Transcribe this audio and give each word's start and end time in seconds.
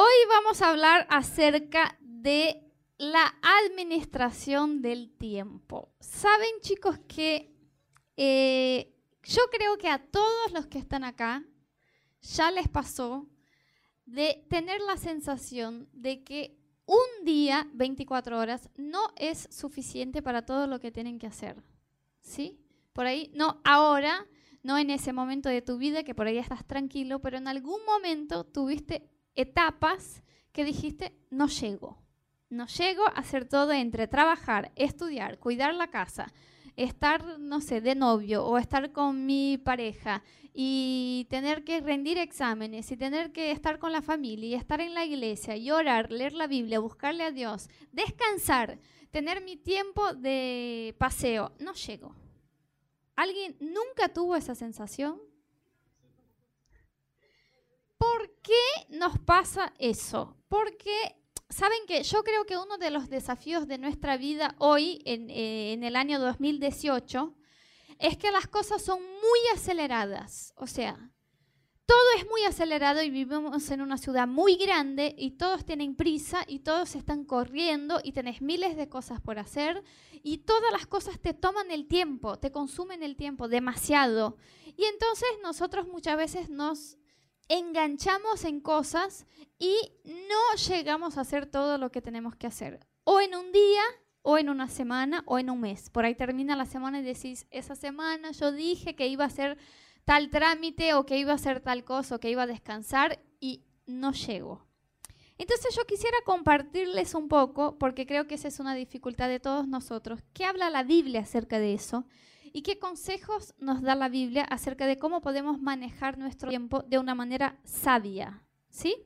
Hoy 0.00 0.28
vamos 0.28 0.62
a 0.62 0.70
hablar 0.70 1.08
acerca 1.10 1.98
de 2.00 2.62
la 2.98 3.34
administración 3.64 4.80
del 4.80 5.10
tiempo. 5.10 5.92
Saben 5.98 6.60
chicos 6.60 7.00
que 7.08 7.52
eh, 8.16 8.94
yo 9.24 9.42
creo 9.50 9.76
que 9.76 9.88
a 9.88 9.98
todos 9.98 10.52
los 10.52 10.68
que 10.68 10.78
están 10.78 11.02
acá 11.02 11.44
ya 12.20 12.52
les 12.52 12.68
pasó 12.68 13.26
de 14.06 14.46
tener 14.48 14.80
la 14.82 14.96
sensación 14.98 15.88
de 15.92 16.22
que 16.22 16.56
un 16.86 17.24
día, 17.24 17.68
24 17.72 18.38
horas, 18.38 18.70
no 18.76 19.00
es 19.16 19.48
suficiente 19.50 20.22
para 20.22 20.46
todo 20.46 20.68
lo 20.68 20.78
que 20.78 20.92
tienen 20.92 21.18
que 21.18 21.26
hacer. 21.26 21.60
¿Sí? 22.20 22.64
Por 22.92 23.06
ahí, 23.06 23.32
no 23.34 23.60
ahora, 23.64 24.28
no 24.62 24.78
en 24.78 24.90
ese 24.90 25.12
momento 25.12 25.48
de 25.48 25.60
tu 25.60 25.76
vida 25.76 26.04
que 26.04 26.14
por 26.14 26.28
ahí 26.28 26.38
estás 26.38 26.64
tranquilo, 26.64 27.18
pero 27.20 27.36
en 27.36 27.48
algún 27.48 27.84
momento 27.84 28.44
tuviste 28.44 29.10
etapas 29.38 30.22
que 30.52 30.64
dijiste, 30.64 31.16
no 31.30 31.46
llego. 31.46 31.96
No 32.50 32.66
llego 32.66 33.06
a 33.06 33.20
hacer 33.20 33.46
todo 33.46 33.72
entre 33.72 34.08
trabajar, 34.08 34.72
estudiar, 34.74 35.38
cuidar 35.38 35.74
la 35.74 35.88
casa, 35.88 36.32
estar, 36.76 37.38
no 37.38 37.60
sé, 37.60 37.80
de 37.80 37.94
novio 37.94 38.44
o 38.44 38.58
estar 38.58 38.90
con 38.92 39.26
mi 39.26 39.58
pareja 39.58 40.22
y 40.52 41.26
tener 41.30 41.62
que 41.62 41.80
rendir 41.80 42.18
exámenes 42.18 42.90
y 42.90 42.96
tener 42.96 43.32
que 43.32 43.52
estar 43.52 43.78
con 43.78 43.92
la 43.92 44.02
familia 44.02 44.48
y 44.48 44.54
estar 44.54 44.80
en 44.80 44.94
la 44.94 45.04
iglesia 45.04 45.56
y 45.56 45.70
orar, 45.70 46.10
leer 46.10 46.32
la 46.32 46.46
Biblia, 46.46 46.80
buscarle 46.80 47.24
a 47.24 47.30
Dios, 47.30 47.68
descansar, 47.92 48.78
tener 49.10 49.42
mi 49.44 49.56
tiempo 49.56 50.14
de 50.14 50.96
paseo, 50.98 51.52
no 51.60 51.74
llego. 51.74 52.14
¿Alguien 53.14 53.56
nunca 53.60 54.12
tuvo 54.12 54.36
esa 54.36 54.54
sensación? 54.54 55.20
¿Por 57.98 58.40
qué 58.42 58.96
nos 58.96 59.18
pasa 59.18 59.74
eso? 59.78 60.36
Porque 60.48 61.16
saben 61.50 61.78
que 61.86 62.02
yo 62.02 62.22
creo 62.22 62.44
que 62.44 62.56
uno 62.56 62.78
de 62.78 62.90
los 62.90 63.08
desafíos 63.08 63.66
de 63.66 63.78
nuestra 63.78 64.16
vida 64.16 64.54
hoy, 64.58 65.02
en, 65.04 65.28
eh, 65.30 65.74
el 65.74 65.96
año 65.96 66.18
2018, 66.20 67.34
es 67.98 68.16
que 68.16 68.30
las 68.30 68.46
cosas 68.46 68.82
son 68.82 69.02
muy 69.02 69.40
aceleradas. 69.54 70.52
O 70.56 70.66
sea, 70.66 71.10
todo 71.86 72.06
es 72.18 72.28
muy 72.28 72.44
acelerado 72.44 73.02
y 73.02 73.08
vivimos 73.08 73.70
en 73.70 73.80
una 73.80 73.96
ciudad 73.96 74.28
muy 74.28 74.56
grande 74.56 75.14
y 75.16 75.32
todos 75.32 75.64
tienen 75.64 75.96
prisa 75.96 76.44
y 76.46 76.58
todos 76.58 76.94
están 76.94 77.24
corriendo 77.24 77.98
y 78.04 78.12
tenés 78.12 78.42
miles 78.42 78.76
de 78.76 78.90
cosas 78.90 79.22
por 79.22 79.38
hacer 79.38 79.82
y 80.22 80.38
todas 80.38 80.70
las 80.70 80.86
cosas 80.86 81.18
te 81.18 81.32
toman 81.32 81.70
el 81.70 81.88
tiempo, 81.88 82.38
te 82.38 82.52
consumen 82.52 83.02
el 83.02 83.16
tiempo 83.16 83.48
demasiado. 83.48 84.36
Y 84.76 84.84
entonces 84.84 85.28
nosotros 85.42 85.88
muchas 85.88 86.18
veces 86.18 86.50
nos 86.50 86.97
enganchamos 87.48 88.44
en 88.44 88.60
cosas 88.60 89.26
y 89.58 89.74
no 90.04 90.56
llegamos 90.68 91.18
a 91.18 91.22
hacer 91.22 91.46
todo 91.46 91.78
lo 91.78 91.90
que 91.90 92.02
tenemos 92.02 92.36
que 92.36 92.46
hacer. 92.46 92.80
O 93.04 93.20
en 93.20 93.34
un 93.34 93.52
día, 93.52 93.82
o 94.22 94.38
en 94.38 94.48
una 94.50 94.68
semana, 94.68 95.22
o 95.26 95.38
en 95.38 95.50
un 95.50 95.60
mes. 95.60 95.90
Por 95.90 96.04
ahí 96.04 96.14
termina 96.14 96.56
la 96.56 96.66
semana 96.66 97.00
y 97.00 97.02
decís, 97.02 97.46
esa 97.50 97.74
semana 97.74 98.32
yo 98.32 98.52
dije 98.52 98.94
que 98.94 99.08
iba 99.08 99.24
a 99.24 99.28
hacer 99.28 99.58
tal 100.04 100.30
trámite 100.30 100.94
o 100.94 101.06
que 101.06 101.18
iba 101.18 101.32
a 101.32 101.36
hacer 101.36 101.60
tal 101.60 101.84
cosa 101.84 102.16
o 102.16 102.20
que 102.20 102.30
iba 102.30 102.42
a 102.42 102.46
descansar 102.46 103.22
y 103.40 103.64
no 103.86 104.12
llego. 104.12 104.66
Entonces 105.38 105.74
yo 105.76 105.84
quisiera 105.86 106.16
compartirles 106.24 107.14
un 107.14 107.28
poco, 107.28 107.78
porque 107.78 108.06
creo 108.06 108.26
que 108.26 108.34
esa 108.34 108.48
es 108.48 108.58
una 108.58 108.74
dificultad 108.74 109.28
de 109.28 109.38
todos 109.38 109.68
nosotros, 109.68 110.20
¿qué 110.32 110.44
habla 110.44 110.68
la 110.68 110.82
Biblia 110.82 111.20
acerca 111.20 111.60
de 111.60 111.74
eso? 111.74 112.06
¿Y 112.52 112.62
qué 112.62 112.78
consejos 112.78 113.54
nos 113.58 113.82
da 113.82 113.94
la 113.94 114.08
Biblia 114.08 114.44
acerca 114.44 114.86
de 114.86 114.98
cómo 114.98 115.20
podemos 115.20 115.60
manejar 115.60 116.18
nuestro 116.18 116.48
tiempo 116.48 116.82
de 116.82 116.98
una 116.98 117.14
manera 117.14 117.58
sabia? 117.64 118.44
¿Sí? 118.68 118.96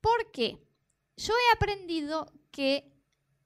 Porque 0.00 0.66
yo 1.16 1.34
he 1.34 1.56
aprendido 1.56 2.32
que 2.50 2.92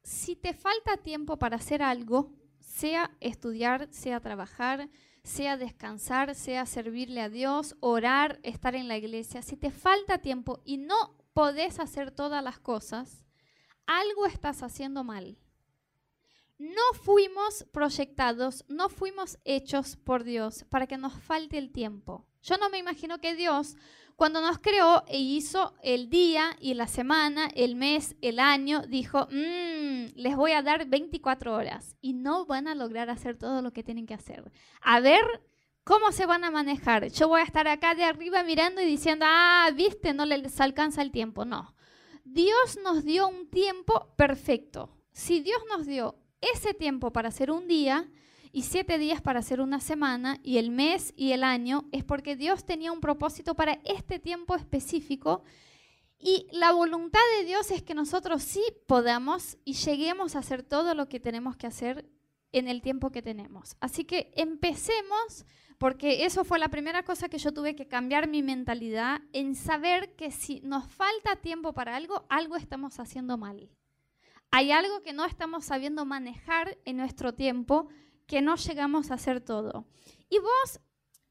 si 0.03 0.37
te 0.37 0.53
falta 0.53 0.97
tiempo 0.99 1.39
para 1.39 1.57
hacer 1.57 1.83
algo, 1.83 2.33
sea 2.61 3.17
estudiar, 3.21 3.89
sea 3.93 4.21
trabajar, 4.21 4.89
sea 5.23 5.57
descansar, 5.57 6.35
sea 6.35 6.67
servirle 6.67 7.21
a 7.21 7.29
Dios, 7.29 7.77
orar, 7.81 8.41
estar 8.43 8.75
en 8.75 8.89
la 8.89 8.97
iglesia, 8.97 9.43
si 9.43 9.57
te 9.57 9.71
falta 9.71 10.19
tiempo 10.19 10.61
y 10.65 10.79
no 10.79 11.17
podés 11.33 11.79
hacer 11.79 12.11
todas 12.11 12.43
las 12.43 12.59
cosas, 12.59 13.25
algo 13.87 14.27
estás 14.27 14.63
haciendo 14.63 15.05
mal 15.05 15.39
no 16.63 16.93
fuimos 17.03 17.67
proyectados, 17.73 18.65
no 18.69 18.89
fuimos 18.89 19.37
hechos 19.45 19.97
por 19.97 20.23
Dios 20.23 20.65
para 20.71 20.87
que 20.87 20.97
nos 20.97 21.13
falte 21.13 21.59
el 21.59 21.73
tiempo. 21.73 22.25
Yo 22.41 22.57
no 22.57 22.71
me 22.71 22.79
imagino 22.79 23.19
que 23.19 23.35
Dios, 23.35 23.77
cuando 24.15 24.41
nos 24.41 24.59
creó 24.59 25.03
e 25.09 25.19
hizo 25.19 25.75
el 25.83 26.09
día 26.09 26.57
y 26.61 26.75
la 26.75 26.87
semana, 26.87 27.49
el 27.57 27.75
mes, 27.75 28.15
el 28.21 28.39
año, 28.39 28.83
dijo, 28.83 29.27
mm, 29.29 30.15
les 30.15 30.37
voy 30.37 30.53
a 30.53 30.63
dar 30.63 30.87
24 30.87 31.53
horas 31.53 31.97
y 32.01 32.13
no 32.13 32.47
van 32.47 32.69
a 32.69 32.77
lograr 32.77 33.11
hacer 33.11 33.37
todo 33.37 33.61
lo 33.61 33.73
que 33.73 33.83
tienen 33.83 34.07
que 34.07 34.15
hacer. 34.15 34.53
A 34.83 35.01
ver 35.01 35.43
cómo 35.83 36.13
se 36.13 36.27
van 36.27 36.45
a 36.45 36.53
manejar. 36.53 37.09
Yo 37.09 37.27
voy 37.27 37.41
a 37.41 37.45
estar 37.45 37.67
acá 37.67 37.97
de 37.97 38.05
arriba 38.05 38.45
mirando 38.45 38.81
y 38.81 38.87
diciendo, 38.87 39.27
ah, 39.29 39.69
viste, 39.75 40.15
no 40.15 40.27
les 40.27 40.61
alcanza 40.61 41.03
el 41.03 41.11
tiempo. 41.11 41.45
No. 41.45 41.75
Dios 42.23 42.79
nos 42.85 43.05
dio 43.05 43.27
un 43.27 43.51
tiempo 43.51 44.15
perfecto. 44.17 44.97
Si 45.11 45.41
Dios 45.41 45.61
nos 45.69 45.87
dio 45.87 46.22
ese 46.55 46.75
tiempo 46.75 47.13
para 47.13 47.29
hacer 47.29 47.51
un 47.51 47.69
día 47.69 48.09
y 48.53 48.63
siete 48.63 48.99
días 48.99 49.23
para 49.23 49.41
hacer 49.41 49.61
una 49.61 49.81
semana 49.81 50.39
y 50.43 50.59
el 50.59 50.71
mes 50.71 51.15
y 51.17 51.33
el 51.33 51.43
año 51.43 51.87
es 51.91 52.05
porque 52.05 52.37
Dios 52.37 52.65
tenía 52.65 52.93
un 52.93 53.01
propósito 53.01 53.55
para 53.55 53.81
este 53.85 54.19
tiempo 54.19 54.55
específico 54.55 55.43
y 56.19 56.47
la 56.53 56.71
voluntad 56.71 57.21
de 57.39 57.47
Dios 57.47 57.71
es 57.73 57.83
que 57.83 57.95
nosotros 57.95 58.43
sí 58.43 58.63
podamos 58.87 59.59
y 59.65 59.73
lleguemos 59.73 60.37
a 60.37 60.39
hacer 60.39 60.63
todo 60.63 60.95
lo 60.95 61.09
que 61.09 61.19
tenemos 61.19 61.57
que 61.57 61.67
hacer 61.67 62.09
en 62.53 62.69
el 62.69 62.81
tiempo 62.81 63.11
que 63.11 63.23
tenemos. 63.23 63.77
Así 63.81 64.05
que 64.05 64.31
empecemos, 64.37 65.45
porque 65.79 66.25
eso 66.25 66.45
fue 66.45 66.61
la 66.61 66.69
primera 66.69 67.03
cosa 67.03 67.29
que 67.29 67.39
yo 67.39 67.53
tuve 67.53 67.75
que 67.75 67.89
cambiar 67.89 68.29
mi 68.29 68.43
mentalidad 68.43 69.21
en 69.33 69.57
saber 69.57 70.15
que 70.15 70.31
si 70.31 70.61
nos 70.61 70.87
falta 70.87 71.37
tiempo 71.37 71.73
para 71.73 71.97
algo, 71.97 72.25
algo 72.29 72.55
estamos 72.55 73.01
haciendo 73.01 73.37
mal. 73.37 73.69
Hay 74.55 74.71
algo 74.71 75.03
que 75.03 75.15
no 75.15 75.25
estamos 75.25 75.65
sabiendo 75.65 76.05
manejar 76.05 76.77
en 76.85 76.99
nuestro 76.99 77.33
tiempo, 77.33 77.89
que 78.27 78.43
no 78.43 78.57
llegamos 78.57 79.11
a 79.11 79.15
hacer 79.15 79.41
todo. 79.41 79.87
Y 80.29 80.41
vos, 80.41 80.79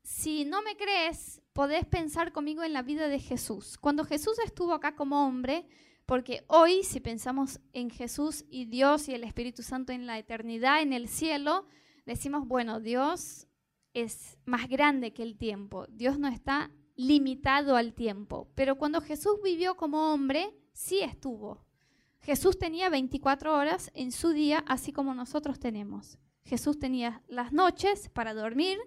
si 0.01 0.43
no 0.43 0.63
me 0.63 0.75
crees, 0.75 1.39
podés 1.53 1.85
pensar 1.85 2.31
conmigo 2.31 2.63
en 2.63 2.73
la 2.73 2.81
vida 2.81 3.07
de 3.09 3.19
Jesús. 3.19 3.77
Cuando 3.77 4.05
Jesús 4.05 4.39
estuvo 4.43 4.73
acá 4.73 4.95
como 4.95 5.23
hombre, 5.23 5.67
porque 6.07 6.43
hoy 6.47 6.83
si 6.83 6.99
pensamos 6.99 7.59
en 7.73 7.91
Jesús 7.91 8.43
y 8.49 8.65
Dios 8.65 9.07
y 9.07 9.13
el 9.13 9.23
Espíritu 9.23 9.61
Santo 9.61 9.93
en 9.93 10.07
la 10.07 10.17
eternidad, 10.17 10.81
en 10.81 10.91
el 10.91 11.07
cielo, 11.07 11.67
decimos, 12.07 12.47
bueno, 12.47 12.79
Dios 12.79 13.47
es 13.93 14.39
más 14.45 14.67
grande 14.67 15.13
que 15.13 15.21
el 15.21 15.37
tiempo. 15.37 15.85
Dios 15.89 16.17
no 16.17 16.27
está 16.27 16.71
limitado 16.95 17.75
al 17.75 17.93
tiempo. 17.93 18.51
Pero 18.55 18.79
cuando 18.79 18.99
Jesús 18.99 19.35
vivió 19.43 19.77
como 19.77 20.11
hombre, 20.11 20.55
sí 20.73 21.01
estuvo. 21.01 21.67
Jesús 22.21 22.57
tenía 22.59 22.89
24 22.89 23.55
horas 23.55 23.91
en 23.95 24.11
su 24.11 24.29
día, 24.29 24.63
así 24.67 24.91
como 24.91 25.13
nosotros 25.15 25.59
tenemos. 25.59 26.19
Jesús 26.45 26.77
tenía 26.77 27.21
las 27.27 27.51
noches 27.51 28.09
para 28.09 28.33
dormir 28.33 28.77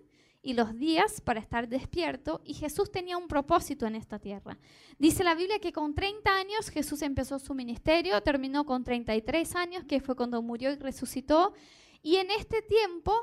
y 0.40 0.52
los 0.52 0.76
días 0.76 1.20
para 1.20 1.40
estar 1.40 1.68
despierto, 1.68 2.42
y 2.44 2.54
Jesús 2.54 2.92
tenía 2.92 3.16
un 3.16 3.28
propósito 3.28 3.86
en 3.86 3.94
esta 3.94 4.18
tierra. 4.18 4.58
Dice 4.98 5.24
la 5.24 5.34
Biblia 5.34 5.58
que 5.58 5.72
con 5.72 5.94
30 5.94 6.30
años 6.36 6.68
Jesús 6.68 7.00
empezó 7.02 7.38
su 7.38 7.54
ministerio, 7.54 8.22
terminó 8.22 8.66
con 8.66 8.84
33 8.84 9.56
años, 9.56 9.84
que 9.84 10.00
fue 10.00 10.14
cuando 10.14 10.42
murió 10.42 10.70
y 10.70 10.76
resucitó, 10.76 11.54
y 12.02 12.16
en 12.16 12.30
este 12.30 12.60
tiempo 12.60 13.14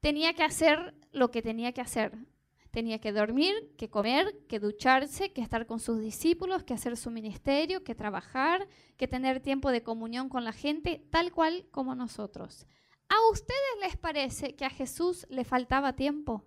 tenía 0.00 0.32
que 0.32 0.42
hacer 0.42 0.94
lo 1.12 1.30
que 1.30 1.42
tenía 1.42 1.72
que 1.72 1.82
hacer. 1.82 2.12
Tenía 2.70 3.00
que 3.00 3.12
dormir, 3.12 3.54
que 3.76 3.88
comer, 3.88 4.46
que 4.48 4.60
ducharse, 4.60 5.32
que 5.32 5.40
estar 5.40 5.66
con 5.66 5.80
sus 5.80 6.00
discípulos, 6.00 6.62
que 6.62 6.74
hacer 6.74 6.96
su 6.96 7.10
ministerio, 7.10 7.82
que 7.82 7.94
trabajar, 7.94 8.68
que 8.96 9.08
tener 9.08 9.40
tiempo 9.40 9.70
de 9.70 9.82
comunión 9.82 10.28
con 10.28 10.44
la 10.44 10.52
gente, 10.52 11.04
tal 11.10 11.32
cual 11.32 11.66
como 11.72 11.94
nosotros. 11.94 12.66
¿A 13.08 13.30
ustedes 13.32 13.58
les 13.80 13.96
parece 13.96 14.54
que 14.54 14.64
a 14.64 14.70
Jesús 14.70 15.26
le 15.30 15.44
faltaba 15.44 15.94
tiempo? 15.94 16.44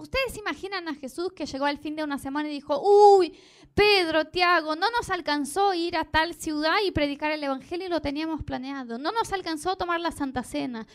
¿Ustedes 0.00 0.36
imaginan 0.36 0.88
a 0.88 0.94
Jesús 0.94 1.32
que 1.32 1.46
llegó 1.46 1.64
al 1.64 1.78
fin 1.78 1.96
de 1.96 2.04
una 2.04 2.18
semana 2.18 2.48
y 2.48 2.52
dijo, 2.52 2.80
uy, 2.80 3.38
Pedro, 3.74 4.26
Tiago, 4.26 4.76
no 4.76 4.90
nos 4.90 5.08
alcanzó 5.08 5.72
ir 5.72 5.96
a 5.96 6.04
tal 6.04 6.34
ciudad 6.34 6.76
y 6.84 6.90
predicar 6.90 7.30
el 7.30 7.44
Evangelio 7.44 7.86
y 7.86 7.90
lo 7.90 8.00
teníamos 8.00 8.42
planeado? 8.42 8.98
No 8.98 9.12
nos 9.12 9.32
alcanzó 9.32 9.76
tomar 9.76 10.00
la 10.00 10.10
Santa 10.10 10.42
Cena. 10.42 10.86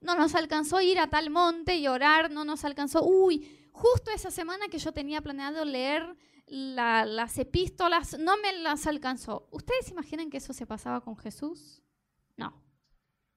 No 0.00 0.14
nos 0.14 0.34
alcanzó 0.34 0.80
ir 0.80 0.98
a 0.98 1.08
tal 1.08 1.30
monte 1.30 1.76
y 1.76 1.86
orar. 1.86 2.30
No 2.30 2.44
nos 2.44 2.64
alcanzó, 2.64 3.04
uy, 3.04 3.59
justo 3.72 4.10
esa 4.10 4.30
semana 4.30 4.68
que 4.68 4.78
yo 4.78 4.92
tenía 4.92 5.20
planeado 5.20 5.64
leer 5.64 6.16
las 6.46 7.38
epístolas, 7.38 8.18
no 8.18 8.36
me 8.38 8.52
las 8.52 8.86
alcanzó. 8.86 9.48
¿Ustedes 9.52 9.90
imaginan 9.90 10.30
que 10.30 10.38
eso 10.38 10.52
se 10.52 10.66
pasaba 10.66 11.00
con 11.00 11.16
Jesús? 11.16 11.82
No. 12.36 12.60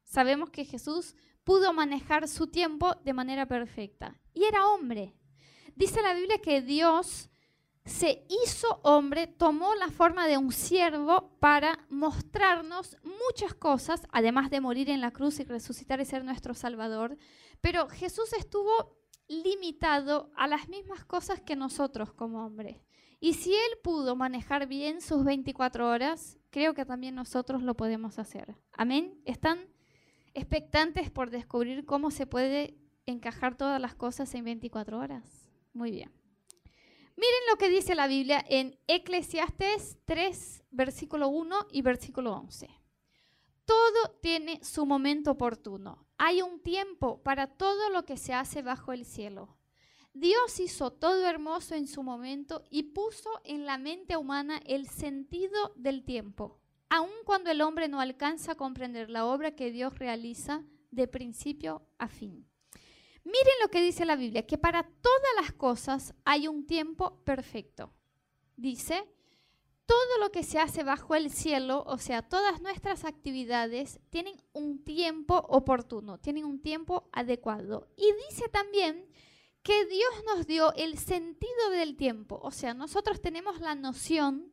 Sabemos 0.04 0.50
que 0.50 0.66
Jesús 0.66 1.16
pudo 1.44 1.74
manejar 1.74 2.28
su 2.28 2.48
tiempo 2.48 2.96
de 3.04 3.14
manera 3.14 3.48
perfecta. 3.48 4.20
Y 4.34 4.46
era 4.46 4.68
hombre. 4.68 5.16
Dice 5.76 6.02
la 6.02 6.14
Biblia 6.14 6.40
que 6.40 6.62
Dios 6.62 7.30
se 7.86 8.26
hizo 8.30 8.80
hombre, 8.84 9.28
tomó 9.28 9.76
la 9.76 9.90
forma 9.90 10.26
de 10.26 10.38
un 10.38 10.52
siervo 10.52 11.38
para 11.40 11.86
mostrarnos 11.90 12.98
muchas 13.04 13.54
cosas, 13.54 14.04
además 14.12 14.50
de 14.50 14.62
morir 14.62 14.90
en 14.90 15.02
la 15.02 15.12
cruz 15.12 15.40
y 15.40 15.44
resucitar 15.44 16.00
y 16.00 16.06
ser 16.06 16.24
nuestro 16.24 16.54
Salvador. 16.54 17.18
Pero 17.60 17.90
Jesús 17.90 18.32
estuvo 18.34 19.03
limitado 19.28 20.32
a 20.36 20.48
las 20.48 20.70
mismas 20.70 21.06
cosas 21.06 21.42
que 21.42 21.56
nosotros 21.56 22.14
como 22.14 22.46
hombre. 22.46 22.82
Y 23.20 23.36
si 23.36 23.54
Él 23.54 23.78
pudo 23.82 24.16
manejar 24.16 24.68
bien 24.68 25.00
sus 25.00 25.24
24 25.24 25.90
horas, 25.90 26.38
creo 26.50 26.74
que 26.74 26.86
también 26.86 27.16
nosotros 27.16 27.64
lo 27.64 27.76
podemos 27.76 28.20
hacer. 28.20 28.56
Amén. 28.74 29.18
¿Están 29.26 29.60
expectantes 30.34 31.10
por 31.10 31.30
descubrir 31.30 31.86
cómo 31.86 32.12
se 32.12 32.28
puede 32.28 32.76
encajar 33.06 33.56
todas 33.56 33.80
las 33.80 33.96
cosas 33.96 34.34
en 34.36 34.44
24 34.44 35.00
horas? 35.00 35.50
Muy 35.74 35.92
bien. 35.92 36.12
Miren 37.16 37.42
lo 37.50 37.58
que 37.58 37.70
dice 37.70 37.96
la 37.96 38.08
Biblia 38.08 38.44
en 38.50 38.78
Eclesiastes 38.88 40.00
3, 40.06 40.64
versículo 40.72 41.30
1 41.30 41.68
y 41.72 41.82
versículo 41.82 42.34
11. 42.34 42.83
Todo 43.66 44.18
tiene 44.22 44.64
su 44.64 44.86
momento 44.86 45.32
oportuno. 45.32 46.06
Hay 46.18 46.42
un 46.42 46.60
tiempo 46.60 47.22
para 47.24 47.48
todo 47.48 47.90
lo 47.90 48.04
que 48.04 48.18
se 48.18 48.34
hace 48.34 48.62
bajo 48.62 48.92
el 48.92 49.06
cielo. 49.06 49.58
Dios 50.14 50.60
hizo 50.60 50.92
todo 50.92 51.26
hermoso 51.28 51.74
en 51.74 51.88
su 51.88 52.04
momento 52.04 52.64
y 52.70 52.84
puso 52.84 53.30
en 53.44 53.66
la 53.66 53.78
mente 53.78 54.16
humana 54.16 54.62
el 54.66 54.88
sentido 54.88 55.74
del 55.76 56.04
tiempo, 56.04 56.60
aun 56.90 57.10
cuando 57.26 57.50
el 57.50 57.62
hombre 57.62 57.88
no 57.88 58.00
alcanza 58.00 58.52
a 58.52 58.56
comprender 58.56 59.10
la 59.10 59.26
obra 59.26 59.56
que 59.56 59.72
Dios 59.72 59.98
realiza 59.98 60.64
de 60.92 61.08
principio 61.08 61.82
a 61.98 62.08
fin. 62.08 62.48
Miren 63.24 63.54
lo 63.62 63.70
que 63.70 63.82
dice 63.82 64.06
la 64.06 64.16
Biblia, 64.16 64.46
que 64.46 64.58
para 64.58 64.84
todas 64.84 65.36
las 65.42 65.54
cosas 65.54 66.14
hay 66.26 66.48
un 66.48 66.68
tiempo 66.68 67.24
perfecto. 67.24 67.92
Dice, 68.56 69.04
todo 69.94 70.18
lo 70.22 70.32
que 70.32 70.42
se 70.42 70.58
hace 70.58 70.82
bajo 70.82 71.14
el 71.14 71.30
cielo, 71.30 71.84
o 71.86 72.00
sea, 72.00 72.24
todas 72.24 72.64
nuestras 72.64 73.06
actividades, 73.06 74.00
tienen 74.10 74.42
un 74.52 74.84
tiempo 74.84 75.38
oportuno, 75.50 76.18
tienen 76.18 76.46
un 76.46 76.60
tiempo 76.60 77.12
adecuado. 77.12 77.88
Y 77.96 78.08
dice 78.28 78.50
también 78.50 79.08
que 79.62 79.86
Dios 79.86 80.10
nos 80.26 80.48
dio 80.48 80.74
el 80.74 80.98
sentido 80.98 81.70
del 81.70 81.96
tiempo, 81.96 82.40
o 82.42 82.50
sea, 82.50 82.74
nosotros 82.74 83.22
tenemos 83.22 83.60
la 83.60 83.76
noción 83.76 84.52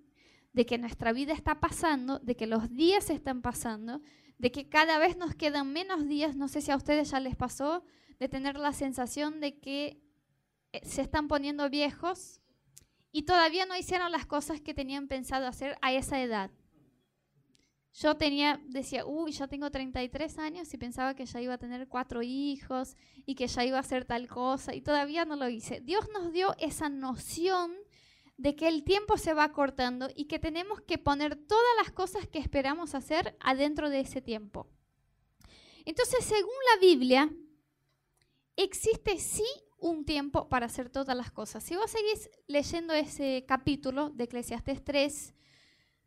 de 0.52 0.66
que 0.66 0.76
nuestra 0.76 1.10
vida 1.14 1.32
está 1.32 1.58
pasando, 1.58 2.18
de 2.18 2.36
que 2.36 2.46
los 2.46 2.70
días 2.74 3.08
están 3.08 3.40
pasando, 3.40 4.02
de 4.36 4.52
que 4.52 4.68
cada 4.68 4.98
vez 4.98 5.16
nos 5.16 5.34
quedan 5.34 5.72
menos 5.72 6.06
días, 6.06 6.36
no 6.36 6.48
sé 6.48 6.60
si 6.60 6.70
a 6.70 6.76
ustedes 6.76 7.12
ya 7.12 7.20
les 7.20 7.34
pasó, 7.34 7.82
de 8.18 8.28
tener 8.28 8.58
la 8.58 8.74
sensación 8.74 9.40
de 9.40 9.58
que 9.58 10.02
eh, 10.72 10.82
se 10.84 11.00
están 11.00 11.28
poniendo 11.28 11.70
viejos 11.70 12.42
y 13.12 13.22
todavía 13.22 13.66
no 13.66 13.76
hicieron 13.76 14.12
las 14.12 14.26
cosas 14.26 14.60
que 14.60 14.74
tenían 14.74 15.08
pensado 15.08 15.46
hacer 15.46 15.76
a 15.82 15.92
esa 15.92 16.20
edad. 16.20 16.50
Yo 17.92 18.16
tenía, 18.16 18.60
decía, 18.66 19.04
uy, 19.04 19.32
yo 19.32 19.48
tengo 19.48 19.70
33 19.70 20.38
años 20.38 20.72
y 20.72 20.78
pensaba 20.78 21.14
que 21.14 21.26
ya 21.26 21.40
iba 21.40 21.54
a 21.54 21.58
tener 21.58 21.88
cuatro 21.88 22.22
hijos 22.22 22.96
y 23.26 23.34
que 23.34 23.48
ya 23.48 23.64
iba 23.64 23.78
a 23.78 23.80
hacer 23.80 24.04
tal 24.04 24.28
cosa 24.28 24.74
y 24.74 24.80
todavía 24.80 25.24
no 25.24 25.34
lo 25.34 25.48
hice. 25.48 25.80
Dios 25.80 26.08
nos 26.12 26.32
dio 26.32 26.54
esa 26.58 26.88
noción 26.88 27.72
de 28.36 28.54
que 28.54 28.68
el 28.68 28.84
tiempo 28.84 29.18
se 29.18 29.34
va 29.34 29.52
cortando 29.52 30.08
y 30.14 30.26
que 30.26 30.38
tenemos 30.38 30.80
que 30.80 30.98
poner 30.98 31.34
todas 31.34 31.76
las 31.78 31.90
cosas 31.90 32.28
que 32.28 32.38
esperamos 32.38 32.94
hacer 32.94 33.36
adentro 33.40 33.90
de 33.90 34.00
ese 34.00 34.22
tiempo. 34.22 34.68
Entonces, 35.84 36.24
según 36.24 36.54
la 36.74 36.80
Biblia, 36.80 37.30
existe 38.56 39.18
sí 39.18 39.44
un 39.80 40.04
tiempo 40.04 40.48
para 40.48 40.66
hacer 40.66 40.90
todas 40.90 41.16
las 41.16 41.30
cosas. 41.30 41.64
Si 41.64 41.76
vos 41.76 41.90
seguís 41.90 42.30
leyendo 42.46 42.92
ese 42.92 43.44
capítulo 43.46 44.10
de 44.10 44.24
Eclesiastes 44.24 44.84
3, 44.84 45.34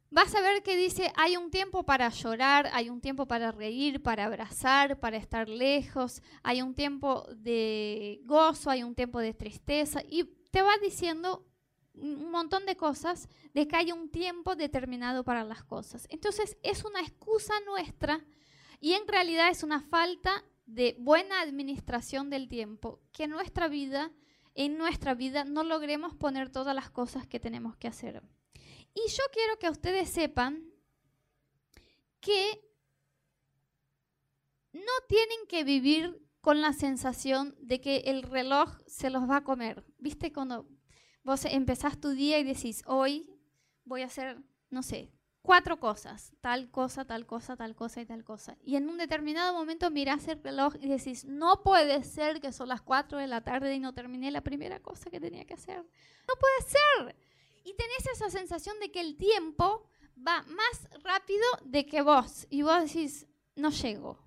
vas 0.10 0.36
a 0.36 0.42
ver 0.42 0.62
que 0.62 0.78
dice, 0.78 1.12
hay 1.16 1.38
un 1.38 1.50
tiempo 1.50 1.84
para 1.84 2.08
llorar, 2.10 2.70
hay 2.74 2.90
un 2.90 3.02
tiempo 3.02 3.28
para 3.28 3.52
reír, 3.52 4.02
para 4.02 4.26
abrazar, 4.26 5.00
para 5.00 5.18
estar 5.18 5.50
lejos, 5.50 6.22
hay 6.44 6.62
un 6.62 6.76
tiempo 6.76 7.26
de 7.36 8.22
gozo, 8.26 8.70
hay 8.70 8.84
un 8.84 8.94
tiempo 8.94 9.20
de 9.20 9.34
tristeza, 9.34 10.02
y 10.08 10.24
te 10.52 10.62
va 10.62 10.78
diciendo 10.78 11.48
un 11.96 12.32
montón 12.32 12.66
de 12.66 12.76
cosas 12.76 13.28
de 13.54 13.68
que 13.68 13.76
hay 13.76 13.92
un 13.92 14.10
tiempo 14.10 14.56
determinado 14.56 15.24
para 15.24 15.44
las 15.44 15.64
cosas. 15.64 16.08
Entonces 16.10 16.58
es 16.64 16.84
una 16.84 17.02
excusa 17.02 17.54
nuestra 17.66 18.24
y 18.80 18.94
en 18.94 19.08
realidad 19.08 19.50
es 19.50 19.64
una 19.64 19.82
falta 19.82 20.44
de 20.66 20.96
buena 21.00 21.42
administración 21.42 22.30
del 22.30 22.48
tiempo, 22.48 23.02
que 23.12 23.28
nuestra 23.28 23.68
vida, 23.68 24.12
en 24.56 24.78
nuestra 24.78 25.14
vida 25.14 25.44
no 25.44 25.64
logremos 25.64 26.16
poner 26.16 26.50
todas 26.50 26.76
las 26.76 26.90
cosas 26.90 27.28
que 27.28 27.40
tenemos 27.40 27.76
que 27.78 27.88
hacer. 27.88 28.24
Y 28.94 29.10
yo 29.10 29.24
quiero 29.32 29.58
que 29.60 29.70
ustedes 29.70 30.10
sepan 30.10 30.72
que 32.20 32.62
no 34.72 34.82
tienen 35.08 35.48
que 35.48 35.64
vivir 35.64 36.22
con 36.42 36.62
la 36.62 36.74
sensación 36.74 37.56
de 37.60 37.80
que 37.80 37.98
el 38.06 38.24
reloj 38.24 38.78
se 38.86 39.10
los 39.10 39.30
va 39.30 39.38
a 39.38 39.44
comer. 39.44 39.86
¿Viste 39.98 40.34
cuando 40.34 40.68
vos 41.24 41.46
empezás 41.46 42.00
tu 42.00 42.10
día 42.10 42.40
y 42.40 42.44
decís, 42.44 42.84
hoy 42.86 43.30
voy 43.86 44.02
a 44.02 44.08
hacer, 44.08 44.42
no 44.70 44.84
sé, 44.84 45.12
cuatro 45.44 45.80
cosas, 45.80 46.34
tal 46.42 46.72
cosa, 46.72 47.06
tal 47.06 47.28
cosa, 47.28 47.56
tal 47.56 47.76
cosa 47.76 48.02
y 48.02 48.06
tal 48.06 48.24
cosa. 48.24 48.58
Y 48.64 48.78
en 48.78 48.90
un 48.90 48.98
determinado 48.98 49.54
momento 49.54 49.92
mirás 49.92 50.28
el 50.30 50.42
reloj 50.42 50.74
y 50.82 50.88
decís, 50.88 51.26
no 51.26 51.62
puede 51.62 52.04
ser 52.04 52.40
que 52.40 52.52
son 52.52 52.70
las 52.70 52.82
cuatro 52.82 53.20
de 53.20 53.28
la 53.28 53.42
tarde 53.42 53.76
y 53.76 53.80
no 53.80 53.94
terminé 53.94 54.32
la 54.32 54.42
primera 54.42 54.80
cosa 54.80 55.12
que 55.12 55.20
tenía 55.20 55.46
que 55.46 55.54
hacer. 55.54 55.78
No 55.78 56.34
puede 56.40 56.72
ser. 56.72 57.16
Y 57.66 57.76
tenés 57.76 58.08
esa 58.14 58.30
sensación 58.30 58.80
de 58.80 58.90
que 58.90 59.02
el 59.02 59.18
tiempo 59.18 59.86
va 60.18 60.44
más 60.44 61.04
rápido 61.04 61.44
de 61.66 61.86
que 61.86 62.02
vos. 62.02 62.48
Y 62.50 62.62
vos 62.62 62.82
decís, 62.82 63.28
no 63.56 63.70
llego. 63.70 64.18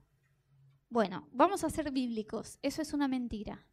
Bueno, 0.90 1.28
vamos 1.32 1.64
a 1.64 1.70
ser 1.70 1.90
bíblicos. 1.90 2.58
Eso 2.62 2.82
es 2.82 2.92
una 2.92 3.08
mentira. 3.08 3.66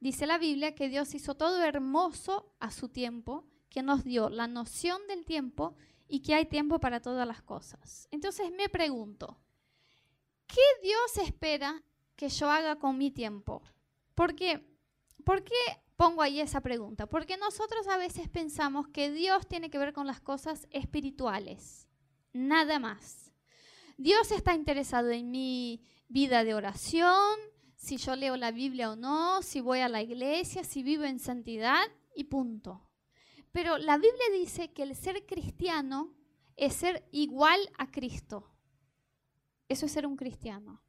Dice 0.00 0.26
la 0.26 0.38
Biblia 0.38 0.74
que 0.74 0.88
Dios 0.88 1.14
hizo 1.14 1.36
todo 1.36 1.62
hermoso 1.62 2.52
a 2.58 2.70
su 2.70 2.88
tiempo, 2.88 3.46
que 3.70 3.82
nos 3.82 4.04
dio 4.04 4.28
la 4.28 4.46
noción 4.48 5.00
del 5.08 5.24
tiempo 5.24 5.76
y 6.08 6.20
que 6.20 6.34
hay 6.34 6.46
tiempo 6.46 6.80
para 6.80 7.00
todas 7.00 7.26
las 7.26 7.40
cosas. 7.40 8.08
Entonces 8.10 8.50
me 8.50 8.68
pregunto, 8.68 9.38
¿qué 10.46 10.60
Dios 10.82 11.26
espera 11.26 11.82
que 12.16 12.28
yo 12.28 12.50
haga 12.50 12.76
con 12.76 12.98
mi 12.98 13.10
tiempo? 13.10 13.62
Porque, 14.14 14.66
¿Por 15.24 15.44
qué 15.44 15.54
pongo 15.96 16.20
ahí 16.20 16.40
esa 16.40 16.60
pregunta? 16.60 17.06
Porque 17.06 17.36
nosotros 17.36 17.86
a 17.88 17.96
veces 17.96 18.28
pensamos 18.28 18.88
que 18.88 19.10
Dios 19.10 19.46
tiene 19.46 19.70
que 19.70 19.78
ver 19.78 19.92
con 19.92 20.06
las 20.06 20.20
cosas 20.20 20.66
espirituales, 20.70 21.86
nada 22.32 22.78
más. 22.78 23.30
Dios 23.96 24.32
está 24.32 24.54
interesado 24.54 25.10
en 25.10 25.30
mi 25.30 25.84
vida 26.08 26.42
de 26.42 26.54
oración, 26.54 27.38
si 27.76 27.98
yo 27.98 28.16
leo 28.16 28.36
la 28.36 28.50
Biblia 28.50 28.90
o 28.90 28.96
no, 28.96 29.42
si 29.42 29.60
voy 29.60 29.80
a 29.80 29.88
la 29.88 30.02
iglesia, 30.02 30.64
si 30.64 30.82
vivo 30.82 31.04
en 31.04 31.18
santidad 31.18 31.86
y 32.14 32.24
punto. 32.24 32.89
Pero 33.52 33.78
la 33.78 33.96
Biblia 33.96 34.26
dice 34.32 34.72
que 34.72 34.82
el 34.82 34.94
ser 34.94 35.26
cristiano 35.26 36.14
es 36.56 36.74
ser 36.74 37.08
igual 37.10 37.60
a 37.78 37.90
Cristo. 37.90 38.50
Eso 39.68 39.86
es 39.86 39.92
ser 39.92 40.06
un 40.06 40.16
cristiano. 40.16 40.82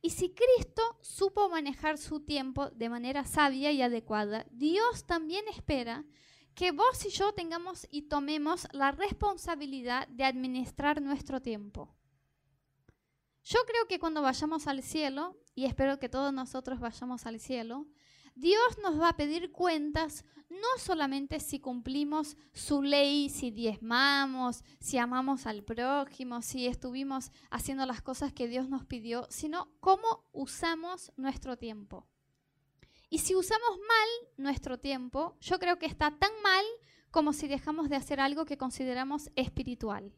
Y 0.00 0.10
si 0.10 0.30
Cristo 0.30 0.82
supo 1.00 1.48
manejar 1.48 1.98
su 1.98 2.20
tiempo 2.20 2.70
de 2.70 2.88
manera 2.88 3.24
sabia 3.24 3.72
y 3.72 3.82
adecuada, 3.82 4.46
Dios 4.50 5.04
también 5.04 5.44
espera 5.48 6.04
que 6.54 6.72
vos 6.72 7.04
y 7.04 7.10
yo 7.10 7.32
tengamos 7.32 7.86
y 7.90 8.02
tomemos 8.02 8.66
la 8.72 8.90
responsabilidad 8.92 10.08
de 10.08 10.24
administrar 10.24 11.02
nuestro 11.02 11.40
tiempo. 11.40 11.94
Yo 13.44 13.60
creo 13.66 13.86
que 13.88 13.98
cuando 13.98 14.22
vayamos 14.22 14.66
al 14.66 14.82
cielo, 14.82 15.36
y 15.54 15.64
espero 15.64 15.98
que 15.98 16.08
todos 16.08 16.32
nosotros 16.32 16.80
vayamos 16.80 17.26
al 17.26 17.40
cielo, 17.40 17.86
Dios 18.38 18.78
nos 18.80 19.00
va 19.00 19.08
a 19.08 19.16
pedir 19.16 19.50
cuentas 19.50 20.24
no 20.48 20.78
solamente 20.78 21.40
si 21.40 21.58
cumplimos 21.58 22.36
su 22.52 22.82
ley, 22.82 23.28
si 23.30 23.50
diezmamos, 23.50 24.62
si 24.78 24.96
amamos 24.96 25.46
al 25.46 25.64
prójimo, 25.64 26.40
si 26.40 26.66
estuvimos 26.66 27.32
haciendo 27.50 27.84
las 27.84 28.00
cosas 28.00 28.32
que 28.32 28.46
Dios 28.46 28.68
nos 28.68 28.86
pidió, 28.86 29.26
sino 29.28 29.68
cómo 29.80 30.24
usamos 30.32 31.12
nuestro 31.16 31.58
tiempo. 31.58 32.06
Y 33.10 33.18
si 33.18 33.34
usamos 33.34 33.78
mal 33.78 34.08
nuestro 34.36 34.78
tiempo, 34.78 35.36
yo 35.40 35.58
creo 35.58 35.78
que 35.78 35.86
está 35.86 36.16
tan 36.16 36.32
mal 36.42 36.64
como 37.10 37.32
si 37.32 37.48
dejamos 37.48 37.88
de 37.88 37.96
hacer 37.96 38.20
algo 38.20 38.44
que 38.44 38.56
consideramos 38.56 39.30
espiritual. 39.34 40.14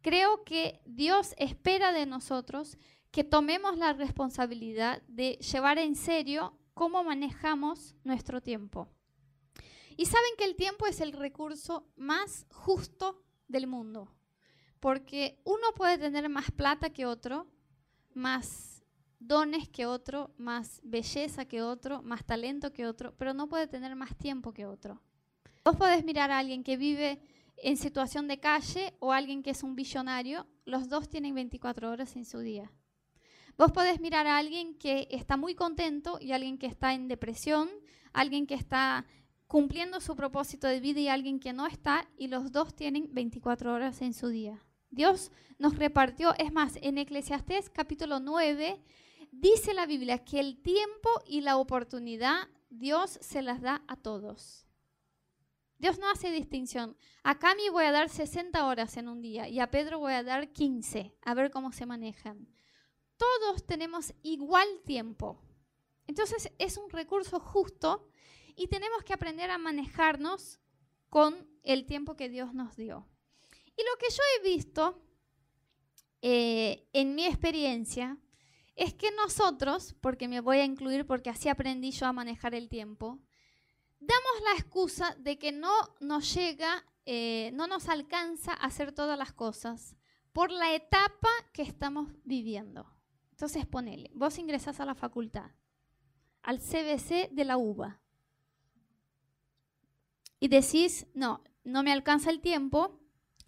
Creo 0.00 0.44
que 0.44 0.80
Dios 0.86 1.34
espera 1.38 1.92
de 1.92 2.06
nosotros 2.06 2.78
que 3.10 3.24
tomemos 3.24 3.76
la 3.76 3.94
responsabilidad 3.94 5.02
de 5.08 5.32
llevar 5.38 5.78
en 5.78 5.96
serio 5.96 6.57
cómo 6.78 7.02
manejamos 7.02 7.96
nuestro 8.04 8.40
tiempo. 8.40 8.86
Y 9.96 10.06
saben 10.06 10.30
que 10.38 10.44
el 10.44 10.54
tiempo 10.54 10.86
es 10.86 11.00
el 11.00 11.12
recurso 11.12 11.88
más 11.96 12.46
justo 12.52 13.20
del 13.48 13.66
mundo, 13.66 14.14
porque 14.78 15.40
uno 15.42 15.72
puede 15.74 15.98
tener 15.98 16.28
más 16.28 16.52
plata 16.52 16.90
que 16.90 17.04
otro, 17.04 17.48
más 18.14 18.84
dones 19.18 19.68
que 19.68 19.86
otro, 19.86 20.32
más 20.38 20.80
belleza 20.84 21.46
que 21.46 21.62
otro, 21.62 22.00
más 22.02 22.24
talento 22.24 22.72
que 22.72 22.86
otro, 22.86 23.12
pero 23.18 23.34
no 23.34 23.48
puede 23.48 23.66
tener 23.66 23.96
más 23.96 24.16
tiempo 24.16 24.54
que 24.54 24.66
otro. 24.66 25.02
Vos 25.64 25.74
podés 25.74 26.04
mirar 26.04 26.30
a 26.30 26.38
alguien 26.38 26.62
que 26.62 26.76
vive 26.76 27.20
en 27.56 27.76
situación 27.76 28.28
de 28.28 28.38
calle 28.38 28.94
o 29.00 29.12
alguien 29.12 29.42
que 29.42 29.50
es 29.50 29.64
un 29.64 29.74
billonario, 29.74 30.46
los 30.64 30.88
dos 30.88 31.08
tienen 31.08 31.34
24 31.34 31.90
horas 31.90 32.14
en 32.14 32.24
su 32.24 32.38
día. 32.38 32.70
Vos 33.58 33.72
podés 33.72 34.00
mirar 34.00 34.28
a 34.28 34.38
alguien 34.38 34.78
que 34.78 35.08
está 35.10 35.36
muy 35.36 35.56
contento 35.56 36.18
y 36.20 36.30
alguien 36.30 36.58
que 36.58 36.68
está 36.68 36.94
en 36.94 37.08
depresión, 37.08 37.68
alguien 38.12 38.46
que 38.46 38.54
está 38.54 39.04
cumpliendo 39.48 40.00
su 40.00 40.14
propósito 40.14 40.68
de 40.68 40.78
vida 40.78 41.00
y 41.00 41.08
alguien 41.08 41.40
que 41.40 41.52
no 41.52 41.66
está, 41.66 42.08
y 42.16 42.28
los 42.28 42.52
dos 42.52 42.76
tienen 42.76 43.12
24 43.12 43.74
horas 43.74 44.00
en 44.00 44.14
su 44.14 44.28
día. 44.28 44.64
Dios 44.90 45.32
nos 45.58 45.76
repartió, 45.76 46.36
es 46.38 46.52
más, 46.52 46.78
en 46.82 46.98
Eclesiastés 46.98 47.68
capítulo 47.68 48.20
9 48.20 48.80
dice 49.32 49.74
la 49.74 49.86
Biblia 49.86 50.24
que 50.24 50.38
el 50.38 50.62
tiempo 50.62 51.10
y 51.26 51.40
la 51.40 51.56
oportunidad 51.56 52.48
Dios 52.70 53.18
se 53.20 53.42
las 53.42 53.60
da 53.60 53.82
a 53.88 53.96
todos. 53.96 54.68
Dios 55.78 55.98
no 55.98 56.08
hace 56.08 56.30
distinción. 56.30 56.96
A 57.24 57.40
Cami 57.40 57.70
voy 57.70 57.86
a 57.86 57.92
dar 57.92 58.08
60 58.08 58.64
horas 58.64 58.96
en 58.96 59.08
un 59.08 59.20
día 59.20 59.48
y 59.48 59.58
a 59.58 59.72
Pedro 59.72 59.98
voy 59.98 60.12
a 60.12 60.22
dar 60.22 60.52
15, 60.52 61.12
a 61.22 61.34
ver 61.34 61.50
cómo 61.50 61.72
se 61.72 61.86
manejan. 61.86 62.46
Todos 63.18 63.66
tenemos 63.66 64.14
igual 64.22 64.66
tiempo. 64.86 65.38
Entonces 66.06 66.50
es 66.58 66.78
un 66.78 66.88
recurso 66.88 67.38
justo 67.38 68.08
y 68.56 68.68
tenemos 68.68 69.04
que 69.04 69.12
aprender 69.12 69.50
a 69.50 69.58
manejarnos 69.58 70.58
con 71.10 71.46
el 71.62 71.84
tiempo 71.84 72.16
que 72.16 72.30
Dios 72.30 72.54
nos 72.54 72.76
dio. 72.76 73.06
Y 73.76 73.82
lo 73.82 73.98
que 73.98 74.10
yo 74.10 74.22
he 74.34 74.48
visto 74.48 75.02
eh, 76.22 76.88
en 76.92 77.14
mi 77.14 77.26
experiencia 77.26 78.16
es 78.74 78.94
que 78.94 79.10
nosotros, 79.12 79.94
porque 80.00 80.28
me 80.28 80.40
voy 80.40 80.58
a 80.58 80.64
incluir 80.64 81.06
porque 81.06 81.30
así 81.30 81.48
aprendí 81.48 81.90
yo 81.90 82.06
a 82.06 82.12
manejar 82.12 82.54
el 82.54 82.68
tiempo, 82.68 83.18
damos 84.00 84.42
la 84.44 84.52
excusa 84.58 85.16
de 85.18 85.38
que 85.38 85.52
no 85.52 85.72
nos 86.00 86.34
llega, 86.34 86.84
eh, 87.04 87.50
no 87.54 87.66
nos 87.66 87.88
alcanza 87.88 88.52
a 88.52 88.66
hacer 88.66 88.92
todas 88.92 89.18
las 89.18 89.32
cosas 89.32 89.96
por 90.32 90.50
la 90.50 90.74
etapa 90.74 91.30
que 91.52 91.62
estamos 91.62 92.08
viviendo. 92.24 92.97
Entonces 93.38 93.66
ponele, 93.66 94.10
vos 94.14 94.36
ingresás 94.36 94.80
a 94.80 94.84
la 94.84 94.96
facultad, 94.96 95.52
al 96.42 96.58
CBC 96.58 97.30
de 97.30 97.44
la 97.44 97.56
UBA, 97.56 98.00
y 100.40 100.48
decís, 100.48 101.06
no, 101.14 101.44
no 101.62 101.84
me 101.84 101.92
alcanza 101.92 102.30
el 102.30 102.40
tiempo 102.40 102.98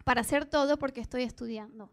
para 0.05 0.21
hacer 0.21 0.45
todo 0.45 0.79
porque 0.79 1.01
estoy 1.01 1.23
estudiando. 1.23 1.91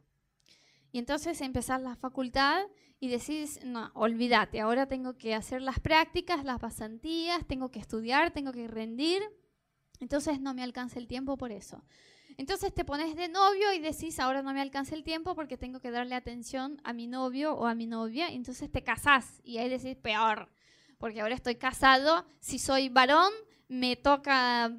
Y 0.93 1.01
entonces 1.01 1.41
empezás 1.41 1.83
la 1.83 1.97
facultad 1.97 2.67
y 3.01 3.09
decís, 3.09 3.59
no, 3.65 3.91
olvídate, 3.95 4.61
ahora 4.61 4.87
tengo 4.87 5.19
que 5.19 5.35
hacer 5.35 5.61
las 5.61 5.81
prácticas, 5.81 6.45
las 6.45 6.61
pasantías, 6.61 7.45
tengo 7.49 7.73
que 7.73 7.81
estudiar, 7.81 8.31
tengo 8.31 8.53
que 8.53 8.69
rendir. 8.69 9.25
Entonces 9.99 10.41
no 10.41 10.55
me 10.55 10.63
alcanza 10.63 11.01
el 11.01 11.09
tiempo 11.09 11.37
por 11.37 11.51
eso. 11.51 11.83
Entonces 12.39 12.73
te 12.73 12.85
pones 12.85 13.17
de 13.17 13.29
novio 13.29 13.73
y 13.73 13.81
decís, 13.81 14.21
ahora 14.21 14.43
no 14.43 14.55
me 14.55 14.61
alcanza 14.61 14.95
el 14.95 15.03
tiempo 15.03 15.35
porque 15.35 15.57
tengo 15.57 15.81
que 15.81 15.91
darle 15.91 16.15
atención 16.15 16.81
a 16.85 16.93
mi 16.93 17.09
novio 17.09 17.55
o 17.55 17.67
a 17.67 17.75
mi 17.75 17.87
novia. 17.87 18.29
Entonces 18.29 18.71
te 18.71 18.85
casás 18.85 19.41
y 19.43 19.59
ahí 19.59 19.69
decís, 19.69 19.97
peor, 19.97 20.49
porque 20.99 21.21
ahora 21.21 21.35
estoy 21.35 21.57
casado, 21.57 22.25
si 22.39 22.61
soy 22.61 22.91
varón, 22.91 23.33
me 23.67 23.97
toca 23.97 24.73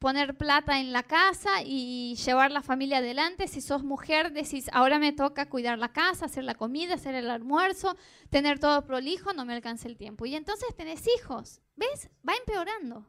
poner 0.00 0.36
plata 0.36 0.80
en 0.80 0.92
la 0.92 1.04
casa 1.04 1.62
y 1.64 2.16
llevar 2.16 2.50
la 2.50 2.62
familia 2.62 2.98
adelante. 2.98 3.46
Si 3.46 3.60
sos 3.60 3.84
mujer, 3.84 4.32
decís, 4.32 4.68
ahora 4.72 4.98
me 4.98 5.12
toca 5.12 5.48
cuidar 5.48 5.78
la 5.78 5.92
casa, 5.92 6.26
hacer 6.26 6.42
la 6.42 6.56
comida, 6.56 6.94
hacer 6.94 7.14
el 7.14 7.30
almuerzo, 7.30 7.96
tener 8.28 8.58
todo 8.58 8.84
prolijo, 8.84 9.32
no 9.32 9.44
me 9.44 9.54
alcanza 9.54 9.86
el 9.86 9.96
tiempo. 9.96 10.26
Y 10.26 10.34
entonces 10.34 10.74
tenés 10.76 11.04
hijos, 11.16 11.62
¿ves? 11.76 12.10
Va 12.28 12.34
empeorando. 12.34 13.06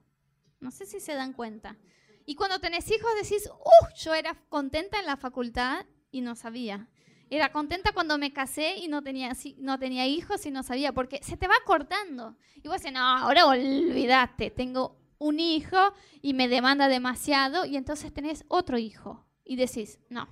No 0.59 0.69
sé 0.69 0.85
si 0.85 0.99
se 0.99 1.15
dan 1.15 1.33
cuenta. 1.33 1.75
Y 2.25 2.35
cuando 2.35 2.59
tenés 2.59 2.89
hijos 2.89 3.11
decís, 3.21 3.49
¡uh! 3.49 3.87
Yo 3.97 4.13
era 4.13 4.35
contenta 4.49 4.99
en 4.99 5.05
la 5.05 5.17
facultad 5.17 5.85
y 6.11 6.21
no 6.21 6.35
sabía. 6.35 6.89
Era 7.29 7.51
contenta 7.51 7.91
cuando 7.91 8.17
me 8.17 8.33
casé 8.33 8.77
y 8.77 8.87
no 8.87 9.01
tenía, 9.03 9.31
no 9.57 9.79
tenía 9.79 10.07
hijos 10.07 10.45
y 10.45 10.51
no 10.51 10.63
sabía, 10.63 10.93
porque 10.93 11.19
se 11.23 11.37
te 11.37 11.47
va 11.47 11.55
cortando. 11.65 12.35
Y 12.55 12.67
vos 12.67 12.77
decís, 12.77 12.93
no, 12.93 12.99
ahora 12.99 13.45
olvídate, 13.45 14.51
tengo 14.51 14.97
un 15.17 15.39
hijo 15.39 15.77
y 16.21 16.33
me 16.33 16.47
demanda 16.47 16.87
demasiado 16.87 17.65
y 17.65 17.77
entonces 17.77 18.13
tenés 18.13 18.43
otro 18.47 18.77
hijo 18.77 19.25
y 19.43 19.55
decís, 19.55 19.99
no, 20.09 20.27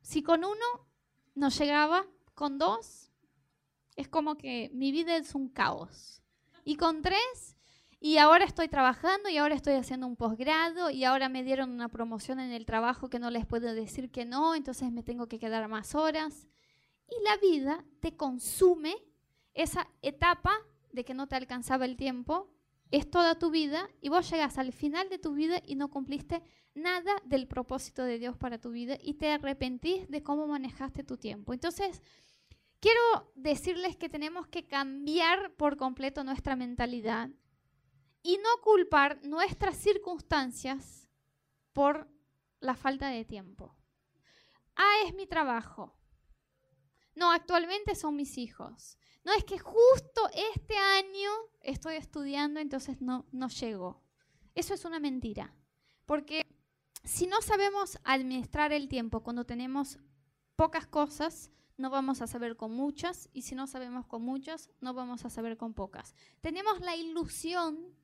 si 0.00 0.22
con 0.22 0.44
uno 0.44 0.64
no 1.34 1.48
llegaba, 1.48 2.06
con 2.34 2.58
dos, 2.58 3.10
es 3.96 4.08
como 4.08 4.36
que 4.36 4.70
mi 4.74 4.90
vida 4.90 5.16
es 5.16 5.34
un 5.34 5.48
caos. 5.48 6.22
Y 6.64 6.76
con 6.76 7.02
tres, 7.02 7.51
y 8.04 8.18
ahora 8.18 8.44
estoy 8.44 8.66
trabajando 8.66 9.28
y 9.28 9.36
ahora 9.36 9.54
estoy 9.54 9.74
haciendo 9.74 10.08
un 10.08 10.16
posgrado 10.16 10.90
y 10.90 11.04
ahora 11.04 11.28
me 11.28 11.44
dieron 11.44 11.70
una 11.70 11.88
promoción 11.88 12.40
en 12.40 12.50
el 12.50 12.66
trabajo 12.66 13.08
que 13.08 13.20
no 13.20 13.30
les 13.30 13.46
puedo 13.46 13.72
decir 13.74 14.10
que 14.10 14.24
no, 14.24 14.56
entonces 14.56 14.90
me 14.90 15.04
tengo 15.04 15.28
que 15.28 15.38
quedar 15.38 15.68
más 15.68 15.94
horas. 15.94 16.48
Y 17.08 17.14
la 17.22 17.36
vida 17.36 17.84
te 18.00 18.16
consume 18.16 18.96
esa 19.54 19.86
etapa 20.02 20.52
de 20.90 21.04
que 21.04 21.14
no 21.14 21.28
te 21.28 21.36
alcanzaba 21.36 21.84
el 21.84 21.96
tiempo 21.96 22.50
es 22.90 23.08
toda 23.08 23.38
tu 23.38 23.52
vida 23.52 23.88
y 24.00 24.08
vos 24.08 24.28
llegas 24.28 24.58
al 24.58 24.72
final 24.72 25.08
de 25.08 25.20
tu 25.20 25.34
vida 25.34 25.62
y 25.64 25.76
no 25.76 25.88
cumpliste 25.88 26.42
nada 26.74 27.12
del 27.24 27.46
propósito 27.46 28.02
de 28.02 28.18
Dios 28.18 28.36
para 28.36 28.58
tu 28.58 28.72
vida 28.72 28.98
y 29.00 29.14
te 29.14 29.30
arrepentís 29.30 30.08
de 30.08 30.24
cómo 30.24 30.48
manejaste 30.48 31.04
tu 31.04 31.18
tiempo. 31.18 31.52
Entonces, 31.52 32.02
quiero 32.80 33.32
decirles 33.36 33.96
que 33.96 34.08
tenemos 34.08 34.48
que 34.48 34.66
cambiar 34.66 35.54
por 35.54 35.76
completo 35.76 36.24
nuestra 36.24 36.56
mentalidad 36.56 37.30
y 38.22 38.38
no 38.38 38.62
culpar 38.62 39.20
nuestras 39.24 39.76
circunstancias 39.76 41.08
por 41.72 42.08
la 42.60 42.74
falta 42.76 43.08
de 43.08 43.24
tiempo. 43.24 43.74
Ah, 44.76 44.94
es 45.06 45.14
mi 45.14 45.26
trabajo. 45.26 45.96
No, 47.14 47.30
actualmente 47.30 47.94
son 47.94 48.16
mis 48.16 48.38
hijos. 48.38 48.98
No, 49.24 49.32
es 49.32 49.44
que 49.44 49.58
justo 49.58 50.28
este 50.54 50.76
año 50.76 51.30
estoy 51.60 51.96
estudiando, 51.96 52.60
entonces 52.60 53.00
no, 53.00 53.26
no 53.32 53.48
llego. 53.48 54.02
Eso 54.54 54.74
es 54.74 54.84
una 54.84 54.98
mentira. 54.98 55.54
Porque 56.06 56.46
si 57.04 57.26
no 57.26 57.40
sabemos 57.42 57.98
administrar 58.04 58.72
el 58.72 58.88
tiempo 58.88 59.22
cuando 59.22 59.44
tenemos 59.44 59.98
pocas 60.56 60.86
cosas, 60.86 61.50
no 61.76 61.90
vamos 61.90 62.22
a 62.22 62.26
saber 62.26 62.56
con 62.56 62.72
muchas, 62.72 63.28
y 63.32 63.42
si 63.42 63.54
no 63.54 63.66
sabemos 63.66 64.06
con 64.06 64.22
muchas, 64.22 64.70
no 64.80 64.94
vamos 64.94 65.24
a 65.24 65.30
saber 65.30 65.56
con 65.56 65.74
pocas. 65.74 66.14
Tenemos 66.40 66.80
la 66.80 66.96
ilusión 66.96 67.94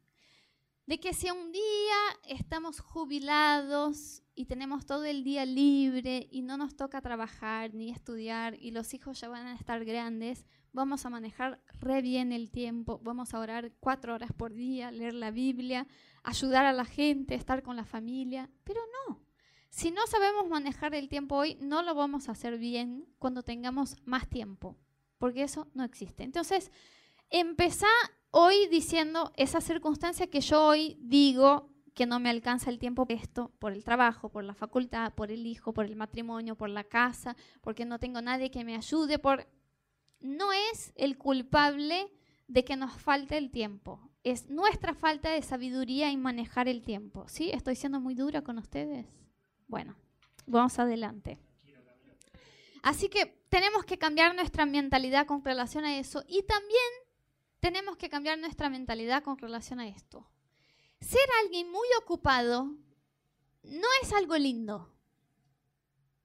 de 0.89 0.99
que 0.99 1.13
si 1.13 1.31
un 1.31 1.53
día 1.53 1.99
estamos 2.29 2.81
jubilados 2.81 4.23
y 4.35 4.47
tenemos 4.47 4.87
todo 4.87 5.05
el 5.05 5.23
día 5.23 5.45
libre 5.45 6.29
y 6.31 6.41
no 6.41 6.57
nos 6.57 6.77
toca 6.77 7.03
trabajar 7.03 7.75
ni 7.75 7.91
estudiar 7.91 8.57
y 8.59 8.71
los 8.71 8.95
hijos 8.95 9.21
ya 9.21 9.29
van 9.29 9.49
a 9.49 9.55
estar 9.55 9.85
grandes, 9.85 10.47
vamos 10.73 11.05
a 11.05 11.11
manejar 11.11 11.63
re 11.83 12.01
bien 12.01 12.33
el 12.33 12.51
tiempo, 12.51 13.01
vamos 13.05 13.35
a 13.35 13.39
orar 13.39 13.71
cuatro 13.81 14.15
horas 14.15 14.33
por 14.33 14.55
día, 14.55 14.91
leer 14.91 15.13
la 15.13 15.31
Biblia, 15.31 15.87
ayudar 16.23 16.65
a 16.65 16.73
la 16.73 16.87
gente, 16.87 17.35
estar 17.35 17.63
con 17.63 17.77
la 17.77 17.85
familia, 17.85 18.49
pero 18.65 18.81
no. 19.07 19.21
Si 19.69 19.91
no 19.91 20.07
sabemos 20.07 20.49
manejar 20.49 20.95
el 20.95 21.11
tiempo 21.11 21.37
hoy, 21.37 21.59
no 21.61 21.83
lo 21.83 21.95
vamos 21.95 22.31
a 22.31 22.33
hacer 22.33 22.57
bien 22.57 23.05
cuando 23.19 23.43
tengamos 23.43 23.99
más 24.07 24.27
tiempo, 24.27 24.75
porque 25.19 25.43
eso 25.43 25.69
no 25.75 25.85
existe. 25.85 26.25
Entonces, 26.25 26.73
empezá 27.29 27.89
hoy 28.31 28.67
diciendo 28.69 29.33
esa 29.37 29.61
circunstancia 29.61 30.29
que 30.29 30.41
yo 30.41 30.65
hoy 30.65 30.97
digo 31.01 31.71
que 31.95 32.07
no 32.07 32.21
me 32.21 32.31
alcanza 32.31 32.71
el 32.71 32.79
tiempo 32.79 33.07
esto 33.09 33.53
por 33.59 33.73
el 33.73 33.83
trabajo, 33.83 34.29
por 34.29 34.45
la 34.45 34.55
facultad, 34.55 35.13
por 35.15 35.33
el 35.33 35.47
hijo, 35.47 35.73
por 35.73 35.85
el 35.85 35.97
matrimonio, 35.97 36.55
por 36.55 36.69
la 36.69 36.85
casa, 36.85 37.37
porque 37.61 37.85
no 37.85 37.99
tengo 37.99 38.23
nadie 38.23 38.51
que 38.51 38.65
me 38.65 38.77
ayude, 38.77 39.19
por 39.19 39.49
no 40.21 40.53
es 40.53 40.93
el 40.97 41.19
culpable 41.19 42.13
de 42.47 42.65
que 42.65 42.77
nos 42.77 42.93
falte 42.93 43.37
el 43.37 43.51
tiempo, 43.51 44.09
es 44.23 44.49
nuestra 44.49 44.95
falta 44.95 45.31
de 45.31 45.43
sabiduría 45.43 46.11
en 46.11 46.23
manejar 46.23 46.69
el 46.69 46.83
tiempo, 46.83 47.27
¿sí? 47.29 47.51
Estoy 47.51 47.77
siendo 47.77 48.01
muy 48.01 48.15
dura 48.15 48.43
con 48.43 48.59
ustedes. 48.59 49.07
Bueno, 49.67 49.97
vamos 50.47 50.79
adelante. 50.79 51.39
Así 52.83 53.09
que 53.09 53.43
tenemos 53.49 53.85
que 53.85 53.99
cambiar 53.99 54.35
nuestra 54.35 54.67
mentalidad 54.67 55.27
con 55.27 55.45
relación 55.45 55.85
a 55.85 55.99
eso 55.99 56.25
y 56.29 56.43
también 56.43 57.08
tenemos 57.61 57.97
que 57.97 58.09
cambiar 58.09 58.39
nuestra 58.39 58.71
mentalidad 58.71 59.23
con 59.23 59.39
relación 59.39 59.81
a 59.81 59.89
esto. 59.89 60.29
Ser 61.01 61.29
alguien 61.43 61.71
muy 61.71 61.87
ocupado 62.01 62.65
no 63.63 63.87
es 64.03 64.13
algo 64.13 64.37
lindo. 64.37 64.93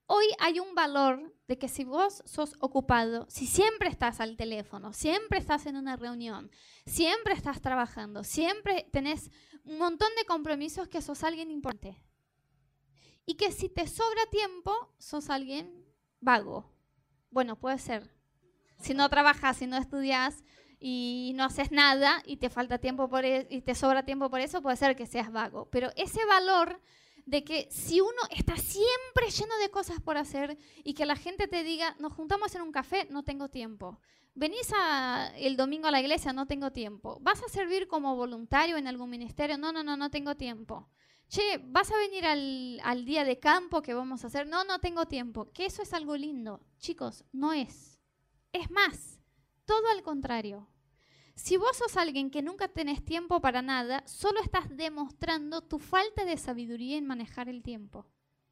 Hoy 0.06 0.26
hay 0.40 0.60
un 0.60 0.76
valor 0.76 1.34
de 1.48 1.58
que 1.58 1.68
si 1.68 1.84
vos 1.84 2.24
sos 2.26 2.56
ocupado, 2.60 3.26
si 3.30 3.48
siempre 3.48 3.90
estás 3.90 4.20
al 4.20 4.38
teléfono, 4.38 4.94
siempre 4.94 5.40
estás 5.40 5.66
en 5.66 5.76
una 5.76 5.96
reunión, 5.96 6.52
siempre 6.86 7.34
estás 7.34 7.62
trabajando, 7.62 8.24
siempre 8.24 8.88
tenés 8.92 9.32
un 9.64 9.78
montón 9.78 10.10
de 10.18 10.26
compromisos 10.26 10.88
que 10.88 11.02
sos 11.02 11.24
alguien 11.24 11.52
importante. 11.52 12.02
Y 13.26 13.36
que 13.36 13.52
si 13.52 13.70
te 13.70 13.88
sobra 13.88 14.26
tiempo, 14.30 14.94
sos 14.98 15.30
alguien 15.30 15.86
vago. 16.20 16.70
Bueno, 17.30 17.58
puede 17.58 17.80
ser. 17.80 18.14
Si 18.80 18.94
no 18.94 19.10
trabajas, 19.10 19.58
si 19.58 19.68
no 19.68 19.78
estudias, 19.78 20.44
y 20.86 21.32
no 21.36 21.46
haces 21.46 21.72
nada 21.72 22.22
y 22.26 22.36
te 22.36 22.50
falta 22.50 22.78
tiempo 22.78 23.08
por 23.08 23.24
e, 23.24 23.48
y 23.50 23.62
te 23.62 23.74
sobra 23.74 24.04
tiempo 24.04 24.30
por 24.30 24.42
eso, 24.42 24.62
puede 24.62 24.76
ser 24.76 24.98
que 24.98 25.06
seas 25.06 25.32
vago. 25.32 25.70
Pero 25.72 25.92
ese 25.96 26.26
valor 26.26 26.82
de 27.26 27.46
que 27.46 27.70
si 27.72 28.02
uno 28.02 28.22
está 28.32 28.58
siempre 28.58 29.30
lleno 29.32 29.58
de 29.60 29.72
cosas 29.72 30.02
por 30.02 30.18
hacer 30.18 30.58
y 30.84 30.94
que 30.94 31.06
la 31.06 31.16
gente 31.16 31.48
te 31.48 31.64
diga, 31.64 31.96
nos 32.00 32.12
juntamos 32.12 32.54
en 32.56 32.64
un 32.64 32.74
café, 32.74 33.08
no 33.10 33.24
tengo 33.24 33.48
tiempo. 33.48 34.02
Venís 34.36 34.74
el 35.38 35.56
domingo 35.56 35.88
a 35.88 35.92
la 35.92 36.02
iglesia, 36.02 36.34
no 36.34 36.48
tengo 36.48 36.74
tiempo. 36.74 37.18
¿Vas 37.22 37.42
a 37.42 37.48
servir 37.48 37.88
como 37.88 38.18
voluntario 38.18 38.76
en 38.76 38.88
algún 38.88 39.10
ministerio? 39.10 39.58
No, 39.58 39.72
no, 39.72 39.84
no, 39.84 39.96
no 39.96 40.12
tengo 40.12 40.36
tiempo. 40.36 40.90
Che, 41.30 41.62
¿vas 41.64 41.92
a 41.92 41.98
venir 41.98 42.26
al, 42.26 42.82
al 42.84 43.06
día 43.06 43.24
de 43.24 43.40
campo 43.40 43.82
que 43.82 43.94
vamos 43.94 44.26
a 44.26 44.28
hacer? 44.28 44.48
No, 44.48 44.66
no 44.66 44.80
tengo 44.80 45.06
tiempo. 45.06 45.50
Que 45.54 45.66
eso 45.66 45.82
es 45.82 45.94
algo 45.94 46.18
lindo. 46.18 46.60
Chicos, 46.78 47.24
no 47.32 47.54
es. 47.54 48.02
Es 48.52 48.70
más, 48.70 49.22
todo 49.66 49.88
al 49.96 50.04
contrario. 50.04 50.68
Si 51.36 51.58
vos 51.58 51.76
sos 51.76 51.98
alguien 51.98 52.30
que 52.30 52.42
nunca 52.42 52.68
tenés 52.68 53.04
tiempo 53.04 53.42
para 53.42 53.62
nada, 53.62 54.04
solo 54.06 54.40
estás 54.42 54.70
demostrando 54.70 55.62
tu 55.62 55.80
falta 55.80 56.26
de 56.26 56.38
sabiduría 56.38 56.98
en 56.98 57.08
manejar 57.08 57.50
el 57.50 57.64
tiempo, 57.64 58.06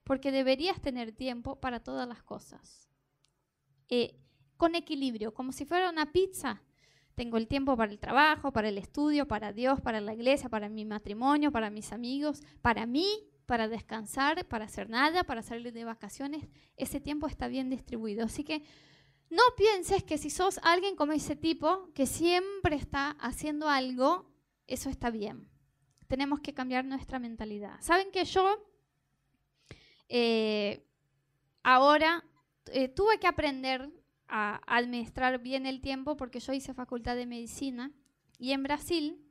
porque 0.03 0.31
deberías 0.31 0.81
tener 0.81 1.11
tiempo 1.11 1.59
para 1.59 1.79
todas 1.79 2.07
las 2.07 2.23
cosas. 2.23 2.89
Eh, 3.89 4.15
con 4.57 4.75
equilibrio, 4.75 5.33
como 5.33 5.51
si 5.51 5.65
fuera 5.65 5.89
una 5.89 6.11
pizza. 6.11 6.61
Tengo 7.15 7.37
el 7.37 7.47
tiempo 7.47 7.75
para 7.75 7.91
el 7.91 7.99
trabajo, 7.99 8.53
para 8.53 8.69
el 8.69 8.77
estudio, 8.77 9.27
para 9.27 9.51
Dios, 9.51 9.81
para 9.81 9.99
la 10.01 10.13
iglesia, 10.13 10.49
para 10.49 10.69
mi 10.69 10.85
matrimonio, 10.85 11.51
para 11.51 11.69
mis 11.69 11.91
amigos, 11.91 12.41
para 12.61 12.85
mí, 12.85 13.07
para 13.45 13.67
descansar, 13.67 14.47
para 14.47 14.65
hacer 14.65 14.89
nada, 14.89 15.23
para 15.23 15.41
salir 15.41 15.73
de 15.73 15.83
vacaciones. 15.83 16.47
Ese 16.77 16.99
tiempo 16.99 17.27
está 17.27 17.47
bien 17.47 17.69
distribuido. 17.69 18.25
Así 18.25 18.43
que 18.43 18.63
no 19.31 19.41
pienses 19.55 20.03
que 20.03 20.17
si 20.17 20.29
sos 20.29 20.59
alguien 20.61 20.97
como 20.97 21.13
ese 21.13 21.37
tipo, 21.37 21.89
que 21.93 22.05
siempre 22.05 22.75
está 22.75 23.11
haciendo 23.11 23.69
algo, 23.69 24.29
eso 24.67 24.89
está 24.89 25.09
bien. 25.09 25.49
Tenemos 26.07 26.41
que 26.41 26.53
cambiar 26.53 26.83
nuestra 26.83 27.17
mentalidad. 27.17 27.79
Saben 27.79 28.11
que 28.11 28.25
yo 28.25 28.61
eh, 30.09 30.85
ahora 31.63 32.25
eh, 32.73 32.89
tuve 32.89 33.19
que 33.19 33.27
aprender 33.27 33.89
a 34.27 34.61
administrar 34.67 35.39
bien 35.39 35.65
el 35.65 35.79
tiempo 35.79 36.17
porque 36.17 36.41
yo 36.41 36.51
hice 36.51 36.73
facultad 36.73 37.15
de 37.15 37.25
medicina 37.25 37.91
y 38.37 38.51
en 38.51 38.63
Brasil 38.63 39.25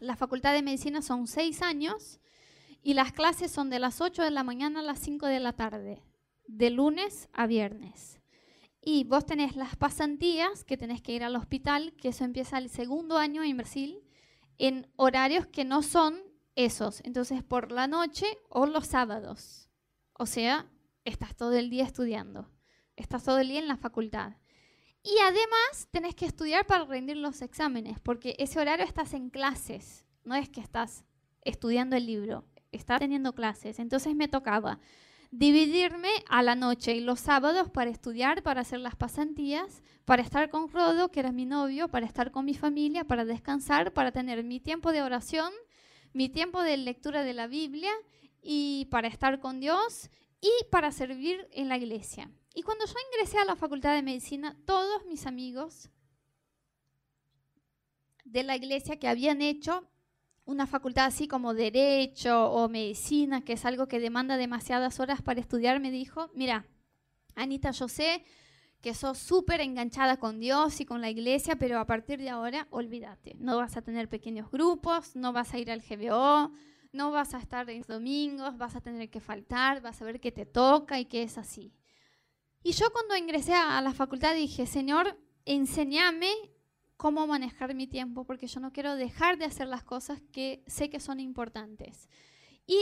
la 0.00 0.16
facultad 0.16 0.54
de 0.54 0.62
medicina 0.62 1.02
son 1.02 1.26
seis 1.26 1.60
años 1.60 2.18
y 2.82 2.94
las 2.94 3.12
clases 3.12 3.50
son 3.50 3.68
de 3.68 3.78
las 3.78 4.00
8 4.00 4.22
de 4.22 4.30
la 4.30 4.42
mañana 4.42 4.80
a 4.80 4.82
las 4.82 5.00
5 5.00 5.26
de 5.26 5.40
la 5.40 5.52
tarde, 5.52 6.02
de 6.46 6.70
lunes 6.70 7.28
a 7.32 7.46
viernes. 7.46 8.20
Y 8.86 9.04
vos 9.04 9.24
tenés 9.24 9.56
las 9.56 9.76
pasantías, 9.76 10.62
que 10.62 10.76
tenés 10.76 11.00
que 11.00 11.12
ir 11.12 11.24
al 11.24 11.36
hospital, 11.36 11.94
que 11.94 12.08
eso 12.08 12.22
empieza 12.22 12.58
el 12.58 12.68
segundo 12.68 13.16
año 13.16 13.42
en 13.42 13.56
Brasil, 13.56 14.02
en 14.58 14.86
horarios 14.96 15.46
que 15.46 15.64
no 15.64 15.82
son 15.82 16.20
esos. 16.54 17.00
Entonces, 17.02 17.42
por 17.42 17.72
la 17.72 17.86
noche 17.86 18.26
o 18.50 18.66
los 18.66 18.86
sábados. 18.86 19.70
O 20.12 20.26
sea, 20.26 20.70
estás 21.06 21.34
todo 21.34 21.54
el 21.54 21.70
día 21.70 21.84
estudiando. 21.84 22.50
Estás 22.94 23.24
todo 23.24 23.38
el 23.38 23.48
día 23.48 23.60
en 23.60 23.68
la 23.68 23.78
facultad. 23.78 24.34
Y 25.02 25.16
además 25.22 25.88
tenés 25.90 26.14
que 26.14 26.26
estudiar 26.26 26.66
para 26.66 26.84
rendir 26.84 27.16
los 27.16 27.40
exámenes, 27.40 28.00
porque 28.00 28.36
ese 28.38 28.60
horario 28.60 28.84
estás 28.84 29.14
en 29.14 29.30
clases. 29.30 30.04
No 30.24 30.34
es 30.34 30.50
que 30.50 30.60
estás 30.60 31.04
estudiando 31.40 31.96
el 31.96 32.04
libro, 32.04 32.44
estás 32.70 32.98
teniendo 32.98 33.34
clases. 33.34 33.78
Entonces 33.78 34.14
me 34.14 34.28
tocaba 34.28 34.78
dividirme 35.36 36.10
a 36.28 36.44
la 36.44 36.54
noche 36.54 36.94
y 36.94 37.00
los 37.00 37.18
sábados 37.18 37.68
para 37.68 37.90
estudiar, 37.90 38.44
para 38.44 38.60
hacer 38.60 38.78
las 38.78 38.94
pasantías, 38.94 39.82
para 40.04 40.22
estar 40.22 40.48
con 40.48 40.68
Rodo, 40.68 41.10
que 41.10 41.18
era 41.18 41.32
mi 41.32 41.44
novio, 41.44 41.88
para 41.88 42.06
estar 42.06 42.30
con 42.30 42.44
mi 42.44 42.54
familia, 42.54 43.02
para 43.02 43.24
descansar, 43.24 43.92
para 43.92 44.12
tener 44.12 44.44
mi 44.44 44.60
tiempo 44.60 44.92
de 44.92 45.02
oración, 45.02 45.52
mi 46.12 46.28
tiempo 46.28 46.62
de 46.62 46.76
lectura 46.76 47.24
de 47.24 47.34
la 47.34 47.48
Biblia 47.48 47.90
y 48.42 48.86
para 48.92 49.08
estar 49.08 49.40
con 49.40 49.58
Dios 49.58 50.08
y 50.40 50.52
para 50.70 50.92
servir 50.92 51.48
en 51.50 51.68
la 51.68 51.78
iglesia. 51.78 52.30
Y 52.54 52.62
cuando 52.62 52.86
yo 52.86 52.94
ingresé 53.12 53.38
a 53.38 53.44
la 53.44 53.56
Facultad 53.56 53.92
de 53.92 54.02
Medicina, 54.02 54.56
todos 54.64 55.04
mis 55.06 55.26
amigos 55.26 55.90
de 58.24 58.44
la 58.44 58.54
iglesia 58.54 59.00
que 59.00 59.08
habían 59.08 59.42
hecho 59.42 59.88
una 60.44 60.66
facultad 60.66 61.06
así 61.06 61.26
como 61.26 61.54
derecho 61.54 62.50
o 62.50 62.68
medicina, 62.68 63.42
que 63.42 63.54
es 63.54 63.64
algo 63.64 63.88
que 63.88 64.00
demanda 64.00 64.36
demasiadas 64.36 65.00
horas 65.00 65.22
para 65.22 65.40
estudiar, 65.40 65.80
me 65.80 65.90
dijo, 65.90 66.30
mira, 66.34 66.66
Anita, 67.34 67.70
yo 67.70 67.88
sé 67.88 68.24
que 68.80 68.94
sos 68.94 69.18
súper 69.18 69.62
enganchada 69.62 70.18
con 70.18 70.38
Dios 70.38 70.80
y 70.80 70.84
con 70.84 71.00
la 71.00 71.08
iglesia, 71.08 71.56
pero 71.56 71.78
a 71.78 71.86
partir 71.86 72.18
de 72.18 72.28
ahora, 72.28 72.68
olvídate, 72.70 73.34
no 73.38 73.56
vas 73.56 73.76
a 73.78 73.82
tener 73.82 74.08
pequeños 74.08 74.50
grupos, 74.50 75.16
no 75.16 75.32
vas 75.32 75.54
a 75.54 75.58
ir 75.58 75.70
al 75.70 75.80
GBO, 75.80 76.52
no 76.92 77.10
vas 77.10 77.34
a 77.34 77.38
estar 77.38 77.68
en 77.70 77.82
domingos, 77.82 78.58
vas 78.58 78.76
a 78.76 78.82
tener 78.82 79.08
que 79.08 79.20
faltar, 79.20 79.80
vas 79.80 80.02
a 80.02 80.04
ver 80.04 80.20
qué 80.20 80.30
te 80.30 80.44
toca 80.44 81.00
y 81.00 81.06
qué 81.06 81.22
es 81.22 81.38
así. 81.38 81.72
Y 82.62 82.72
yo 82.72 82.90
cuando 82.92 83.16
ingresé 83.16 83.54
a 83.54 83.80
la 83.80 83.94
facultad 83.94 84.34
dije, 84.34 84.66
Señor, 84.66 85.18
enséñame 85.46 86.30
cómo 86.96 87.26
manejar 87.26 87.74
mi 87.74 87.86
tiempo, 87.86 88.24
porque 88.24 88.46
yo 88.46 88.60
no 88.60 88.72
quiero 88.72 88.96
dejar 88.96 89.38
de 89.38 89.44
hacer 89.44 89.68
las 89.68 89.84
cosas 89.84 90.20
que 90.32 90.62
sé 90.66 90.90
que 90.90 91.00
son 91.00 91.20
importantes. 91.20 92.08
Y 92.66 92.78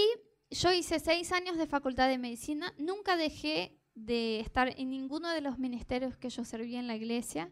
yo 0.51 0.73
hice 0.73 1.01
seis 1.01 1.33
años 1.33 1.57
de 1.57 1.67
facultad 1.67 2.09
de 2.09 2.19
medicina, 2.19 2.75
nunca 2.79 3.17
dejé 3.17 3.79
de 3.95 4.41
estar 4.41 4.73
en 4.79 4.91
ninguno 4.91 5.29
de 5.31 5.41
los 5.41 5.59
ministerios 5.59 6.17
que 6.17 6.31
yo 6.31 6.45
servía 6.45 6.79
en 6.79 6.87
la 6.87 6.97
iglesia, 6.97 7.51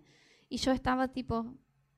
y 0.48 0.58
yo 0.58 0.72
estaba 0.72 1.08
tipo 1.08 1.46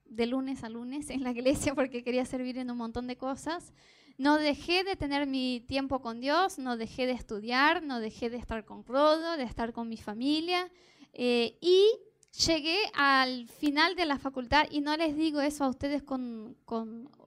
de 0.04 0.26
lunes 0.26 0.62
a 0.62 0.68
lunes 0.68 1.10
en 1.10 1.22
la 1.22 1.30
iglesia 1.30 1.74
porque 1.74 2.04
quería 2.04 2.24
servir 2.24 2.58
en 2.58 2.70
un 2.70 2.76
montón 2.76 3.06
de 3.06 3.16
cosas. 3.16 3.72
No 4.18 4.36
dejé 4.36 4.84
de 4.84 4.94
tener 4.94 5.26
mi 5.26 5.64
tiempo 5.66 6.02
con 6.02 6.20
Dios, 6.20 6.58
no 6.58 6.76
dejé 6.76 7.06
de 7.06 7.12
estudiar, 7.12 7.82
no 7.82 7.98
dejé 7.98 8.28
de 8.28 8.36
estar 8.36 8.64
con 8.64 8.84
Rodo, 8.84 9.38
de 9.38 9.44
estar 9.44 9.72
con 9.72 9.88
mi 9.88 9.96
familia. 9.96 10.70
Eh, 11.14 11.58
y 11.62 11.88
llegué 12.32 12.78
al 12.94 13.48
final 13.48 13.94
de 13.94 14.06
la 14.06 14.18
facultad 14.18 14.66
y 14.70 14.80
no 14.80 14.96
les 14.96 15.16
digo 15.16 15.40
eso 15.40 15.64
a 15.64 15.68
ustedes 15.68 16.02
con, 16.02 16.56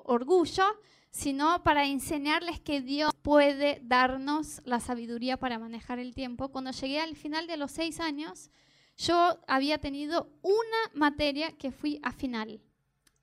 orgullo, 0.04 0.66
sino 1.12 1.64
para 1.64 1.86
enseñarles 1.86 2.60
que 2.60 2.82
Dios 2.82 3.14
puede 3.22 3.80
darnos 3.84 4.62
la 4.66 4.80
sabiduría 4.80 5.38
para 5.38 5.60
manejar 5.60 6.00
el 6.00 6.14
tiempo. 6.14 6.50
Cuando 6.50 6.72
llegué 6.72 7.00
al 7.00 7.16
final 7.16 7.48
de 7.48 7.58
los 7.58 7.72
seis 7.72 8.00
años, 8.00 8.50
yo 8.98 9.40
había 9.48 9.78
tenido 9.78 10.30
una 10.42 10.92
materia 10.94 11.52
que 11.54 11.72
fui 11.72 12.00
a 12.04 12.12
final. 12.12 12.62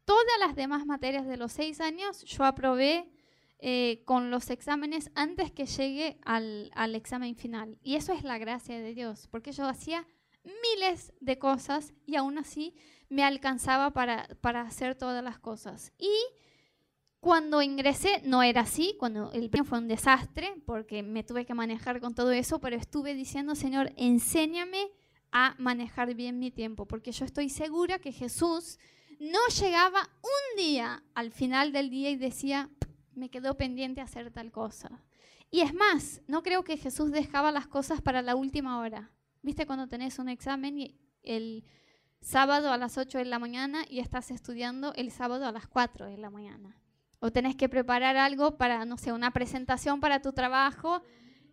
Todas 0.04 0.38
las 0.40 0.56
demás 0.56 0.86
materias 0.86 1.26
de 1.26 1.36
los 1.36 1.52
seis 1.52 1.80
años 1.80 2.24
yo 2.24 2.44
aprobé 2.44 3.10
eh, 3.58 4.02
con 4.04 4.30
los 4.30 4.50
exámenes 4.50 5.10
antes 5.14 5.52
que 5.52 5.66
llegue 5.66 6.18
al, 6.24 6.70
al 6.74 6.94
examen 6.94 7.36
final. 7.36 7.78
Y 7.82 7.94
eso 7.96 8.12
es 8.12 8.24
la 8.24 8.38
gracia 8.38 8.80
de 8.80 8.94
Dios, 8.94 9.28
porque 9.30 9.52
yo 9.52 9.66
hacía 9.66 10.06
miles 10.44 11.12
de 11.20 11.38
cosas 11.38 11.92
y 12.06 12.16
aún 12.16 12.38
así 12.38 12.74
me 13.08 13.24
alcanzaba 13.24 13.90
para, 13.90 14.28
para 14.40 14.62
hacer 14.62 14.94
todas 14.94 15.22
las 15.22 15.38
cosas. 15.38 15.92
Y 15.98 16.10
cuando 17.20 17.62
ingresé 17.62 18.20
no 18.24 18.42
era 18.42 18.62
así, 18.62 18.96
cuando 18.98 19.30
el 19.32 19.48
premio 19.48 19.68
fue 19.68 19.78
un 19.78 19.88
desastre 19.88 20.54
porque 20.66 21.02
me 21.02 21.22
tuve 21.22 21.46
que 21.46 21.54
manejar 21.54 22.00
con 22.00 22.14
todo 22.14 22.32
eso, 22.32 22.58
pero 22.58 22.76
estuve 22.76 23.14
diciendo, 23.14 23.54
Señor, 23.54 23.92
enséñame 23.96 24.90
a 25.30 25.54
manejar 25.58 26.14
bien 26.14 26.38
mi 26.38 26.50
tiempo, 26.50 26.86
porque 26.86 27.12
yo 27.12 27.24
estoy 27.24 27.48
segura 27.48 27.98
que 27.98 28.12
Jesús 28.12 28.78
no 29.20 29.38
llegaba 29.60 30.10
un 30.20 30.56
día 30.56 31.02
al 31.14 31.30
final 31.30 31.72
del 31.72 31.90
día 31.90 32.10
y 32.10 32.16
decía, 32.16 32.68
me 33.14 33.30
quedó 33.30 33.56
pendiente 33.56 34.00
hacer 34.00 34.30
tal 34.30 34.50
cosa. 34.50 35.02
Y 35.50 35.60
es 35.60 35.74
más, 35.74 36.22
no 36.26 36.42
creo 36.42 36.64
que 36.64 36.76
Jesús 36.76 37.12
dejaba 37.12 37.52
las 37.52 37.66
cosas 37.66 38.00
para 38.02 38.22
la 38.22 38.34
última 38.34 38.80
hora. 38.80 39.12
¿Viste 39.42 39.66
cuando 39.66 39.88
tenés 39.88 40.18
un 40.20 40.28
examen 40.28 40.78
y 40.78 40.96
el 41.24 41.64
sábado 42.20 42.72
a 42.72 42.78
las 42.78 42.96
8 42.96 43.18
de 43.18 43.24
la 43.24 43.40
mañana 43.40 43.84
y 43.88 43.98
estás 43.98 44.30
estudiando 44.30 44.94
el 44.94 45.10
sábado 45.10 45.46
a 45.46 45.52
las 45.52 45.66
4 45.66 46.06
de 46.06 46.16
la 46.16 46.30
mañana? 46.30 46.78
O 47.18 47.32
tenés 47.32 47.56
que 47.56 47.68
preparar 47.68 48.16
algo 48.16 48.56
para, 48.56 48.84
no 48.84 48.96
sé, 48.98 49.12
una 49.12 49.32
presentación 49.32 50.00
para 50.00 50.22
tu 50.22 50.32
trabajo 50.32 51.02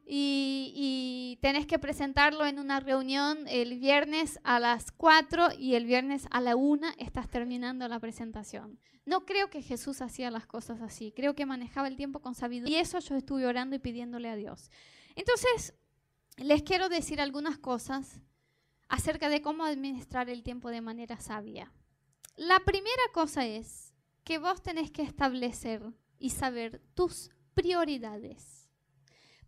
y, 0.06 0.72
y, 0.76 1.40
tenés 1.42 1.68
que 1.68 1.78
presentarlo 1.78 2.46
en 2.46 2.58
una 2.58 2.80
reunión 2.80 3.48
el 3.48 3.80
viernes 3.80 4.40
a 4.44 4.60
las 4.60 4.92
4 4.92 5.50
y 5.58 5.76
el 5.76 5.86
viernes 5.86 6.28
a 6.32 6.42
la 6.42 6.56
1 6.56 6.88
estás 6.98 7.30
terminando 7.30 7.88
la 7.88 8.00
presentación. 8.00 8.80
No 9.06 9.26
creo 9.26 9.50
que 9.50 9.62
Jesús 9.62 10.02
hacía 10.02 10.32
las 10.32 10.48
cosas 10.48 10.82
así, 10.82 11.12
creo 11.12 11.36
que 11.36 11.46
manejaba 11.46 11.88
el 11.88 11.96
tiempo 11.96 12.22
con 12.22 12.36
sabiduría 12.36 12.78
y 12.78 12.82
eso 12.82 13.00
yo 13.00 13.16
estuve 13.16 13.46
orando 13.46 13.76
y 13.76 13.80
pidiéndole 13.80 14.30
a 14.30 14.36
Dios. 14.36 14.72
Entonces, 15.16 15.76
les 16.40 16.64
quiero 16.64 16.90
decir 16.90 17.22
algunas 17.22 17.58
cosas 17.58 18.20
acerca 18.88 19.30
de 19.30 19.42
cómo 19.42 19.66
administrar 19.66 20.30
el 20.30 20.44
tiempo 20.44 20.70
de 20.70 20.82
manera 20.82 21.20
sabia. 21.20 21.72
La 22.36 22.60
primera 22.62 23.04
cosa 23.14 23.46
es 23.46 23.94
que 24.24 24.38
vos 24.38 24.62
tenés 24.62 24.92
que 24.92 25.02
establecer 25.02 25.84
y 26.18 26.30
saber 26.32 26.82
tus 26.94 27.32
prioridades. 27.54 28.70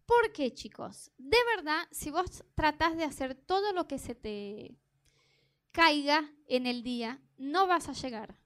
¿Por 0.06 0.34
qué, 0.34 0.54
chicos? 0.54 1.12
De 1.18 1.38
verdad, 1.56 1.88
si 1.92 2.12
vos 2.12 2.44
tratás 2.56 2.98
de 2.98 3.06
hacer 3.06 3.36
todo 3.36 3.72
lo 3.72 3.88
que 3.88 3.98
se 3.98 4.16
te 4.16 4.78
caiga 5.72 6.30
en 6.48 6.68
el 6.68 6.84
día, 6.84 7.22
no 7.38 7.68
vas 7.68 7.88
a 7.88 7.94
llegar. 7.94 8.41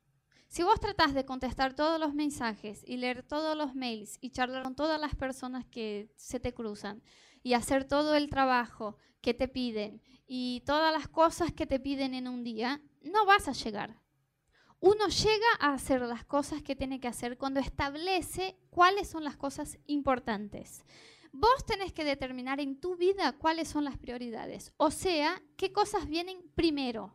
Si 0.47 0.63
vos 0.63 0.79
tratás 0.79 1.13
de 1.13 1.25
contestar 1.25 1.75
todos 1.75 1.99
los 1.99 2.13
mensajes 2.13 2.83
y 2.85 2.97
leer 2.97 3.23
todos 3.23 3.57
los 3.57 3.75
mails 3.75 4.17
y 4.21 4.29
charlar 4.29 4.63
con 4.63 4.75
todas 4.75 4.99
las 4.99 5.15
personas 5.15 5.65
que 5.65 6.09
se 6.15 6.39
te 6.39 6.53
cruzan 6.53 7.01
y 7.43 7.53
hacer 7.53 7.85
todo 7.85 8.15
el 8.15 8.29
trabajo 8.29 8.97
que 9.21 9.33
te 9.33 9.47
piden 9.47 10.01
y 10.27 10.61
todas 10.65 10.93
las 10.93 11.07
cosas 11.07 11.51
que 11.51 11.65
te 11.65 11.79
piden 11.79 12.13
en 12.13 12.27
un 12.27 12.43
día, 12.43 12.81
no 13.01 13.25
vas 13.25 13.47
a 13.47 13.53
llegar. 13.53 13.99
Uno 14.79 15.07
llega 15.07 15.47
a 15.59 15.73
hacer 15.73 16.01
las 16.01 16.25
cosas 16.25 16.61
que 16.61 16.75
tiene 16.75 16.99
que 16.99 17.07
hacer 17.07 17.37
cuando 17.37 17.59
establece 17.59 18.57
cuáles 18.69 19.09
son 19.09 19.23
las 19.23 19.35
cosas 19.35 19.79
importantes. 19.87 20.83
Vos 21.31 21.65
tenés 21.65 21.91
que 21.91 22.03
determinar 22.03 22.59
en 22.59 22.79
tu 22.79 22.95
vida 22.95 23.33
cuáles 23.33 23.67
son 23.67 23.83
las 23.83 23.97
prioridades, 23.97 24.73
o 24.77 24.91
sea, 24.91 25.41
qué 25.57 25.73
cosas 25.73 26.07
vienen 26.07 26.39
primero. 26.55 27.13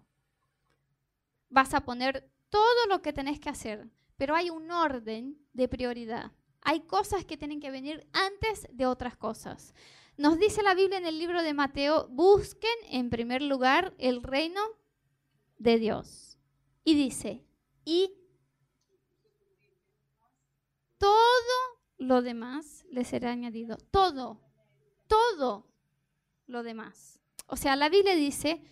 Vas 1.49 1.73
a 1.75 1.85
poner 1.85 2.31
todo 2.50 2.86
lo 2.88 3.00
que 3.00 3.12
tenés 3.12 3.40
que 3.40 3.48
hacer, 3.48 3.88
pero 4.16 4.34
hay 4.34 4.50
un 4.50 4.70
orden 4.70 5.38
de 5.52 5.68
prioridad. 5.68 6.32
Hay 6.62 6.80
cosas 6.80 7.24
que 7.24 7.38
tienen 7.38 7.60
que 7.60 7.70
venir 7.70 8.06
antes 8.12 8.68
de 8.70 8.86
otras 8.86 9.16
cosas. 9.16 9.74
Nos 10.16 10.38
dice 10.38 10.62
la 10.62 10.74
Biblia 10.74 10.98
en 10.98 11.06
el 11.06 11.18
libro 11.18 11.42
de 11.42 11.54
Mateo, 11.54 12.08
busquen 12.10 12.74
en 12.90 13.08
primer 13.08 13.40
lugar 13.40 13.94
el 13.98 14.22
reino 14.22 14.60
de 15.56 15.78
Dios. 15.78 16.38
Y 16.84 16.94
dice, 16.94 17.46
y 17.84 18.14
todo 20.98 21.10
lo 21.96 22.20
demás 22.20 22.84
le 22.90 23.04
será 23.04 23.30
añadido. 23.30 23.78
Todo, 23.90 24.40
todo 25.06 25.66
lo 26.46 26.62
demás. 26.62 27.20
O 27.46 27.56
sea, 27.56 27.76
la 27.76 27.88
Biblia 27.88 28.14
dice, 28.14 28.62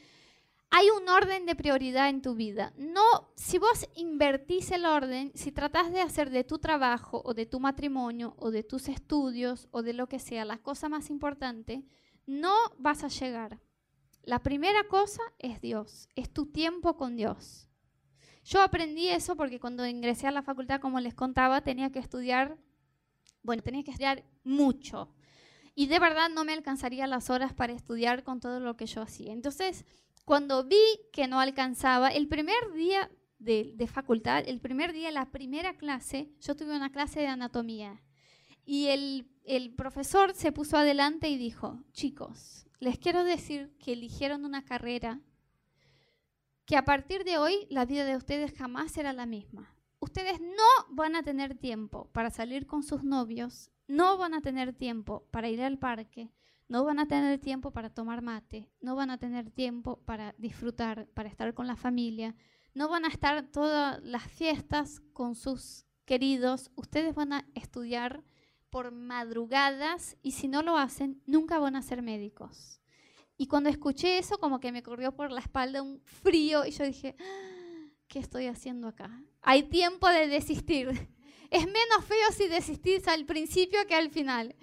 hay 0.70 0.90
un 0.90 1.09
orden 1.09 1.46
de 1.46 1.54
prioridad 1.54 2.09
en 2.09 2.20
tu 2.20 2.35
vida. 2.35 2.72
No, 2.76 3.33
si 3.37 3.59
vos 3.59 3.88
invertís 3.94 4.70
el 4.70 4.85
orden, 4.85 5.33
si 5.35 5.50
tratás 5.50 5.90
de 5.92 6.02
hacer 6.02 6.31
de 6.31 6.44
tu 6.44 6.59
trabajo 6.59 7.22
o 7.24 7.33
de 7.33 7.46
tu 7.46 7.59
matrimonio 7.59 8.35
o 8.38 8.50
de 8.50 8.62
tus 8.62 8.88
estudios 8.88 9.68
o 9.70 9.83
de 9.83 9.94
lo 9.94 10.09
que 10.09 10.18
sea 10.18 10.44
la 10.44 10.59
cosa 10.59 10.88
más 10.88 11.09
importante, 11.09 11.85
no 12.26 12.54
vas 12.78 13.02
a 13.02 13.09
llegar. 13.09 13.61
La 14.22 14.42
primera 14.42 14.85
cosa 14.88 15.22
es 15.38 15.61
Dios, 15.62 16.09
es 16.14 16.31
tu 16.31 16.46
tiempo 16.46 16.96
con 16.96 17.16
Dios. 17.16 17.68
Yo 18.44 18.61
aprendí 18.61 19.09
eso 19.09 19.37
porque 19.37 19.61
cuando 19.61 19.87
ingresé 19.87 20.26
a 20.26 20.31
la 20.33 20.42
facultad, 20.42 20.81
como 20.81 21.00
les 21.00 21.14
contaba, 21.14 21.62
tenía 21.62 21.90
que 21.90 21.98
estudiar, 21.98 22.59
bueno, 23.42 23.62
tenía 23.62 23.85
que 23.85 23.90
estudiar 23.90 24.24
mucho. 24.44 25.14
Y 25.74 25.87
de 25.87 25.98
verdad 25.98 26.28
no 26.28 26.44
me 26.44 26.52
alcanzaría 26.52 27.07
las 27.07 27.31
horas 27.31 27.54
para 27.54 27.72
estudiar 27.72 28.22
con 28.22 28.40
todo 28.40 28.61
lo 28.61 28.76
que 28.76 28.87
yo 28.87 29.00
hacía. 29.00 29.33
Entonces, 29.33 29.87
cuando 30.24 30.64
vi 30.64 30.83
que 31.12 31.26
no 31.26 31.40
alcanzaba, 31.40 32.09
el 32.09 32.28
primer 32.28 32.72
día 32.74 33.11
de, 33.38 33.88
facultad, 33.92 34.44
el 34.46 34.61
primer 34.61 34.92
día, 34.92 35.11
la 35.11 35.31
primera 35.31 35.76
clase, 35.76 36.31
yo 36.40 36.57
tuve 36.57 36.76
una 36.76 36.90
clase 36.90 37.20
de 37.20 37.28
anatomía. 37.28 38.02
Y 38.64 38.88
el, 38.88 39.31
el 39.44 39.74
profesor 39.74 40.35
se 40.35 40.52
puso 40.52 40.76
adelante 40.76 41.28
y 41.28 41.38
dijo, 41.38 41.83
chicos, 41.92 42.66
les 42.81 42.98
quiero 42.98 43.24
decir 43.24 43.74
que 43.78 43.92
eligieron 43.92 44.44
una 44.44 44.64
carrera 44.64 45.20
que 46.66 46.76
a 46.76 46.85
partir 46.85 47.24
de 47.24 47.38
hoy 47.38 47.66
la 47.70 47.87
vida 47.87 48.04
de 48.04 48.16
ustedes 48.16 48.52
jamás 48.52 48.92
será 48.92 49.12
la 49.12 49.24
misma. 49.24 49.74
Ustedes 50.00 50.40
no 50.40 50.94
van 50.94 51.16
a 51.16 51.22
tener 51.22 51.57
tiempo 51.57 52.11
para 52.12 52.31
salir 52.31 52.66
con 52.66 52.83
sus 52.83 53.02
novios, 53.02 53.70
no 53.87 54.18
van 54.18 54.35
a 54.35 54.42
tener 54.42 54.74
tiempo 54.74 55.26
para 55.31 55.48
ir 55.48 55.62
al 55.62 55.78
parque, 55.78 56.31
no 56.68 56.85
van 56.85 56.98
a 56.98 57.09
tener 57.09 57.38
tiempo 57.38 57.70
para 57.72 57.90
tomar 57.90 58.22
mate, 58.22 58.70
no 58.81 58.94
van 58.94 59.11
a 59.11 59.18
tener 59.18 59.50
tiempo 59.50 60.00
para 60.04 60.35
disfrutar, 60.38 61.09
para 61.14 61.28
estar 61.28 61.54
con 61.54 61.66
la 61.66 61.76
familia, 61.76 62.35
no 62.74 62.88
van 62.88 63.04
a 63.04 63.09
estar 63.09 63.50
todas 63.50 64.02
las 64.02 64.24
fiestas 64.31 65.00
con 65.12 65.35
sus 65.35 65.87
queridos, 66.04 66.70
ustedes 66.76 67.14
van 67.14 67.33
a 67.33 67.46
estudiar 67.54 68.22
por 68.70 68.92
madrugadas 68.92 70.16
y 70.22 70.33
si 70.33 70.48
no 70.48 70.62
lo 70.62 70.76
hacen, 70.76 71.22
nunca 71.26 71.59
van 71.59 71.76
a 71.76 71.83
ser 71.83 72.02
médicos. 72.02 72.81
Y 73.37 73.46
cuando 73.46 73.70
escuché 73.70 74.18
eso, 74.18 74.38
como 74.38 74.61
que 74.61 74.72
me 74.72 74.83
corrió 74.83 75.12
por 75.14 75.31
la 75.31 75.40
espalda 75.40 75.81
un 75.81 76.00
frío 76.04 76.66
y 76.66 76.72
yo 76.72 76.85
dije, 76.85 77.14
ah, 77.20 77.88
¿qué 78.09 78.18
estoy 78.18 78.46
haciendo 78.46 78.88
acá? 78.88 79.22
Hay 79.42 79.64
tiempo 79.64 80.09
de 80.09 80.26
desistir. 80.26 80.88
Es 81.50 81.64
menos 81.64 82.04
feo 82.07 82.31
si 82.37 82.46
desistís 82.46 83.09
al 83.09 83.24
principio 83.24 83.78
que 83.87 83.94
al 83.94 84.11
final. 84.11 84.54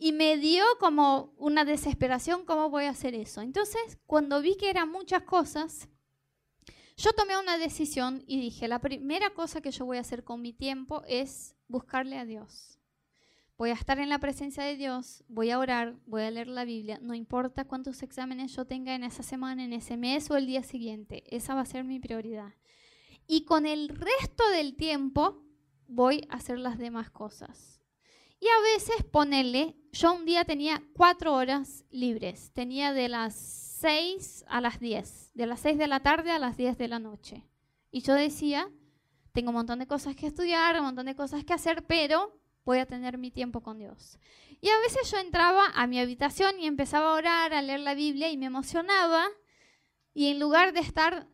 Y 0.00 0.10
me 0.10 0.36
dio 0.38 0.64
como 0.80 1.32
una 1.36 1.64
desesperación, 1.64 2.44
¿cómo 2.44 2.70
voy 2.70 2.86
a 2.86 2.90
hacer 2.90 3.14
eso? 3.14 3.40
Entonces, 3.42 3.98
cuando 4.06 4.40
vi 4.40 4.56
que 4.56 4.70
eran 4.70 4.90
muchas 4.90 5.22
cosas, 5.22 5.88
yo 6.96 7.12
tomé 7.12 7.38
una 7.38 7.58
decisión 7.58 8.24
y 8.26 8.40
dije, 8.40 8.66
la 8.66 8.80
primera 8.80 9.30
cosa 9.30 9.60
que 9.60 9.70
yo 9.70 9.84
voy 9.84 9.98
a 9.98 10.00
hacer 10.00 10.24
con 10.24 10.42
mi 10.42 10.52
tiempo 10.52 11.02
es 11.06 11.54
buscarle 11.68 12.18
a 12.18 12.24
Dios 12.24 12.80
voy 13.60 13.68
a 13.68 13.74
estar 13.74 13.98
en 13.98 14.08
la 14.08 14.18
presencia 14.18 14.64
de 14.64 14.74
Dios, 14.74 15.22
voy 15.28 15.50
a 15.50 15.58
orar, 15.58 15.94
voy 16.06 16.22
a 16.22 16.30
leer 16.30 16.48
la 16.48 16.64
Biblia, 16.64 16.98
no 17.02 17.12
importa 17.12 17.66
cuántos 17.66 18.02
exámenes 18.02 18.56
yo 18.56 18.64
tenga 18.64 18.94
en 18.94 19.04
esa 19.04 19.22
semana, 19.22 19.62
en 19.62 19.74
ese 19.74 19.98
mes 19.98 20.30
o 20.30 20.38
el 20.38 20.46
día 20.46 20.62
siguiente, 20.62 21.24
esa 21.28 21.54
va 21.54 21.60
a 21.60 21.66
ser 21.66 21.84
mi 21.84 22.00
prioridad. 22.00 22.54
Y 23.26 23.44
con 23.44 23.66
el 23.66 23.90
resto 23.90 24.48
del 24.54 24.76
tiempo 24.76 25.44
voy 25.86 26.26
a 26.30 26.36
hacer 26.36 26.58
las 26.58 26.78
demás 26.78 27.10
cosas. 27.10 27.79
Y 28.40 28.46
a 28.46 28.74
veces 28.74 29.04
ponerle, 29.04 29.76
yo 29.92 30.14
un 30.14 30.24
día 30.24 30.44
tenía 30.44 30.82
cuatro 30.94 31.34
horas 31.34 31.84
libres, 31.90 32.50
tenía 32.54 32.92
de 32.92 33.08
las 33.08 33.34
seis 33.34 34.44
a 34.48 34.60
las 34.60 34.80
diez, 34.80 35.30
de 35.34 35.46
las 35.46 35.60
seis 35.60 35.76
de 35.76 35.86
la 35.86 36.00
tarde 36.00 36.30
a 36.30 36.38
las 36.38 36.56
diez 36.56 36.78
de 36.78 36.88
la 36.88 36.98
noche. 36.98 37.44
Y 37.90 38.00
yo 38.00 38.14
decía, 38.14 38.70
tengo 39.32 39.50
un 39.50 39.56
montón 39.56 39.78
de 39.78 39.86
cosas 39.86 40.16
que 40.16 40.26
estudiar, 40.26 40.78
un 40.78 40.86
montón 40.86 41.06
de 41.06 41.14
cosas 41.14 41.44
que 41.44 41.52
hacer, 41.52 41.86
pero 41.86 42.34
voy 42.64 42.78
a 42.78 42.86
tener 42.86 43.18
mi 43.18 43.30
tiempo 43.30 43.62
con 43.62 43.78
Dios. 43.78 44.18
Y 44.60 44.68
a 44.68 44.78
veces 44.80 45.10
yo 45.10 45.18
entraba 45.18 45.66
a 45.74 45.86
mi 45.86 46.00
habitación 46.00 46.58
y 46.60 46.66
empezaba 46.66 47.10
a 47.10 47.16
orar, 47.16 47.52
a 47.52 47.62
leer 47.62 47.80
la 47.80 47.94
Biblia 47.94 48.30
y 48.30 48.36
me 48.36 48.46
emocionaba. 48.46 49.26
Y 50.14 50.28
en 50.28 50.40
lugar 50.40 50.72
de 50.72 50.80
estar 50.80 51.28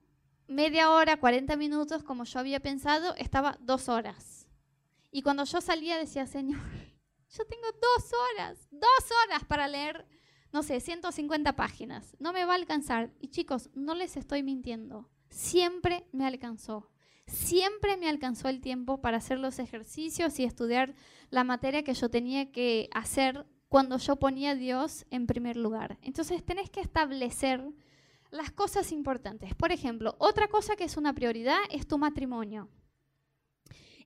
media 0.47 0.90
hora, 0.90 1.19
40 1.19 1.57
minutos, 1.57 2.03
como 2.03 2.25
yo 2.25 2.38
había 2.38 2.61
pensado, 2.61 3.14
estaba 3.16 3.59
dos 3.61 3.88
horas. 3.88 4.49
Y 5.11 5.23
cuando 5.23 5.45
yo 5.45 5.61
salía 5.61 5.97
decía, 5.99 6.27
Señor, 6.27 6.61
yo 7.30 7.44
tengo 7.46 7.66
dos 7.72 8.12
horas, 8.12 8.68
dos 8.70 9.10
horas 9.24 9.44
para 9.44 9.68
leer, 9.68 10.06
no 10.52 10.62
sé, 10.62 10.80
150 10.80 11.54
páginas. 11.56 12.16
No 12.18 12.32
me 12.32 12.44
va 12.44 12.52
a 12.52 12.56
alcanzar. 12.56 13.12
Y 13.20 13.28
chicos, 13.28 13.70
no 13.74 13.94
les 13.94 14.16
estoy 14.16 14.42
mintiendo. 14.42 15.08
Siempre 15.30 16.06
me 16.12 16.26
alcanzó 16.26 16.90
siempre 17.26 17.96
me 17.96 18.08
alcanzó 18.08 18.48
el 18.48 18.60
tiempo 18.60 19.00
para 19.00 19.18
hacer 19.18 19.38
los 19.38 19.58
ejercicios 19.58 20.38
y 20.38 20.44
estudiar 20.44 20.94
la 21.30 21.44
materia 21.44 21.82
que 21.82 21.94
yo 21.94 22.08
tenía 22.08 22.52
que 22.52 22.88
hacer 22.92 23.46
cuando 23.68 23.98
yo 23.98 24.16
ponía 24.16 24.50
a 24.50 24.54
Dios 24.54 25.06
en 25.10 25.26
primer 25.26 25.56
lugar. 25.56 25.98
Entonces 26.02 26.44
tenés 26.44 26.70
que 26.70 26.80
establecer 26.80 27.64
las 28.30 28.52
cosas 28.52 28.92
importantes. 28.92 29.54
Por 29.54 29.72
ejemplo, 29.72 30.14
otra 30.18 30.48
cosa 30.48 30.76
que 30.76 30.84
es 30.84 30.96
una 30.96 31.14
prioridad 31.14 31.58
es 31.70 31.86
tu 31.86 31.98
matrimonio. 31.98 32.68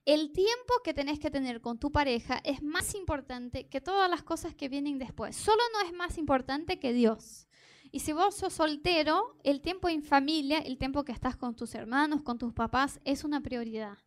El 0.05 0.31
tiempo 0.31 0.73
que 0.83 0.93
tenés 0.93 1.19
que 1.19 1.29
tener 1.29 1.61
con 1.61 1.77
tu 1.77 1.91
pareja 1.91 2.41
es 2.43 2.63
más 2.63 2.95
importante 2.95 3.67
que 3.67 3.81
todas 3.81 4.09
las 4.09 4.23
cosas 4.23 4.55
que 4.55 4.67
vienen 4.67 4.97
después. 4.97 5.35
Solo 5.35 5.61
no 5.73 5.87
es 5.87 5.93
más 5.93 6.17
importante 6.17 6.79
que 6.79 6.91
Dios. 6.91 7.47
Y 7.91 7.99
si 7.99 8.13
vos 8.13 8.35
sos 8.35 8.53
soltero, 8.53 9.37
el 9.43 9.61
tiempo 9.61 9.89
en 9.89 10.01
familia, 10.01 10.59
el 10.59 10.77
tiempo 10.77 11.03
que 11.03 11.11
estás 11.11 11.35
con 11.35 11.55
tus 11.55 11.75
hermanos, 11.75 12.23
con 12.23 12.37
tus 12.37 12.53
papás, 12.53 12.99
es 13.05 13.23
una 13.23 13.41
prioridad. 13.41 13.97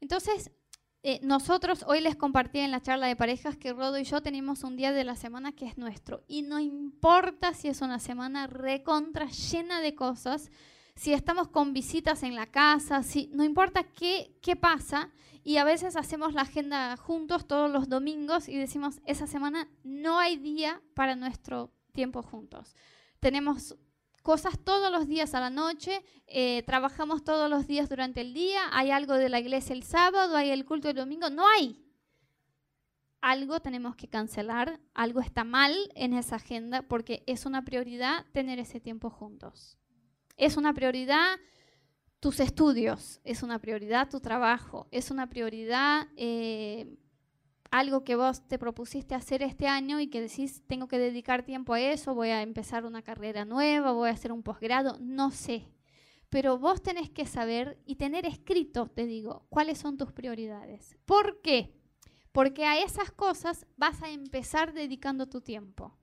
Entonces, 0.00 0.50
eh, 1.02 1.18
nosotros 1.20 1.84
hoy 1.88 2.00
les 2.00 2.14
compartí 2.14 2.60
en 2.60 2.70
la 2.70 2.80
charla 2.80 3.08
de 3.08 3.16
parejas 3.16 3.56
que 3.56 3.72
Rodo 3.72 3.98
y 3.98 4.04
yo 4.04 4.22
tenemos 4.22 4.62
un 4.62 4.76
día 4.76 4.92
de 4.92 5.02
la 5.02 5.16
semana 5.16 5.50
que 5.50 5.66
es 5.66 5.76
nuestro. 5.76 6.22
Y 6.28 6.42
no 6.42 6.60
importa 6.60 7.54
si 7.54 7.66
es 7.68 7.82
una 7.82 7.98
semana 7.98 8.46
recontra 8.46 9.26
llena 9.26 9.80
de 9.80 9.96
cosas, 9.96 10.50
si 10.94 11.12
estamos 11.12 11.48
con 11.48 11.72
visitas 11.72 12.22
en 12.22 12.34
la 12.34 12.46
casa, 12.46 13.02
si, 13.02 13.28
no 13.32 13.44
importa 13.44 13.84
qué, 13.84 14.36
qué 14.42 14.56
pasa. 14.56 15.10
Y 15.44 15.56
a 15.56 15.64
veces 15.64 15.96
hacemos 15.96 16.34
la 16.34 16.42
agenda 16.42 16.96
juntos 16.96 17.48
todos 17.48 17.70
los 17.70 17.88
domingos 17.88 18.48
y 18.48 18.56
decimos, 18.56 19.00
esa 19.06 19.26
semana 19.26 19.68
no 19.82 20.18
hay 20.18 20.36
día 20.36 20.80
para 20.94 21.16
nuestro 21.16 21.72
tiempo 21.92 22.22
juntos. 22.22 22.76
Tenemos 23.18 23.76
cosas 24.22 24.58
todos 24.58 24.92
los 24.92 25.08
días 25.08 25.34
a 25.34 25.40
la 25.40 25.50
noche, 25.50 26.04
eh, 26.26 26.62
trabajamos 26.64 27.24
todos 27.24 27.50
los 27.50 27.66
días 27.66 27.88
durante 27.88 28.20
el 28.20 28.34
día, 28.34 28.60
hay 28.70 28.90
algo 28.90 29.14
de 29.14 29.28
la 29.28 29.40
iglesia 29.40 29.74
el 29.74 29.82
sábado, 29.82 30.36
hay 30.36 30.50
el 30.50 30.64
culto 30.64 30.88
el 30.88 30.96
domingo, 30.96 31.28
no 31.28 31.46
hay. 31.48 31.84
Algo 33.20 33.60
tenemos 33.60 33.94
que 33.96 34.08
cancelar, 34.08 34.80
algo 34.94 35.20
está 35.20 35.44
mal 35.44 35.76
en 35.94 36.12
esa 36.12 36.36
agenda 36.36 36.82
porque 36.82 37.22
es 37.26 37.46
una 37.46 37.64
prioridad 37.64 38.26
tener 38.32 38.58
ese 38.58 38.80
tiempo 38.80 39.10
juntos. 39.10 39.76
Es 40.42 40.56
una 40.56 40.74
prioridad 40.74 41.38
tus 42.18 42.40
estudios, 42.40 43.20
es 43.22 43.44
una 43.44 43.60
prioridad 43.60 44.10
tu 44.10 44.18
trabajo, 44.18 44.88
es 44.90 45.12
una 45.12 45.28
prioridad 45.28 46.08
eh, 46.16 46.98
algo 47.70 48.02
que 48.02 48.16
vos 48.16 48.48
te 48.48 48.58
propusiste 48.58 49.14
hacer 49.14 49.44
este 49.44 49.68
año 49.68 50.00
y 50.00 50.08
que 50.08 50.20
decís, 50.20 50.64
tengo 50.66 50.88
que 50.88 50.98
dedicar 50.98 51.44
tiempo 51.44 51.74
a 51.74 51.80
eso, 51.80 52.16
voy 52.16 52.30
a 52.30 52.42
empezar 52.42 52.84
una 52.84 53.02
carrera 53.02 53.44
nueva, 53.44 53.92
voy 53.92 54.10
a 54.10 54.14
hacer 54.14 54.32
un 54.32 54.42
posgrado, 54.42 54.98
no 55.00 55.30
sé. 55.30 55.68
pero 56.28 56.58
vos 56.58 56.82
tenés 56.82 57.08
que 57.08 57.24
saber 57.24 57.80
y 57.86 57.94
tener 57.94 58.26
escrito, 58.26 58.88
te 58.88 59.06
digo, 59.06 59.46
cuáles 59.48 59.78
son 59.78 59.96
tus 59.96 60.10
prioridades. 60.10 60.98
¿Por 61.04 61.40
qué? 61.40 61.72
Porque 62.32 62.64
a 62.64 62.80
esas 62.80 63.12
cosas 63.12 63.64
vas 63.76 64.02
a 64.02 64.10
empezar 64.10 64.72
dedicando 64.72 65.28
tu 65.28 65.40
tiempo. 65.40 65.96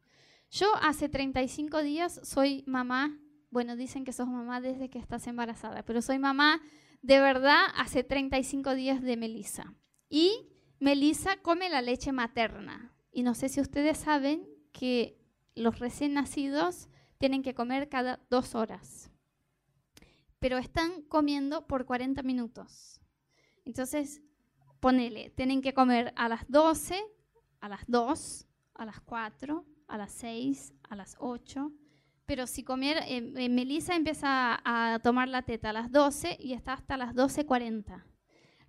Yo 0.50 0.74
hace 0.82 1.10
35 1.10 1.84
días 1.84 2.22
soy 2.24 2.64
mamá, 2.68 3.20
bueno, 3.52 3.76
dicen 3.76 4.06
que 4.06 4.14
sos 4.14 4.28
mamá 4.28 4.62
desde 4.62 4.90
que 4.90 5.00
estás 5.00 5.26
embarazada, 5.28 5.84
pero 5.84 6.02
soy 6.02 6.20
mamá 6.20 6.62
de 7.02 7.20
verdad 7.20 7.64
hace 7.76 8.04
35 8.04 8.76
días 8.76 9.02
de 9.02 9.18
Melissa. 9.18 9.74
Y 10.10 10.50
Melissa 10.80 11.38
come 11.42 11.70
la 11.70 11.82
leche 11.82 12.12
materna. 12.12 12.94
Y 13.12 13.24
no 13.24 13.34
sé 13.34 13.50
si 13.50 13.62
ustedes 13.62 13.98
saben 13.98 14.48
que 14.72 15.18
los 15.56 15.80
recién 15.80 16.14
nacidos 16.14 16.90
tienen 17.18 17.44
que 17.44 17.54
comer 17.54 17.90
cada 17.90 18.20
dos 18.30 18.56
horas. 18.56 19.12
Pero 20.40 20.58
están 20.58 21.02
comiendo 21.04 21.68
por 21.68 21.86
40 21.86 22.24
minutos. 22.24 23.02
Entonces, 23.66 24.22
ponele, 24.80 25.32
tienen 25.32 25.62
que 25.62 25.74
comer 25.74 26.14
a 26.16 26.30
las 26.30 26.50
12, 26.50 27.02
a 27.60 27.70
las 27.70 27.82
2, 27.88 28.48
a 28.76 28.86
las 28.86 29.02
4, 29.02 29.66
a 29.88 29.98
las 29.98 30.12
6, 30.14 30.74
a 30.90 30.96
las 30.96 31.16
8. 31.20 31.72
Pero 32.30 32.46
si 32.46 32.62
comiera, 32.62 33.08
eh, 33.08 33.34
eh, 33.38 33.50
Melissa 33.50 33.96
empieza 33.96 34.62
a, 34.64 35.00
tomar 35.00 35.28
la 35.30 35.42
teta 35.42 35.72
a 35.72 35.74
las 35.74 35.92
12 35.92 36.38
y 36.40 36.54
está 36.54 36.74
hasta 36.74 36.96
las 36.96 37.16
12.40. 37.16 38.04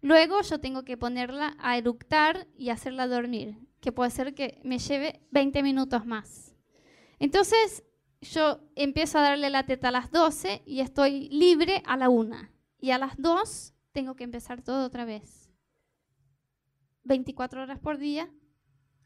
Luego 0.01 0.41
yo 0.41 0.61
tengo 0.61 0.83
que 0.83 0.97
ponerla 0.97 1.59
a 1.59 1.77
eructar 1.77 2.49
y 2.57 2.71
hacerla 2.71 3.07
dormir, 3.07 3.59
que 3.83 3.93
puede 3.93 4.09
ser 4.13 4.35
que 4.35 4.63
me 4.65 4.79
lleve 4.79 5.21
20 5.33 5.63
minutos 5.63 6.07
más. 6.07 6.55
Entonces 7.19 7.85
yo 8.23 8.63
empiezo 8.77 9.19
a 9.19 9.23
darle 9.25 9.51
la 9.51 9.67
teta 9.67 9.89
a 9.89 9.93
las 9.93 10.11
12 10.11 10.63
y 10.65 10.81
estoy 10.81 11.29
libre 11.29 11.83
a 11.85 11.99
la 11.99 12.09
1. 12.09 12.35
Y 12.79 12.93
a 12.93 12.99
las 12.99 13.13
2 13.19 13.75
tengo 13.93 14.17
que 14.17 14.25
empezar 14.25 14.63
todo 14.63 14.87
otra 14.87 15.05
vez. 15.05 15.51
24 17.05 17.65
horas 17.65 17.79
por 17.79 17.99
día, 17.99 18.31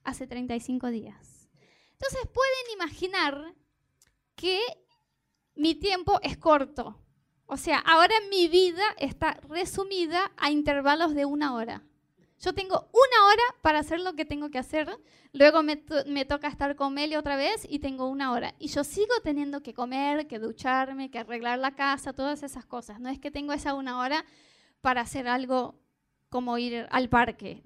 hace 0.05 0.29
35 0.29 0.91
días. 0.91 1.51
Entonces 1.95 2.21
pueden 2.33 2.73
imaginar 2.73 3.57
que 4.35 4.61
mi 5.55 5.75
tiempo 5.75 6.19
es 6.23 6.37
corto. 6.37 7.01
O 7.47 7.57
sea, 7.57 7.79
ahora 7.79 8.15
mi 8.31 8.49
vida 8.49 8.85
está 8.99 9.39
resumida 9.49 10.33
a 10.37 10.51
intervalos 10.51 11.15
de 11.15 11.25
una 11.25 11.55
hora. 11.55 11.83
Yo 12.41 12.53
tengo 12.53 12.91
una 12.93 13.27
hora 13.29 13.43
para 13.63 13.79
hacer 13.79 14.01
lo 14.01 14.15
que 14.15 14.25
tengo 14.25 14.51
que 14.51 14.59
hacer, 14.59 14.89
luego 15.33 15.63
me, 15.63 15.77
toca 16.25 16.49
estar 16.49 16.77
con 16.77 16.93
Meli 16.93 17.17
otra 17.17 17.37
vez 17.37 17.67
y 17.69 17.79
tengo 17.79 18.09
una 18.09 18.33
hora. 18.33 18.55
Y 18.59 18.69
yo 18.69 18.85
sigo 18.85 19.15
teniendo 19.23 19.63
que 19.63 19.73
comer, 19.73 20.27
que 20.27 20.39
ducharme, 20.39 21.11
que 21.11 21.21
arreglar 21.21 21.59
la 21.59 21.75
casa, 21.75 22.13
todas 22.13 22.43
esas 22.43 22.67
cosas. 22.67 23.01
No 23.01 23.09
es 23.09 23.19
que 23.19 23.31
tengo 23.31 23.53
esa 23.53 23.75
una 23.75 23.99
hora 23.99 24.25
para 24.81 25.01
hacer 25.01 25.29
algo 25.29 25.81
como 26.29 26.59
ir 26.59 26.87
al 26.91 27.09
parque. 27.09 27.63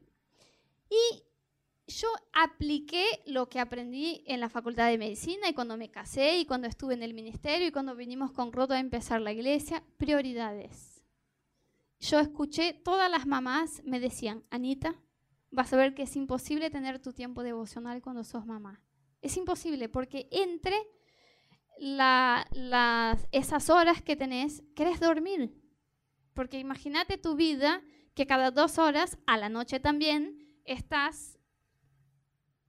Y 0.91 1.25
yo 1.89 2.09
apliqué 2.35 3.05
lo 3.27 3.49
que 3.49 3.61
aprendí 3.61 4.23
en 4.27 4.41
la 4.41 4.51
Facultad 4.51 4.89
de 4.89 4.99
Medicina 4.99 5.49
y 5.49 5.55
cuando 5.55 5.77
me 5.79 5.91
casé 5.91 6.39
y 6.39 6.45
cuando 6.45 6.67
estuve 6.69 6.95
en 6.95 7.03
el 7.03 7.15
ministerio 7.15 7.67
y 7.67 7.73
cuando 7.73 7.97
vinimos 7.97 8.31
con 8.31 8.53
Roto 8.53 8.75
a 8.75 8.79
empezar 8.79 9.23
la 9.23 9.33
iglesia, 9.33 9.83
prioridades. 9.97 11.03
Yo 11.99 12.21
escuché, 12.21 12.75
todas 12.75 13.11
las 13.11 13.27
mamás 13.27 13.83
me 13.85 14.01
decían, 14.01 14.45
Anita, 14.51 14.95
vas 15.51 15.73
a 15.73 15.79
ver 15.79 15.95
que 15.95 16.03
es 16.03 16.15
imposible 16.15 16.71
tener 16.71 17.01
tu 17.01 17.13
tiempo 17.13 17.43
devocional 17.43 18.03
cuando 18.03 18.23
sos 18.23 18.45
mamá. 18.45 18.83
Es 19.23 19.37
imposible 19.37 19.89
porque 19.89 20.29
entre 20.31 20.77
esas 23.33 23.71
horas 23.71 24.03
que 24.03 24.15
tenés, 24.15 24.63
querés 24.77 25.01
dormir. 25.01 25.59
Porque 26.35 26.59
imagínate 26.59 27.17
tu 27.17 27.35
vida 27.35 27.83
que 28.15 28.27
cada 28.27 28.51
dos 28.51 28.79
horas, 28.79 29.19
a 29.27 29.39
la 29.39 29.49
noche 29.49 29.81
también, 29.81 30.39
estás 30.65 31.38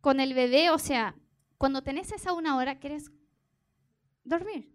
con 0.02 0.20
el 0.20 0.34
bebé, 0.34 0.70
o 0.70 0.78
sea, 0.78 1.16
cuando 1.58 1.84
tenés 1.84 2.12
esa 2.12 2.34
una 2.34 2.56
hora, 2.58 2.80
querés 2.80 3.12
dormir. 4.24 4.74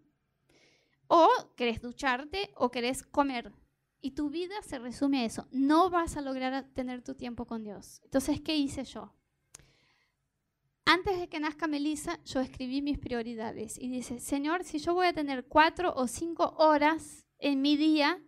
O 1.06 1.28
querés 1.56 1.80
ducharte 1.80 2.50
o 2.56 2.70
querés 2.70 3.02
comer. 3.02 3.52
Y 4.00 4.10
tu 4.10 4.28
vida 4.28 4.54
se 4.62 4.78
resume 4.78 5.20
a 5.20 5.24
eso. 5.24 5.48
No 5.50 5.88
vas 5.88 6.16
a 6.16 6.20
lograr 6.20 6.64
tener 6.74 7.02
tu 7.02 7.14
tiempo 7.14 7.46
con 7.46 7.62
Dios. 7.62 8.00
Entonces, 8.04 8.40
¿qué 8.40 8.56
hice 8.56 8.84
yo? 8.84 9.14
Antes 10.84 11.18
de 11.18 11.28
que 11.28 11.40
nazca 11.40 11.66
Melissa, 11.66 12.22
yo 12.24 12.40
escribí 12.40 12.82
mis 12.82 12.98
prioridades 12.98 13.78
y 13.78 13.88
dice, 13.88 14.20
Señor, 14.20 14.64
si 14.64 14.78
yo 14.78 14.92
voy 14.92 15.06
a 15.06 15.14
tener 15.14 15.46
cuatro 15.46 15.94
o 15.96 16.06
cinco 16.06 16.54
horas 16.58 17.26
en 17.38 17.62
mi 17.62 17.78
día, 17.78 18.22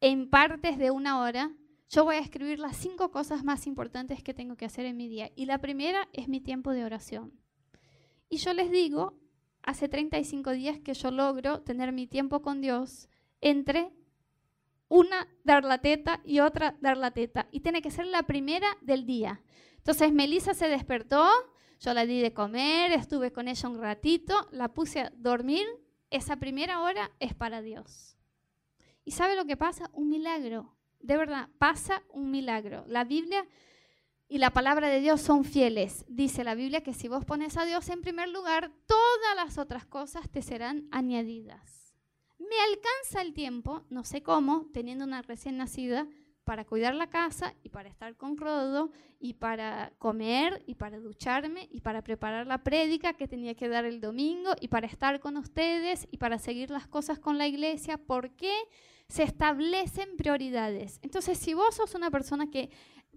en 0.00 0.30
partes 0.30 0.78
de 0.78 0.92
una 0.92 1.20
hora, 1.20 1.50
yo 1.88 2.04
voy 2.04 2.16
a 2.16 2.20
escribir 2.20 2.58
las 2.58 2.76
cinco 2.76 3.10
cosas 3.10 3.44
más 3.44 3.66
importantes 3.66 4.22
que 4.22 4.34
tengo 4.34 4.56
que 4.56 4.66
hacer 4.66 4.84
en 4.84 4.96
mi 4.96 5.08
día. 5.08 5.30
Y 5.34 5.46
la 5.46 5.58
primera 5.58 6.08
es 6.12 6.28
mi 6.28 6.40
tiempo 6.40 6.72
de 6.72 6.84
oración. 6.84 7.32
Y 8.28 8.36
yo 8.36 8.52
les 8.52 8.70
digo, 8.70 9.18
hace 9.62 9.88
35 9.88 10.50
días 10.52 10.78
que 10.80 10.92
yo 10.92 11.10
logro 11.10 11.62
tener 11.62 11.92
mi 11.92 12.06
tiempo 12.06 12.42
con 12.42 12.60
Dios 12.60 13.08
entre 13.40 13.90
una 14.88 15.28
dar 15.44 15.64
la 15.64 15.78
teta 15.78 16.20
y 16.24 16.40
otra 16.40 16.76
dar 16.82 16.98
la 16.98 17.12
teta. 17.12 17.48
Y 17.52 17.60
tiene 17.60 17.80
que 17.80 17.90
ser 17.90 18.06
la 18.06 18.24
primera 18.24 18.68
del 18.82 19.06
día. 19.06 19.42
Entonces 19.78 20.12
Melissa 20.12 20.52
se 20.52 20.68
despertó, 20.68 21.26
yo 21.80 21.94
la 21.94 22.04
di 22.04 22.20
de 22.20 22.34
comer, 22.34 22.92
estuve 22.92 23.32
con 23.32 23.48
ella 23.48 23.68
un 23.68 23.80
ratito, 23.80 24.48
la 24.50 24.74
puse 24.74 25.00
a 25.00 25.12
dormir. 25.16 25.66
Esa 26.10 26.36
primera 26.36 26.82
hora 26.82 27.10
es 27.18 27.34
para 27.34 27.62
Dios. 27.62 28.18
¿Y 29.04 29.12
sabe 29.12 29.36
lo 29.36 29.46
que 29.46 29.56
pasa? 29.56 29.90
Un 29.94 30.10
milagro 30.10 30.77
de 31.00 31.16
verdad, 31.16 31.48
pasa 31.58 32.02
un 32.10 32.30
milagro. 32.30 32.84
La 32.86 33.04
Biblia 33.04 33.46
y 34.28 34.38
la 34.38 34.50
palabra 34.50 34.88
de 34.88 35.00
Dios 35.00 35.20
son 35.20 35.44
fieles. 35.44 36.04
Dice 36.08 36.44
la 36.44 36.54
Biblia 36.54 36.82
que 36.82 36.94
si 36.94 37.08
vos 37.08 37.24
pones 37.24 37.56
a 37.56 37.64
Dios 37.64 37.88
en 37.88 38.02
primer 38.02 38.28
lugar, 38.28 38.70
todas 38.86 39.36
las 39.36 39.58
otras 39.58 39.86
cosas 39.86 40.28
te 40.30 40.42
serán 40.42 40.88
añadidas. 40.90 41.94
Me 42.38 42.60
alcanza 42.68 43.22
el 43.22 43.34
tiempo, 43.34 43.84
no 43.90 44.04
sé 44.04 44.22
cómo, 44.22 44.66
teniendo 44.72 45.04
una 45.04 45.22
recién 45.22 45.56
nacida, 45.56 46.06
para 46.48 46.64
cuidar 46.64 46.94
la 46.94 47.10
casa 47.10 47.54
y 47.62 47.68
para 47.68 47.90
estar 47.90 48.16
con 48.16 48.38
Rodo 48.38 48.90
y 49.20 49.34
para 49.34 49.92
comer 49.98 50.62
y 50.66 50.76
para 50.76 50.98
ducharme 50.98 51.68
y 51.70 51.82
para 51.82 52.02
preparar 52.02 52.46
la 52.46 52.64
prédica 52.64 53.12
que 53.12 53.28
tenía 53.28 53.54
que 53.54 53.68
dar 53.68 53.84
el 53.84 54.00
domingo 54.00 54.52
y 54.58 54.68
para 54.68 54.86
estar 54.86 55.20
con 55.20 55.36
ustedes 55.36 56.08
y 56.10 56.16
para 56.16 56.38
seguir 56.38 56.70
las 56.70 56.88
cosas 56.88 57.18
con 57.18 57.36
la 57.36 57.46
iglesia. 57.46 57.98
¿Por 57.98 58.30
qué? 58.30 58.54
Se 59.08 59.22
establecen 59.22 60.16
prioridades. 60.16 60.98
Entonces, 61.02 61.38
si 61.38 61.54
vos 61.54 61.74
sos 61.74 61.94
una 61.94 62.10
persona 62.10 62.50
que, 62.50 62.70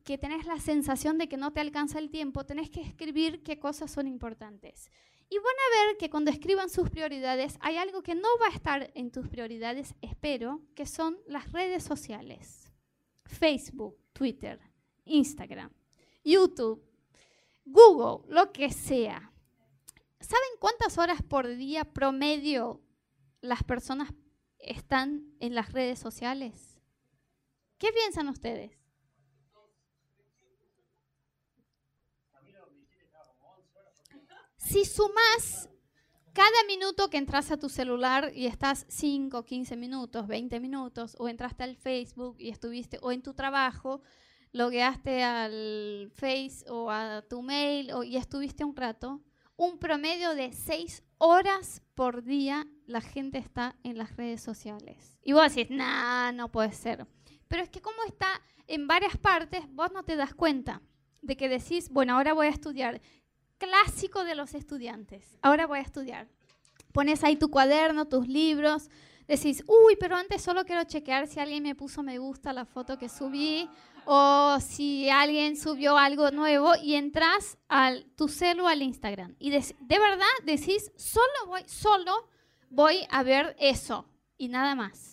que 0.04 0.17
tenés 0.17 0.45
la 0.45 0.60
sensación 0.60 1.17
de 1.17 1.27
que 1.27 1.38
no 1.38 1.51
te 1.51 1.60
alcanza 1.60 1.99
el 1.99 2.10
tiempo, 2.10 2.45
tenés 2.45 2.69
que 2.69 2.82
escribir 2.82 3.43
qué 3.43 3.60
cosas 3.60 3.91
son 3.91 4.08
importantes. 4.08 4.89
Y 5.30 5.38
van 5.38 5.45
a 5.45 5.88
ver 5.88 5.97
que 5.97 6.10
cuando 6.10 6.32
escriban 6.32 6.69
sus 6.69 6.89
prioridades 6.89 7.58
hay 7.62 7.77
algo 7.77 8.04
que 8.04 8.15
no 8.15 8.27
va 8.41 8.47
a 8.47 8.56
estar 8.56 8.91
en 8.95 9.12
tus 9.12 9.30
prioridades, 9.30 9.95
espero, 10.01 10.62
que 10.75 10.86
son 10.86 11.17
las 11.25 11.51
redes 11.51 11.84
sociales. 11.84 12.69
Facebook, 13.25 13.97
Twitter, 14.12 14.60
Instagram, 15.06 15.71
YouTube, 16.23 16.84
Google, 17.65 18.25
lo 18.34 18.51
que 18.51 18.71
sea. 18.71 19.32
¿Saben 20.19 20.49
cuántas 20.60 20.97
horas 20.97 21.21
por 21.23 21.47
día 21.47 21.86
promedio 21.86 22.82
las 23.41 23.63
personas 23.63 24.12
están 24.63 25.34
en 25.39 25.56
las 25.56 25.71
redes 25.71 26.00
sociales? 26.00 26.80
¿Qué 27.78 27.91
piensan 27.91 28.28
ustedes? 28.28 28.71
Si 34.58 34.86
sumas 34.86 35.69
cada 36.34 36.63
minuto 36.65 37.10
que 37.10 37.17
entras 37.17 37.52
a 37.52 37.58
tu 37.58 37.67
celular 37.67 38.32
y 38.34 38.45
estás 38.45 38.86
5, 38.88 39.43
15 39.43 39.76
minutos, 39.76 40.28
20 40.28 40.60
minutos, 40.60 41.15
o 41.19 41.28
entraste 41.28 41.63
al 41.63 41.76
Facebook 41.76 42.38
y 42.39 42.50
estuviste, 42.50 42.97
o 43.02 43.12
en 43.12 43.21
tu 43.21 43.34
trabajo, 43.34 44.02
logueaste 44.54 45.24
al 45.24 46.12
Face 46.13 46.63
o 46.69 46.89
a 46.89 47.21
tu 47.30 47.41
mail 47.41 47.91
y 48.06 48.15
estuviste 48.15 48.63
un 48.63 48.76
rato, 48.76 49.21
un 49.58 49.78
promedio 49.78 50.34
de 50.34 50.54
6 50.54 51.04
horas 51.17 51.82
por 51.95 52.24
día 52.24 52.65
la 52.91 53.01
gente 53.01 53.38
está 53.38 53.75
en 53.84 53.97
las 53.97 54.15
redes 54.15 54.41
sociales. 54.41 55.17
Y 55.23 55.34
vos 55.34 55.54
decís, 55.54 55.71
nah, 55.71 56.32
no 56.32 56.51
puede 56.51 56.71
ser. 56.73 57.08
Pero 57.47 57.63
es 57.63 57.69
que 57.69 57.82
como 57.82 58.04
está 58.06 58.41
en 58.67 58.88
varias 58.88 59.17
partes, 59.17 59.63
vos 59.73 59.91
no 59.91 60.04
te 60.04 60.15
das 60.15 60.34
cuenta 60.34 60.82
de 61.21 61.36
que 61.36 61.49
decís, 61.49 61.89
bueno, 61.89 62.15
ahora 62.15 62.34
voy 62.34 62.47
a 62.47 62.51
estudiar. 62.51 63.01
Clásico 63.58 64.23
de 64.23 64.36
los 64.36 64.54
estudiantes, 64.54 65.38
ahora 65.41 65.67
voy 65.67 65.80
a 65.80 65.84
estudiar. 65.84 66.27
Pones 66.91 67.23
ahí 67.23 67.36
tu 67.36 67.49
cuaderno, 67.49 68.08
tus 68.08 68.27
libros, 68.27 68.89
decís, 69.27 69.63
uy, 69.67 69.95
pero 69.99 70.15
antes 70.15 70.41
solo 70.41 70.65
quiero 70.65 70.84
chequear 70.84 71.27
si 71.27 71.39
alguien 71.39 71.63
me 71.63 71.75
puso 71.75 72.04
me 72.04 72.17
gusta 72.17 72.54
la 72.54 72.65
foto 72.65 72.97
que 72.97 73.08
subí 73.08 73.69
o 74.06 74.58
si 74.60 75.10
alguien 75.10 75.56
subió 75.56 75.97
algo 75.97 76.32
nuevo 76.32 76.73
y 76.82 76.95
entras 76.95 77.58
al 77.67 78.06
tu 78.15 78.27
celu 78.27 78.67
al 78.67 78.82
Instagram 78.82 79.36
y 79.39 79.51
de 79.51 79.75
verdad 79.89 80.25
decís, 80.43 80.91
solo 80.97 81.47
voy, 81.47 81.62
solo 81.67 82.30
voy 82.72 83.06
a 83.10 83.22
ver 83.22 83.56
eso 83.60 84.06
y 84.38 84.48
nada 84.48 84.74
más. 84.76 85.10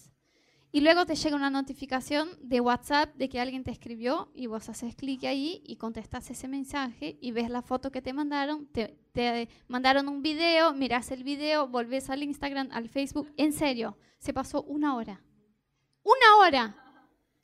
y 0.71 0.83
luego 0.83 1.07
te 1.07 1.15
llega 1.15 1.35
una 1.35 1.49
notificación 1.49 2.29
de 2.43 2.61
WhatsApp 2.61 3.15
de 3.17 3.31
que 3.31 3.41
alguien 3.41 3.65
te 3.65 3.71
escribió 3.71 4.31
y 4.35 4.47
vos 4.47 4.69
haces 4.69 4.95
clic 4.95 5.25
ahí 5.25 5.63
y 5.65 5.77
contestas 5.77 6.31
ese 6.31 6.47
mensaje 6.47 7.19
y 7.23 7.33
ves 7.33 7.49
la 7.49 7.63
foto 7.63 7.91
que 7.91 8.03
te 8.03 8.13
mandaron, 8.13 8.67
te, 8.67 9.49
mandaron 9.67 10.09
un 10.09 10.23
video, 10.23 10.75
miras 10.75 11.11
el 11.11 11.25
video, 11.25 11.69
volvés 11.69 12.11
al 12.11 12.23
Instagram, 12.23 12.69
al 12.71 12.91
Facebook. 12.91 13.33
En 13.39 13.53
serio, 13.53 13.97
se 14.19 14.35
pasó 14.35 14.63
una 14.63 14.95
hora. 14.95 15.23
Una 16.03 16.37
hora 16.41 16.77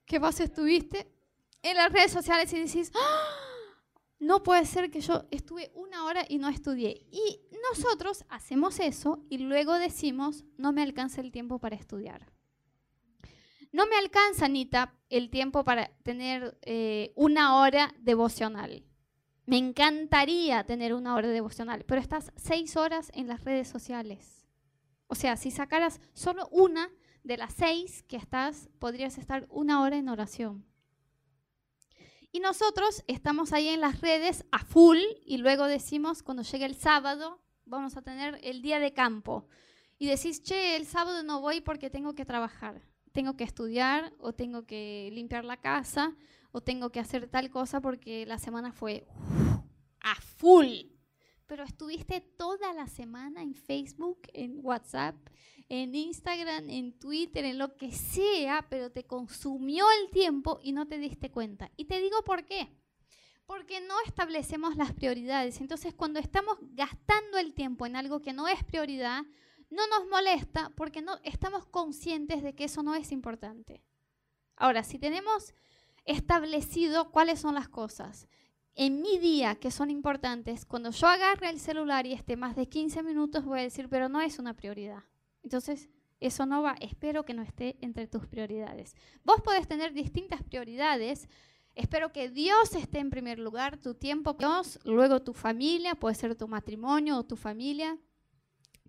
que 0.04 0.18
vos 0.18 0.38
estuviste 0.38 1.10
en 1.62 1.76
las 1.78 1.90
redes 1.90 2.12
sociales 2.12 2.52
y 2.52 2.58
decís, 2.58 2.92
¡Ah! 2.94 3.53
No 4.18 4.42
puede 4.42 4.64
ser 4.64 4.90
que 4.90 5.00
yo 5.00 5.26
estuve 5.30 5.70
una 5.74 6.04
hora 6.04 6.24
y 6.28 6.38
no 6.38 6.48
estudié. 6.48 7.06
Y 7.10 7.40
nosotros 7.70 8.24
hacemos 8.28 8.80
eso 8.80 9.24
y 9.28 9.38
luego 9.38 9.74
decimos, 9.74 10.44
no 10.56 10.72
me 10.72 10.82
alcanza 10.82 11.20
el 11.20 11.32
tiempo 11.32 11.58
para 11.58 11.76
estudiar. 11.76 12.32
No 13.72 13.86
me 13.86 13.96
alcanza, 13.96 14.44
Anita, 14.44 14.94
el 15.10 15.30
tiempo 15.30 15.64
para 15.64 15.88
tener 16.04 16.56
eh, 16.62 17.12
una 17.16 17.58
hora 17.58 17.92
devocional. 17.98 18.84
Me 19.46 19.58
encantaría 19.58 20.64
tener 20.64 20.94
una 20.94 21.16
hora 21.16 21.28
devocional, 21.28 21.84
pero 21.84 22.00
estás 22.00 22.32
seis 22.36 22.76
horas 22.76 23.10
en 23.14 23.26
las 23.26 23.42
redes 23.44 23.68
sociales. 23.68 24.46
O 25.08 25.14
sea, 25.14 25.36
si 25.36 25.50
sacaras 25.50 26.00
solo 26.12 26.48
una 26.50 26.90
de 27.24 27.36
las 27.36 27.52
seis 27.52 28.04
que 28.04 28.16
estás, 28.16 28.70
podrías 28.78 29.18
estar 29.18 29.46
una 29.50 29.82
hora 29.82 29.96
en 29.96 30.08
oración. 30.08 30.64
Y 32.34 32.40
nosotros 32.40 33.02
estamos 33.06 33.52
ahí 33.52 33.68
en 33.68 33.80
las 33.80 34.02
redes 34.02 34.44
a 34.50 34.58
full 34.58 34.98
y 35.24 35.38
luego 35.38 35.66
decimos, 35.66 36.22
cuando 36.22 36.42
llegue 36.42 36.66
el 36.66 36.74
sábado, 36.74 37.40
vamos 37.64 37.96
a 37.96 38.02
tener 38.02 38.38
el 38.42 38.60
día 38.60 38.78
de 38.80 38.92
campo. 38.92 39.46
Y 39.98 40.08
decís, 40.08 40.42
che, 40.42 40.74
el 40.74 40.84
sábado 40.84 41.22
no 41.22 41.40
voy 41.40 41.62
porque 41.62 41.88
tengo 41.88 42.14
que 42.14 42.26
trabajar 42.26 42.82
tengo 43.14 43.36
que 43.36 43.44
estudiar 43.44 44.12
o 44.18 44.32
tengo 44.32 44.66
que 44.66 45.08
limpiar 45.12 45.44
la 45.44 45.60
casa 45.60 46.16
o 46.50 46.60
tengo 46.60 46.90
que 46.90 46.98
hacer 46.98 47.28
tal 47.28 47.48
cosa 47.48 47.80
porque 47.80 48.26
la 48.26 48.38
semana 48.38 48.72
fue 48.72 49.06
a 50.00 50.16
full. 50.20 50.90
Pero 51.46 51.62
estuviste 51.62 52.20
toda 52.20 52.74
la 52.74 52.88
semana 52.88 53.40
en 53.42 53.54
Facebook, 53.54 54.22
en 54.32 54.58
WhatsApp, 54.62 55.14
en 55.68 55.94
Instagram, 55.94 56.68
en 56.68 56.98
Twitter, 56.98 57.44
en 57.44 57.58
lo 57.58 57.76
que 57.76 57.92
sea, 57.92 58.66
pero 58.68 58.90
te 58.90 59.04
consumió 59.04 59.86
el 60.02 60.10
tiempo 60.10 60.60
y 60.62 60.72
no 60.72 60.86
te 60.86 60.98
diste 60.98 61.30
cuenta. 61.30 61.70
Y 61.76 61.86
te 61.86 62.00
digo 62.00 62.22
por 62.24 62.44
qué. 62.44 62.68
Porque 63.46 63.80
no 63.80 63.94
establecemos 64.06 64.76
las 64.76 64.92
prioridades. 64.92 65.60
Entonces, 65.60 65.94
cuando 65.94 66.18
estamos 66.18 66.58
gastando 66.72 67.38
el 67.38 67.52
tiempo 67.54 67.86
en 67.86 67.96
algo 67.96 68.20
que 68.20 68.32
no 68.32 68.48
es 68.48 68.62
prioridad, 68.64 69.24
no 69.70 69.86
nos 69.88 70.08
molesta 70.08 70.72
porque 70.76 71.02
no 71.02 71.18
estamos 71.24 71.66
conscientes 71.66 72.42
de 72.42 72.54
que 72.54 72.64
eso 72.64 72.82
no 72.82 72.94
es 72.94 73.12
importante. 73.12 73.82
Ahora, 74.56 74.84
si 74.84 74.98
tenemos 74.98 75.54
establecido 76.04 77.10
cuáles 77.10 77.40
son 77.40 77.54
las 77.54 77.68
cosas 77.68 78.28
en 78.76 79.02
mi 79.02 79.18
día 79.18 79.56
que 79.56 79.70
son 79.70 79.90
importantes, 79.90 80.64
cuando 80.64 80.90
yo 80.90 81.06
agarre 81.06 81.48
el 81.50 81.60
celular 81.60 82.06
y 82.06 82.12
esté 82.12 82.36
más 82.36 82.56
de 82.56 82.68
15 82.68 83.02
minutos, 83.02 83.44
voy 83.44 83.60
a 83.60 83.62
decir, 83.62 83.88
pero 83.88 84.08
no 84.08 84.20
es 84.20 84.38
una 84.38 84.54
prioridad. 84.54 85.04
Entonces, 85.44 85.88
eso 86.20 86.46
no 86.46 86.62
va, 86.62 86.74
espero 86.80 87.24
que 87.24 87.34
no 87.34 87.42
esté 87.42 87.76
entre 87.80 88.06
tus 88.06 88.26
prioridades. 88.26 88.96
Vos 89.24 89.40
podés 89.42 89.68
tener 89.68 89.92
distintas 89.92 90.42
prioridades. 90.42 91.28
Espero 91.74 92.12
que 92.12 92.30
Dios 92.30 92.74
esté 92.74 93.00
en 93.00 93.10
primer 93.10 93.38
lugar, 93.38 93.78
tu 93.78 93.94
tiempo, 93.94 94.34
Dios, 94.34 94.78
luego 94.84 95.22
tu 95.22 95.34
familia, 95.34 95.94
puede 95.96 96.14
ser 96.14 96.34
tu 96.36 96.48
matrimonio 96.48 97.18
o 97.18 97.24
tu 97.24 97.36
familia, 97.36 97.98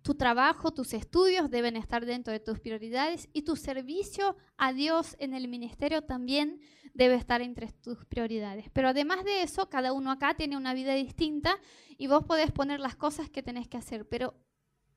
tu 0.02 0.14
trabajo, 0.14 0.72
tus 0.72 0.94
estudios 0.94 1.50
deben 1.50 1.76
estar 1.76 2.06
dentro 2.06 2.32
de 2.32 2.38
tus 2.38 2.60
prioridades 2.60 3.28
y 3.32 3.42
tu 3.42 3.56
servicio 3.56 4.36
a 4.56 4.72
Dios 4.72 5.16
en 5.18 5.34
el 5.34 5.48
ministerio 5.48 6.02
también 6.02 6.60
debe 6.94 7.16
estar 7.16 7.42
entre 7.42 7.72
tus 7.72 8.04
prioridades. 8.06 8.70
Pero 8.72 8.88
además 8.88 9.24
de 9.24 9.42
eso, 9.42 9.68
cada 9.68 9.92
uno 9.92 10.12
acá 10.12 10.34
tiene 10.34 10.56
una 10.56 10.74
vida 10.74 10.94
distinta 10.94 11.58
y 11.98 12.06
vos 12.06 12.24
podés 12.24 12.52
poner 12.52 12.78
las 12.78 12.94
cosas 12.94 13.28
que 13.28 13.42
tenés 13.42 13.66
que 13.66 13.78
hacer, 13.78 14.08
pero 14.08 14.34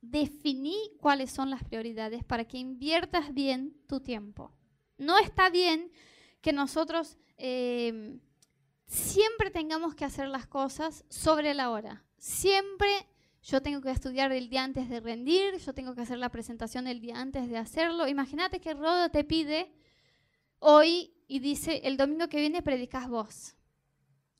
definí 0.01 0.77
cuáles 0.99 1.31
son 1.31 1.49
las 1.49 1.63
prioridades 1.63 2.23
para 2.23 2.45
que 2.45 2.57
inviertas 2.57 3.33
bien 3.33 3.75
tu 3.88 3.99
tiempo. 3.99 4.53
No 4.97 5.17
está 5.17 5.49
bien 5.49 5.91
que 6.41 6.53
nosotros 6.53 7.17
eh, 7.38 8.19
siempre 8.85 9.51
tengamos 9.51 9.95
que 9.95 10.05
hacer 10.05 10.27
las 10.27 10.47
cosas 10.47 11.05
sobre 11.09 11.53
la 11.53 11.69
hora. 11.69 12.05
Siempre 12.17 12.88
yo 13.41 13.62
tengo 13.62 13.81
que 13.81 13.91
estudiar 13.91 14.31
el 14.31 14.49
día 14.49 14.63
antes 14.63 14.89
de 14.89 14.99
rendir, 14.99 15.57
yo 15.57 15.73
tengo 15.73 15.95
que 15.95 16.01
hacer 16.01 16.17
la 16.17 16.29
presentación 16.29 16.88
el 16.88 16.99
día 16.99 17.19
antes 17.19 17.49
de 17.49 17.57
hacerlo. 17.57 18.07
Imagínate 18.07 18.59
que 18.59 18.73
Rodo 18.73 19.09
te 19.09 19.23
pide 19.23 19.71
hoy 20.59 21.13
y 21.27 21.39
dice, 21.39 21.81
el 21.85 21.95
domingo 21.95 22.27
que 22.27 22.39
viene 22.39 22.62
predicas 22.62 23.07
vos. 23.07 23.55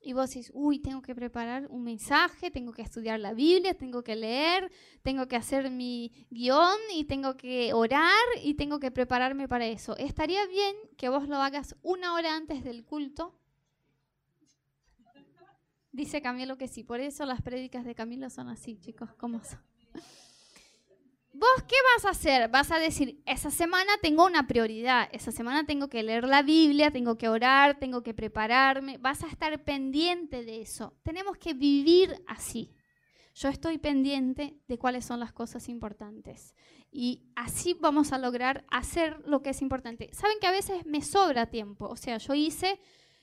Y 0.01 0.13
vos 0.13 0.29
decís, 0.29 0.49
uy, 0.53 0.79
tengo 0.79 1.01
que 1.01 1.13
preparar 1.13 1.67
un 1.69 1.83
mensaje, 1.83 2.51
tengo 2.51 2.71
que 2.71 2.81
estudiar 2.81 3.19
la 3.19 3.33
Biblia, 3.33 3.73
tengo 3.73 4.01
que 4.01 4.15
leer, 4.15 4.71
tengo 5.03 5.27
que 5.27 5.35
hacer 5.35 5.69
mi 5.69 6.25
guion 6.29 6.77
y 6.95 7.03
tengo 7.03 7.35
que 7.35 7.73
orar 7.73 8.25
y 8.41 8.53
tengo 8.53 8.79
que 8.79 8.91
prepararme 8.91 9.47
para 9.47 9.67
eso. 9.67 9.97
Estaría 9.97 10.45
bien 10.47 10.75
que 10.97 11.09
vos 11.09 11.27
lo 11.27 11.38
hagas 11.38 11.75
una 11.81 12.13
hora 12.13 12.35
antes 12.35 12.63
del 12.63 12.85
culto 12.85 13.39
Dice 15.91 16.21
Camilo 16.21 16.57
que 16.57 16.67
sí, 16.67 16.83
por 16.83 16.99
eso 16.99 17.25
las 17.25 17.41
prédicas 17.41 17.83
de 17.83 17.95
Camilo 17.95 18.29
son 18.29 18.47
así, 18.47 18.77
chicos, 18.79 19.09
¿cómo 19.15 19.43
son? 19.43 19.59
¿Vos 21.39 21.63
qué 21.69 21.75
vas 21.95 22.04
a 22.04 22.10
hacer? 22.10 22.49
Vas 22.49 22.69
a 22.69 22.80
decir, 22.80 23.23
esa 23.25 23.49
semana 23.49 23.93
tengo 24.02 24.25
una 24.25 24.45
prioridad, 24.45 25.08
esa 25.13 25.32
semana 25.32 25.65
tengo 25.65 25.88
que 25.88 26.04
leer 26.04 26.25
la 26.25 26.41
Biblia, 26.41 26.91
tengo 26.91 27.17
que 27.17 27.30
orar, 27.30 27.80
tengo 27.80 28.04
que 28.04 28.13
prepararme, 28.13 28.97
vas 28.97 29.23
a 29.23 29.28
estar 29.28 29.63
pendiente 29.63 30.43
de 30.43 30.62
eso. 30.62 30.97
Tenemos 31.02 31.38
que 31.38 31.54
vivir 31.54 32.21
así. 32.28 32.75
Yo 33.36 33.47
estoy 33.47 33.78
pendiente 33.78 34.60
de 34.67 34.78
cuáles 34.78 35.06
son 35.06 35.21
las 35.21 35.32
cosas 35.32 35.69
importantes. 35.69 36.56
Y 36.91 37.32
así 37.38 37.73
vamos 37.73 38.12
a 38.12 38.17
lograr 38.17 38.65
hacer 38.69 39.25
lo 39.25 39.41
que 39.41 39.52
es 39.52 39.62
importante. 39.62 40.10
Saben 40.12 40.39
que 40.41 40.47
a 40.47 40.52
veces 40.52 40.86
me 40.86 41.02
sobra 41.02 41.49
tiempo. 41.49 41.88
O 41.88 41.95
sea, 41.95 42.17
yo 42.17 42.34
hice 42.34 42.82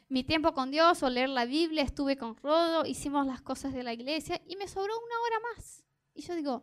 mi 0.09 0.25
tiempo 0.25 0.55
con 0.55 0.71
Dios 0.71 1.03
o 1.03 1.11
leer 1.11 1.29
la 1.29 1.45
Biblia, 1.45 1.83
estuve 1.83 2.17
con 2.17 2.35
Rodo, 2.37 2.87
hicimos 2.87 3.27
las 3.27 3.43
cosas 3.43 3.75
de 3.75 3.83
la 3.83 3.93
iglesia 3.93 4.41
y 4.47 4.57
me 4.57 4.69
sobró 4.69 4.95
una 4.97 5.21
hora 5.21 5.37
más. 5.53 5.85
Y 6.15 6.23
yo 6.23 6.35
digo, 6.35 6.63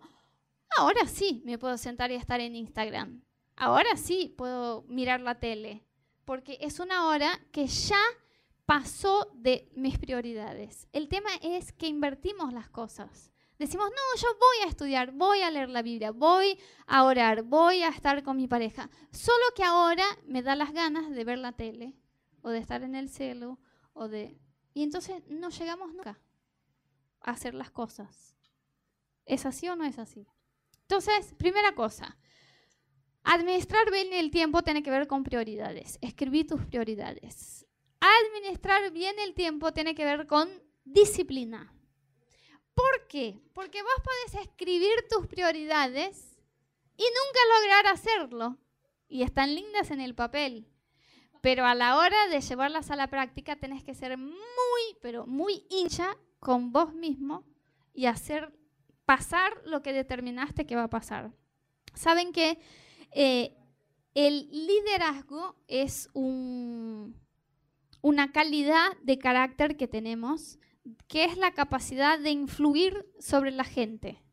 ahora 0.77 1.05
sí 1.07 1.41
me 1.45 1.57
puedo 1.57 1.77
sentar 1.77 2.11
y 2.11 2.15
estar 2.15 2.39
en 2.39 2.55
Instagram. 2.55 3.23
Ahora 3.55 3.95
sí 3.95 4.33
puedo 4.37 4.83
mirar 4.83 5.21
la 5.21 5.39
tele. 5.39 5.85
Porque 6.25 6.57
es 6.61 6.79
una 6.79 7.07
hora 7.07 7.39
que 7.51 7.67
ya 7.67 8.01
pasó 8.65 9.29
de 9.33 9.69
mis 9.75 9.99
prioridades. 9.99 10.87
El 10.93 11.09
tema 11.09 11.29
es 11.41 11.73
que 11.73 11.87
invertimos 11.87 12.53
las 12.53 12.69
cosas. 12.69 13.31
Decimos, 13.59 13.89
no, 13.89 14.21
yo 14.21 14.27
voy 14.39 14.65
a 14.65 14.69
estudiar, 14.69 15.11
voy 15.11 15.41
a 15.41 15.51
leer 15.51 15.69
la 15.69 15.81
Biblia, 15.81 16.11
voy 16.11 16.57
a 16.87 17.03
orar, 17.03 17.43
voy 17.43 17.83
a 17.83 17.89
estar 17.89 18.23
con 18.23 18.37
mi 18.37 18.47
pareja. 18.47 18.89
Solo 19.11 19.43
que 19.55 19.63
ahora 19.63 20.05
me 20.25 20.41
da 20.41 20.55
las 20.55 20.73
ganas 20.73 21.09
de 21.09 21.23
ver 21.23 21.37
la 21.37 21.51
tele 21.51 21.93
o 22.41 22.49
de 22.49 22.59
estar 22.59 22.83
en 22.83 22.95
el 22.95 23.09
celo 23.09 23.59
o 23.93 24.07
de... 24.07 24.37
Y 24.73 24.83
entonces 24.83 25.21
no 25.27 25.49
llegamos 25.49 25.93
nunca 25.93 26.19
a 27.21 27.31
hacer 27.31 27.53
las 27.53 27.69
cosas. 27.69 28.35
¿Es 29.25 29.45
así 29.45 29.69
o 29.69 29.75
no 29.75 29.85
es 29.85 29.99
así? 29.99 30.27
Entonces, 30.93 31.33
primera 31.39 31.73
cosa, 31.73 32.15
administrar 33.23 33.89
bien 33.89 34.13
el 34.13 34.29
tiempo 34.29 34.61
tiene 34.61 34.83
que 34.83 34.91
ver 34.91 35.07
con 35.07 35.23
prioridades. 35.23 35.97
Escribí 36.01 36.43
tus 36.43 36.63
prioridades. 36.67 37.65
Administrar 37.99 38.91
bien 38.91 39.17
el 39.17 39.33
tiempo 39.33 39.73
tiene 39.73 39.95
que 39.95 40.05
ver 40.05 40.27
con 40.27 40.47
disciplina. 40.83 41.73
¿Por 42.75 43.07
qué? 43.07 43.41
Porque 43.55 43.81
vos 43.81 43.95
podés 44.03 44.45
escribir 44.45 45.07
tus 45.09 45.25
prioridades 45.25 46.37
y 46.95 47.05
nunca 47.05 47.39
lograr 47.59 47.87
hacerlo. 47.87 48.59
Y 49.07 49.23
están 49.23 49.55
lindas 49.55 49.89
en 49.89 49.99
el 49.99 50.13
papel. 50.13 50.67
Pero 51.41 51.65
a 51.65 51.73
la 51.73 51.97
hora 51.97 52.27
de 52.27 52.39
llevarlas 52.39 52.91
a 52.91 52.95
la 52.95 53.07
práctica 53.07 53.55
tenés 53.55 53.83
que 53.83 53.95
ser 53.95 54.15
muy, 54.15 54.97
pero 55.01 55.25
muy 55.25 55.65
hincha 55.71 56.15
con 56.39 56.71
vos 56.71 56.93
mismo 56.93 57.43
y 57.95 58.05
hacer 58.05 58.53
pasar 59.05 59.51
lo 59.65 59.81
que 59.81 59.93
determinaste 59.93 60.65
que 60.65 60.75
va 60.75 60.83
a 60.83 60.89
pasar. 60.89 61.31
Saben 61.93 62.31
que 62.31 62.59
eh, 63.11 63.55
el 64.13 64.49
liderazgo 64.49 65.55
es 65.67 66.09
una 66.13 67.13
calidad 68.31 68.91
de 69.01 69.19
carácter 69.19 69.77
que 69.77 69.87
tenemos, 69.87 70.59
que 71.07 71.25
es 71.25 71.37
la 71.37 71.51
capacidad 71.51 72.19
de 72.19 72.31
influir 72.31 73.05
sobre 73.19 73.51
la 73.51 73.63
gente. 73.63 74.23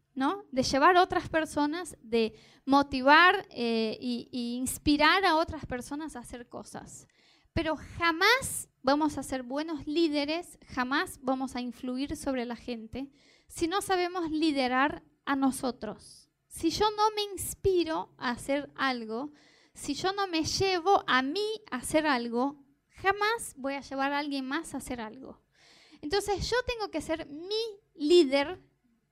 De 0.50 0.62
llevar 0.62 0.96
a 0.96 1.02
otras 1.02 1.30
personas, 1.30 1.96
de 2.02 2.34
motivar 2.66 3.46
e 3.50 4.28
inspirar 4.30 5.24
a 5.24 5.36
otras 5.36 5.64
personas 5.64 6.14
a 6.14 6.18
hacer 6.18 6.46
cosas. 6.46 7.08
Pero 7.54 7.76
jamás 7.76 8.68
vamos 8.82 9.16
a 9.16 9.22
ser 9.22 9.42
buenos 9.42 9.86
líderes, 9.86 10.58
jamás 10.74 11.18
vamos 11.22 11.56
a 11.56 11.62
influir 11.62 12.16
sobre 12.16 12.44
la 12.44 12.56
gente 12.56 13.10
si 13.50 13.66
no 13.66 13.82
sabemos 13.82 14.30
liderar 14.30 15.02
a 15.24 15.34
nosotros. 15.34 16.30
Si 16.46 16.70
yo 16.70 16.86
no 16.92 17.10
me 17.16 17.22
inspiro 17.32 18.14
a 18.16 18.30
hacer 18.30 18.70
algo, 18.76 19.32
si 19.74 19.94
yo 19.94 20.12
no 20.12 20.28
me 20.28 20.44
llevo 20.44 21.02
a 21.06 21.20
mí 21.22 21.60
a 21.70 21.76
hacer 21.76 22.06
algo, 22.06 22.64
jamás 22.90 23.54
voy 23.56 23.74
a 23.74 23.80
llevar 23.80 24.12
a 24.12 24.18
alguien 24.18 24.46
más 24.46 24.72
a 24.72 24.78
hacer 24.78 25.00
algo. 25.00 25.42
Entonces 26.00 26.48
yo 26.48 26.56
tengo 26.64 26.90
que 26.90 27.00
ser 27.00 27.26
mi 27.26 27.80
líder 27.94 28.62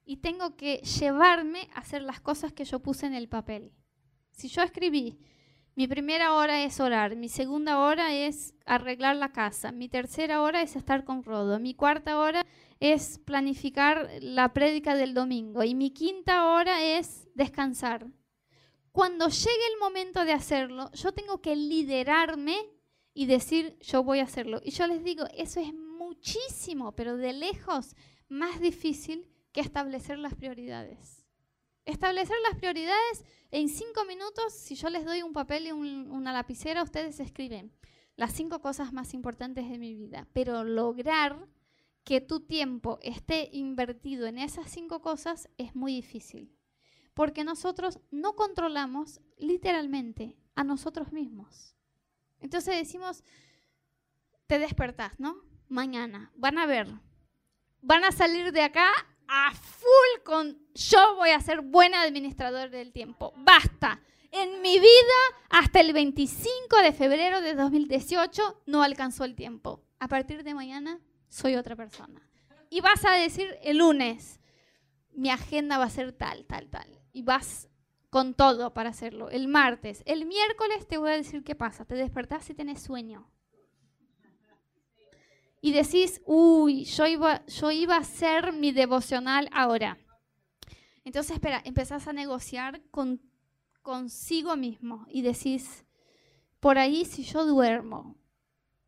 y 0.05 0.19
tengo 0.19 0.57
que 0.57 0.77
llevarme 0.79 1.69
a 1.75 1.81
hacer 1.81 2.03
las 2.03 2.21
cosas 2.21 2.53
que 2.53 2.65
yo 2.65 2.79
puse 2.79 3.07
en 3.07 3.15
el 3.15 3.29
papel. 3.29 3.73
Si 4.31 4.49
yo 4.49 4.63
escribí, 4.63 5.19
mi 5.79 5.87
primera 5.87 6.35
hora 6.35 6.65
es 6.65 6.81
orar, 6.81 7.15
mi 7.15 7.29
segunda 7.29 7.79
hora 7.79 8.13
es 8.13 8.53
arreglar 8.67 9.15
la 9.15 9.31
casa, 9.31 9.71
mi 9.71 9.89
tercera 9.89 10.43
hora 10.43 10.61
es 10.61 10.75
estar 10.75 11.05
con 11.05 11.23
Rodo, 11.23 11.61
mi 11.61 11.73
cuarta 11.73 12.19
hora 12.19 12.45
es 12.81 13.21
planificar 13.21 14.11
la 14.21 14.53
prédica 14.53 14.97
del 14.97 15.15
domingo 15.15 15.63
y 15.63 15.77
mi 15.77 15.93
quinta 15.93 16.49
hora 16.49 16.83
es 16.83 17.29
descansar. 17.37 18.09
Cuando 18.91 19.29
llegue 19.29 19.67
el 19.73 19.79
momento 19.79 20.25
de 20.25 20.33
hacerlo, 20.33 20.91
yo 20.95 21.13
tengo 21.13 21.41
que 21.41 21.55
liderarme 21.55 22.57
y 23.15 23.27
decir, 23.27 23.79
yo 23.79 24.03
voy 24.03 24.19
a 24.19 24.25
hacerlo. 24.25 24.61
Y 24.65 24.73
yo 24.73 24.89
les 24.89 25.05
digo, 25.05 25.27
eso 25.33 25.61
es 25.61 25.73
muchísimo, 25.73 26.91
pero 26.97 27.17
de 27.17 27.33
lejos 27.35 27.95
más 28.29 28.59
difícil 28.59 29.31
que 29.53 29.61
establecer 29.61 30.19
las 30.19 30.35
prioridades. 30.35 31.18
Establecer 31.89 32.37
las 32.47 32.59
prioridades 32.59 33.25
en 33.51 33.71
cinco 33.71 34.05
minutos, 34.05 34.53
si 34.53 34.75
yo 34.75 34.91
les 34.91 35.07
doy 35.07 35.23
un 35.23 35.33
papel 35.33 35.69
y 35.69 35.73
una 35.73 36.35
lapicera, 36.35 36.83
ustedes 36.83 37.19
escriben 37.19 37.73
las 38.15 38.35
cinco 38.35 38.61
cosas 38.61 38.93
más 38.93 39.15
importantes 39.15 39.71
de 39.71 39.79
mi 39.79 39.95
vida. 39.95 40.29
Pero 40.35 40.65
lograr 40.65 41.49
que 42.05 42.21
tu 42.21 42.41
tiempo 42.41 42.99
esté 43.01 43.49
invertido 43.55 44.27
en 44.27 44.37
esas 44.37 44.71
cinco 44.71 45.01
cosas 45.01 45.49
es 45.57 45.75
muy 45.75 45.95
difícil. 45.95 46.55
Porque 47.15 47.43
nosotros 47.43 48.01
no 48.11 48.35
controlamos 48.35 49.23
literalmente 49.39 50.37
a 50.57 50.65
nosotros 50.65 51.11
mismos. 51.11 51.75
Entonces 52.39 52.77
decimos, 52.77 53.25
te 54.47 54.59
despertás, 54.59 55.19
¿no? 55.19 55.43
Mañana, 55.69 56.33
van 56.37 56.59
a 56.59 56.67
ver, 56.67 56.87
van 57.81 58.05
a 58.05 58.13
salir 58.13 58.53
de 58.53 58.61
acá 58.61 58.93
a 59.27 59.55
full 59.55 60.23
con 60.23 60.68
yo 60.79 61.17
voy 61.17 61.31
a 61.31 61.41
ser 61.41 61.61
buena 61.61 62.03
administrador 62.03 62.71
del 62.71 62.93
tiempo. 62.93 63.33
Basta. 63.39 64.01
En 64.31 64.63
mi 64.63 64.79
vida, 64.79 65.19
hasta 65.51 65.81
el 65.81 65.93
25 65.93 66.77
de 66.83 66.93
febrero 66.93 67.41
de 67.41 67.55
2018, 67.55 68.63
no 68.67 68.83
alcanzó 68.83 69.25
el 69.25 69.35
tiempo. 69.35 69.83
A 69.99 70.07
partir 70.07 70.45
de 70.45 70.55
mañana, 70.55 71.01
soy 71.29 71.57
otra 71.57 71.75
persona. 71.75 72.23
Y 72.71 72.81
vas 72.81 73.05
a 73.05 73.13
decir 73.13 73.57
el 73.63 73.79
lunes, 73.79 74.39
mi 75.13 75.31
agenda 75.31 75.79
va 75.79 75.85
a 75.85 75.91
ser 75.91 76.13
tal, 76.13 76.45
tal, 76.45 76.69
tal. 76.69 77.01
Y 77.13 77.23
vas 77.23 77.69
con 78.11 78.35
todo 78.35 78.73
para 78.73 78.91
hacerlo. 78.91 79.31
El 79.31 79.49
martes, 79.49 80.03
el 80.07 80.27
miércoles 80.27 80.87
te 80.87 80.99
voy 80.99 81.11
a 81.11 81.17
decir 81.17 81.43
qué 81.43 81.57
pasa. 81.57 81.87
Te 81.87 81.97
despertás 81.97 82.49
y 82.51 82.55
tenés 82.55 82.83
sueño. 82.83 83.29
Y 85.61 85.73
decís, 85.73 86.21
uy, 86.25 86.85
yo 86.85 87.07
iba, 87.07 87.45
yo 87.47 87.73
iba 87.73 87.97
a 87.97 88.01
hacer 88.01 88.53
mi 88.53 88.71
devocional 88.71 89.49
ahora. 89.53 89.99
Entonces, 91.09 91.37
espera, 91.37 91.63
empezás 91.65 92.07
a 92.07 92.13
negociar 92.13 92.83
con, 92.91 93.23
consigo 93.81 94.59
mismo 94.59 95.07
y 95.09 95.23
decís, 95.23 95.87
por 96.61 96.77
ahí 96.77 97.07
si 97.07 97.25
yo 97.25 97.47
duermo 97.47 98.19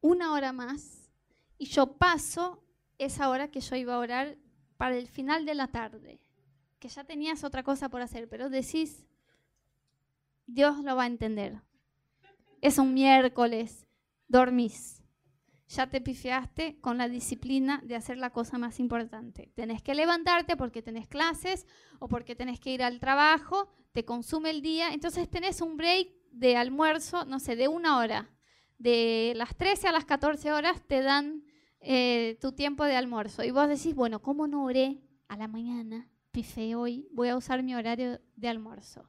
una 0.02 0.34
hora 0.34 0.52
más 0.52 1.10
y 1.56 1.64
yo 1.64 1.96
paso 1.96 2.62
esa 2.98 3.30
hora 3.30 3.50
que 3.50 3.62
yo 3.62 3.74
iba 3.74 3.94
a 3.94 3.98
orar 3.98 4.36
para 4.76 4.98
el 4.98 5.08
final 5.08 5.46
de 5.46 5.54
la 5.54 5.68
tarde, 5.68 6.20
que 6.78 6.88
ya 6.88 7.04
tenías 7.04 7.42
otra 7.42 7.62
cosa 7.62 7.88
por 7.88 8.02
hacer, 8.02 8.28
pero 8.28 8.50
decís, 8.50 9.06
Dios 10.44 10.84
lo 10.84 10.96
va 10.96 11.04
a 11.04 11.06
entender. 11.06 11.62
Es 12.60 12.76
un 12.76 12.92
miércoles, 12.92 13.86
dormís. 14.28 14.99
Ya 15.70 15.86
te 15.86 16.00
pifiaste 16.00 16.80
con 16.80 16.98
la 16.98 17.08
disciplina 17.08 17.80
de 17.84 17.94
hacer 17.94 18.18
la 18.18 18.30
cosa 18.30 18.58
más 18.58 18.80
importante. 18.80 19.52
Tenés 19.54 19.82
que 19.82 19.94
levantarte 19.94 20.56
porque 20.56 20.82
tenés 20.82 21.06
clases 21.06 21.64
o 22.00 22.08
porque 22.08 22.34
tenés 22.34 22.58
que 22.58 22.72
ir 22.72 22.82
al 22.82 22.98
trabajo, 22.98 23.68
te 23.92 24.04
consume 24.04 24.50
el 24.50 24.62
día, 24.62 24.92
entonces 24.92 25.30
tenés 25.30 25.60
un 25.60 25.76
break 25.76 26.08
de 26.32 26.56
almuerzo, 26.56 27.24
no 27.24 27.38
sé, 27.38 27.54
de 27.54 27.68
una 27.68 27.98
hora. 27.98 28.28
De 28.78 29.32
las 29.36 29.56
13 29.56 29.86
a 29.86 29.92
las 29.92 30.04
14 30.04 30.52
horas 30.52 30.82
te 30.88 31.02
dan 31.02 31.44
eh, 31.78 32.36
tu 32.40 32.50
tiempo 32.50 32.84
de 32.84 32.96
almuerzo. 32.96 33.44
Y 33.44 33.52
vos 33.52 33.68
decís, 33.68 33.94
bueno, 33.94 34.20
¿cómo 34.22 34.48
no 34.48 34.64
oré 34.64 35.00
a 35.28 35.36
la 35.36 35.46
mañana? 35.46 36.10
Pifé 36.32 36.74
hoy, 36.74 37.06
voy 37.12 37.28
a 37.28 37.36
usar 37.36 37.62
mi 37.62 37.76
horario 37.76 38.20
de 38.34 38.48
almuerzo. 38.48 39.08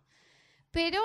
Pero 0.70 1.00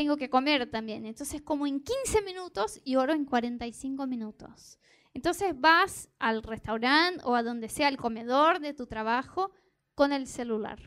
tengo 0.00 0.16
que 0.16 0.30
comer 0.30 0.70
también. 0.70 1.04
Entonces 1.04 1.42
como 1.42 1.66
en 1.66 1.78
15 1.78 2.22
minutos 2.22 2.80
y 2.86 2.96
oro 2.96 3.12
en 3.12 3.26
45 3.26 4.06
minutos. 4.06 4.78
Entonces 5.12 5.52
vas 5.60 6.08
al 6.18 6.42
restaurante 6.42 7.20
o 7.26 7.34
a 7.34 7.42
donde 7.42 7.68
sea 7.68 7.88
el 7.88 7.98
comedor 7.98 8.60
de 8.60 8.72
tu 8.72 8.86
trabajo 8.86 9.52
con 9.94 10.14
el 10.14 10.26
celular. 10.26 10.78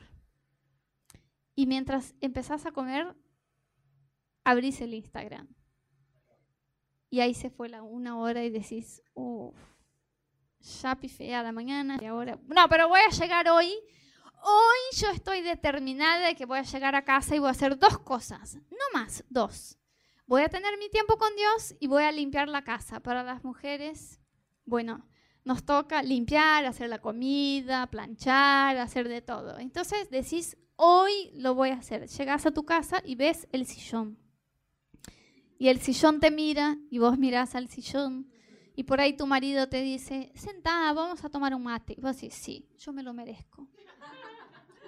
Y 1.54 1.68
mientras 1.68 2.16
empezás 2.22 2.66
a 2.66 2.72
comer, 2.72 3.16
abrís 4.44 4.82
el 4.82 4.96
Instagram. 4.96 5.48
Y 7.12 7.20
ahí 7.20 7.36
se 7.36 7.52
fue 7.52 7.70
la 7.70 7.84
una 7.84 8.18
hora 8.18 8.44
y 8.44 8.50
decís, 8.50 9.04
uff, 9.14 9.56
ya 10.82 10.96
pifé 10.96 11.36
a 11.36 11.44
la 11.44 11.52
mañana 11.52 12.00
y 12.02 12.06
ahora... 12.06 12.40
No, 12.48 12.68
pero 12.68 12.88
voy 12.88 13.02
a 13.02 13.12
llegar 13.12 13.48
hoy 13.48 13.76
Hoy 14.46 14.98
yo 14.98 15.10
estoy 15.10 15.42
determinada 15.42 16.28
de 16.28 16.36
que 16.36 16.46
voy 16.46 16.60
a 16.60 16.64
llegar 16.64 16.96
a 16.96 17.06
casa 17.06 17.34
y 17.34 17.40
voy 17.40 17.48
a 17.48 17.52
hacer 17.52 17.80
dos 17.80 17.98
cosas, 18.00 18.56
no 18.56 18.86
más, 18.94 19.24
dos. 19.30 19.78
Voy 20.26 20.42
a 20.42 20.50
tener 20.50 20.78
mi 20.78 20.90
tiempo 20.90 21.18
con 21.18 21.34
Dios 21.38 21.76
y 21.80 21.88
voy 21.88 22.04
a 22.04 22.12
limpiar 22.12 22.50
la 22.50 22.66
casa. 22.66 23.00
Para 23.00 23.24
las 23.24 23.46
mujeres, 23.46 24.20
bueno, 24.66 25.08
nos 25.46 25.64
toca 25.64 26.04
limpiar, 26.04 26.66
hacer 26.66 26.90
la 26.90 27.00
comida, 27.00 27.88
planchar, 27.88 28.78
hacer 28.78 29.08
de 29.08 29.22
todo. 29.22 29.60
Entonces 29.60 30.10
decís, 30.10 30.58
hoy 30.76 31.32
lo 31.36 31.56
voy 31.56 31.70
a 31.70 31.76
hacer. 31.76 32.08
Llegas 32.10 32.46
a 32.46 32.52
tu 32.52 32.66
casa 32.66 33.02
y 33.06 33.16
ves 33.16 33.48
el 33.54 33.66
sillón. 33.66 34.20
Y 35.58 35.70
el 35.70 35.80
sillón 35.80 36.20
te 36.20 36.32
mira 36.32 36.78
y 36.90 37.00
vos 37.00 37.18
mirás 37.18 37.56
al 37.56 37.70
sillón. 37.70 38.30
Y 38.76 38.84
por 38.84 39.00
ahí 39.00 39.16
tu 39.16 39.26
marido 39.26 39.70
te 39.70 39.82
dice, 39.82 40.34
sentada, 40.36 40.92
vamos 40.92 41.24
a 41.24 41.30
tomar 41.30 41.56
un 41.56 41.64
mate. 41.64 41.94
Y 41.98 42.02
vos 42.02 42.16
decís, 42.16 42.34
sí, 42.34 42.68
yo 42.78 42.92
me 42.92 43.04
lo 43.04 43.14
merezco. 43.14 43.70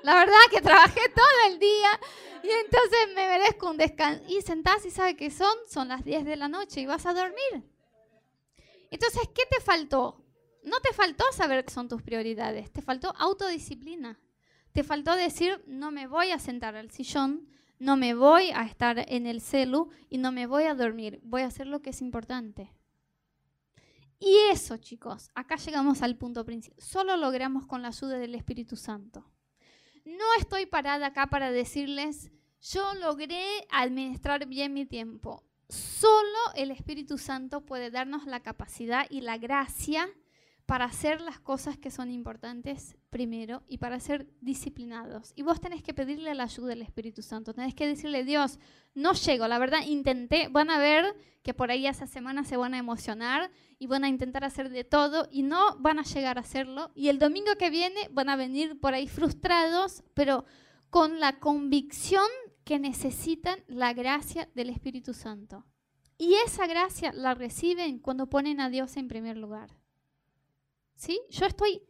La 0.05 0.13
verdad 0.13 0.35
que 0.51 0.61
trabajé 0.61 1.01
todo 1.15 1.51
el 1.51 1.57
día 1.57 1.99
y 2.43 2.49
entonces 2.63 3.07
me 3.15 3.27
merezco 3.27 3.71
un 3.71 3.77
descanso. 3.77 4.23
Y 4.27 4.39
sentás 4.43 4.85
y 4.85 4.91
sabes 4.91 5.15
qué 5.15 5.31
son, 5.31 5.55
son 5.67 5.87
las 5.87 6.05
10 6.05 6.25
de 6.25 6.35
la 6.35 6.47
noche 6.47 6.79
y 6.79 6.85
vas 6.85 7.07
a 7.07 7.13
dormir. 7.15 7.63
Entonces, 8.91 9.23
¿qué 9.33 9.41
te 9.49 9.59
faltó? 9.61 10.23
No 10.63 10.79
te 10.79 10.93
faltó 10.93 11.23
saber 11.33 11.65
qué 11.65 11.73
son 11.73 11.89
tus 11.89 12.03
prioridades, 12.03 12.71
te 12.71 12.83
faltó 12.83 13.15
autodisciplina. 13.17 14.19
Te 14.73 14.83
faltó 14.83 15.15
decir, 15.15 15.63
no 15.65 15.89
me 15.89 16.05
voy 16.05 16.29
a 16.29 16.37
sentar 16.37 16.75
al 16.75 16.91
sillón, 16.91 17.49
no 17.79 17.97
me 17.97 18.13
voy 18.13 18.51
a 18.51 18.61
estar 18.61 19.05
en 19.07 19.25
el 19.25 19.41
celu 19.41 19.89
y 20.07 20.19
no 20.19 20.31
me 20.31 20.45
voy 20.45 20.65
a 20.65 20.75
dormir, 20.75 21.19
voy 21.23 21.41
a 21.41 21.47
hacer 21.47 21.65
lo 21.65 21.81
que 21.81 21.89
es 21.89 22.01
importante. 22.01 22.71
Y 24.19 24.37
eso, 24.51 24.77
chicos, 24.77 25.31
acá 25.33 25.55
llegamos 25.55 26.03
al 26.03 26.15
punto 26.15 26.45
principal. 26.45 26.79
Solo 26.79 27.17
logramos 27.17 27.65
con 27.65 27.81
la 27.81 27.87
ayuda 27.87 28.19
del 28.19 28.35
Espíritu 28.35 28.75
Santo 28.75 29.25
no 30.05 30.25
estoy 30.39 30.65
parada 30.65 31.07
acá 31.07 31.27
para 31.27 31.51
decirles, 31.51 32.31
yo 32.61 32.93
logré 32.95 33.43
administrar 33.71 34.45
bien 34.47 34.73
mi 34.73 34.85
tiempo. 34.85 35.43
Solo 35.67 36.37
el 36.55 36.71
Espíritu 36.71 37.17
Santo 37.17 37.65
puede 37.65 37.91
darnos 37.91 38.25
la 38.25 38.41
capacidad 38.41 39.07
y 39.09 39.21
la 39.21 39.37
gracia 39.37 40.07
para 40.65 40.85
hacer 40.85 41.21
las 41.21 41.39
cosas 41.39 41.77
que 41.77 41.91
son 41.91 42.09
importantes 42.09 42.97
primero 43.11 43.63
y 43.67 43.77
para 43.77 43.99
ser 43.99 44.27
disciplinados. 44.41 45.31
Y 45.35 45.43
vos 45.43 45.61
tenés 45.61 45.83
que 45.83 45.93
pedirle 45.93 46.33
la 46.33 46.43
ayuda 46.43 46.69
del 46.69 46.81
Espíritu 46.81 47.21
Santo. 47.21 47.53
Tenés 47.53 47.75
que 47.75 47.85
decirle, 47.85 48.23
Dios, 48.23 48.59
no 48.95 49.13
llego, 49.13 49.47
la 49.47 49.59
verdad 49.59 49.85
intenté, 49.85 50.47
van 50.47 50.71
a 50.71 50.79
ver 50.79 51.15
que 51.43 51.53
por 51.53 51.69
ahí 51.69 51.85
esa 51.85 52.07
semana 52.07 52.43
se 52.43 52.57
van 52.57 52.73
a 52.73 52.79
emocionar 52.79 53.51
y 53.77 53.85
van 53.85 54.03
a 54.03 54.09
intentar 54.09 54.43
hacer 54.43 54.69
de 54.69 54.83
todo 54.83 55.27
y 55.31 55.43
no 55.43 55.77
van 55.77 55.99
a 55.99 56.03
llegar 56.03 56.39
a 56.39 56.41
hacerlo. 56.41 56.91
Y 56.95 57.09
el 57.09 57.19
domingo 57.19 57.55
que 57.59 57.69
viene 57.69 58.09
van 58.11 58.29
a 58.29 58.35
venir 58.35 58.79
por 58.79 58.95
ahí 58.95 59.07
frustrados, 59.07 60.03
pero 60.15 60.45
con 60.89 61.19
la 61.19 61.39
convicción 61.39 62.25
que 62.63 62.79
necesitan 62.79 63.59
la 63.67 63.93
gracia 63.93 64.49
del 64.55 64.71
Espíritu 64.71 65.13
Santo. 65.13 65.63
Y 66.17 66.33
esa 66.45 66.65
gracia 66.65 67.13
la 67.13 67.35
reciben 67.35 67.99
cuando 67.99 68.27
ponen 68.27 68.59
a 68.59 68.71
Dios 68.71 68.97
en 68.97 69.07
primer 69.07 69.37
lugar. 69.37 69.69
¿Sí? 70.95 71.19
Yo 71.29 71.45
estoy 71.45 71.81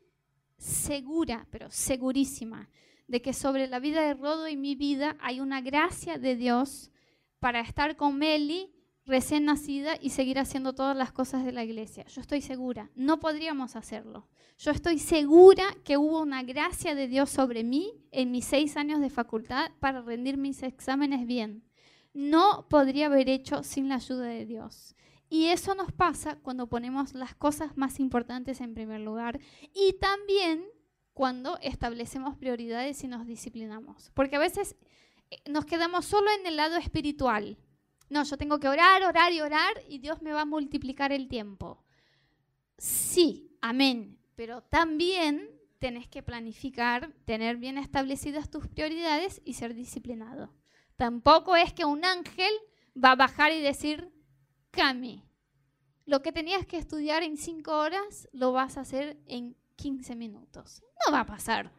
segura, 0.58 1.48
pero 1.52 1.70
segurísima, 1.70 2.70
de 3.08 3.22
que 3.22 3.34
sobre 3.34 3.68
la 3.68 3.80
vida 3.80 4.02
de 4.02 4.14
Rodo 4.16 4.48
y 4.48 4.58
mi 4.58 4.76
vida 4.76 5.16
hay 5.20 5.40
una 5.40 5.62
gracia 5.62 6.18
de 6.18 6.36
Dios 6.36 6.92
para 7.40 7.60
estar 7.60 7.96
con 7.96 8.18
Meli 8.18 8.72
recién 9.06 9.46
nacida 9.46 9.96
y 10.02 10.10
seguir 10.10 10.40
haciendo 10.40 10.74
todas 10.74 10.98
las 10.98 11.12
cosas 11.12 11.46
de 11.46 11.52
la 11.52 11.64
iglesia. 11.64 12.06
Yo 12.08 12.22
estoy 12.22 12.42
segura, 12.42 12.90
no 12.96 13.20
podríamos 13.20 13.76
hacerlo. 13.76 14.28
Yo 14.58 14.72
estoy 14.72 14.98
segura 14.98 15.66
que 15.84 15.98
hubo 15.98 16.22
una 16.22 16.42
gracia 16.42 16.96
de 16.96 17.08
Dios 17.08 17.30
sobre 17.30 17.64
mí 17.64 17.94
en 18.12 18.32
mis 18.32 18.46
seis 18.46 18.78
años 18.78 19.02
de 19.02 19.10
facultad 19.10 19.70
para 19.80 20.02
rendir 20.02 20.38
mis 20.38 20.64
exámenes 20.64 21.28
bien. 21.28 21.64
no 22.14 22.66
podría 22.70 23.08
haber 23.08 23.28
hecho 23.28 23.62
sin 23.62 23.90
la 23.90 23.96
ayuda 23.96 24.28
de 24.28 24.46
Dios. 24.46 24.96
Y 25.30 25.48
eso 25.48 25.74
nos 25.76 25.92
pasa 25.92 26.38
cuando 26.42 26.68
ponemos 26.68 27.14
las 27.14 27.36
cosas 27.36 27.76
más 27.78 28.00
importantes 28.00 28.62
en 28.62 28.76
primer 28.76 29.02
lugar 29.02 29.40
y 29.74 29.94
también 29.94 30.66
cuando 31.14 31.58
establecemos 31.62 32.38
prioridades 32.38 33.04
y 33.04 33.08
nos 33.08 33.26
disciplinamos. 33.26 34.12
Porque 34.14 34.36
a 34.36 34.40
veces 34.40 34.76
eh, 35.32 35.38
nos 35.50 35.66
quedamos 35.66 36.06
solo 36.06 36.30
en 36.40 36.46
el 36.46 36.58
lado 36.58 36.76
espiritual. 36.76 37.58
No, 38.10 38.24
yo 38.24 38.38
tengo 38.38 38.60
que 38.60 38.68
orar, 38.68 39.04
orar 39.04 39.34
y 39.34 39.42
orar 39.42 39.74
y 39.90 40.00
Dios 40.00 40.22
me 40.22 40.34
va 40.34 40.42
a 40.42 40.46
multiplicar 40.46 41.12
el 41.12 41.28
tiempo. 41.28 41.84
Sí, 42.78 43.58
amén. 43.62 44.20
Pero 44.36 44.62
también 44.62 45.50
tenés 45.80 46.08
que 46.08 46.22
planificar, 46.22 47.14
tener 47.26 47.58
bien 47.58 47.78
establecidas 47.78 48.50
tus 48.50 48.68
prioridades 48.68 49.42
y 49.46 49.54
ser 49.54 49.74
disciplinado. 49.74 50.54
Tampoco 50.96 51.56
es 51.56 51.74
que 51.74 51.86
un 51.86 52.06
ángel 52.06 52.52
va 53.02 53.12
a 53.12 53.16
bajar 53.16 53.52
y 53.52 53.62
decir, 53.62 54.12
Cami, 54.76 55.24
lo 56.06 56.22
que 56.22 56.34
tenías 56.34 56.66
que 56.66 56.78
estudiar 56.78 57.24
en 57.24 57.38
cinco 57.38 57.78
horas 57.80 58.28
lo 58.34 58.52
vas 58.52 58.78
a 58.78 58.82
hacer 58.82 59.18
en 59.26 59.56
15 59.78 60.18
minutos. 60.18 60.84
No 61.06 61.14
va 61.14 61.22
a 61.22 61.26
pasar. 61.26 61.72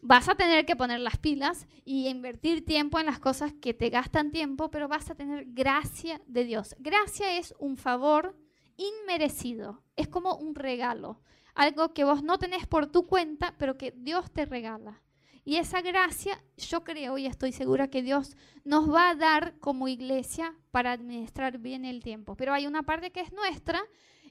Vas 0.00 0.28
a 0.28 0.34
tener 0.34 0.66
que 0.66 0.74
poner 0.74 0.98
las 0.98 1.18
pilas 1.18 1.68
y 1.84 2.08
invertir 2.08 2.64
tiempo 2.64 2.98
en 2.98 3.06
las 3.06 3.20
cosas 3.20 3.52
que 3.52 3.74
te 3.74 3.90
gastan 3.90 4.32
tiempo, 4.32 4.72
pero 4.72 4.88
vas 4.88 5.08
a 5.08 5.14
tener 5.14 5.44
gracia 5.50 6.20
de 6.26 6.44
Dios. 6.44 6.74
Gracia 6.80 7.38
es 7.38 7.54
un 7.60 7.76
favor 7.76 8.36
inmerecido, 8.76 9.84
es 9.94 10.08
como 10.08 10.34
un 10.34 10.56
regalo, 10.56 11.20
algo 11.54 11.94
que 11.94 12.02
vos 12.02 12.24
no 12.24 12.38
tenés 12.38 12.66
por 12.66 12.88
tu 12.88 13.06
cuenta, 13.06 13.54
pero 13.56 13.78
que 13.78 13.92
Dios 13.92 14.32
te 14.32 14.46
regala. 14.46 15.00
Y 15.44 15.56
esa 15.56 15.82
gracia, 15.82 16.42
yo 16.56 16.84
creo 16.84 17.18
y 17.18 17.26
estoy 17.26 17.52
segura 17.52 17.88
que 17.88 18.02
Dios 18.02 18.36
nos 18.64 18.92
va 18.92 19.10
a 19.10 19.14
dar 19.16 19.58
como 19.58 19.88
iglesia 19.88 20.54
para 20.70 20.92
administrar 20.92 21.58
bien 21.58 21.84
el 21.84 22.02
tiempo. 22.02 22.36
Pero 22.36 22.52
hay 22.52 22.66
una 22.66 22.84
parte 22.84 23.10
que 23.10 23.20
es 23.20 23.32
nuestra 23.32 23.82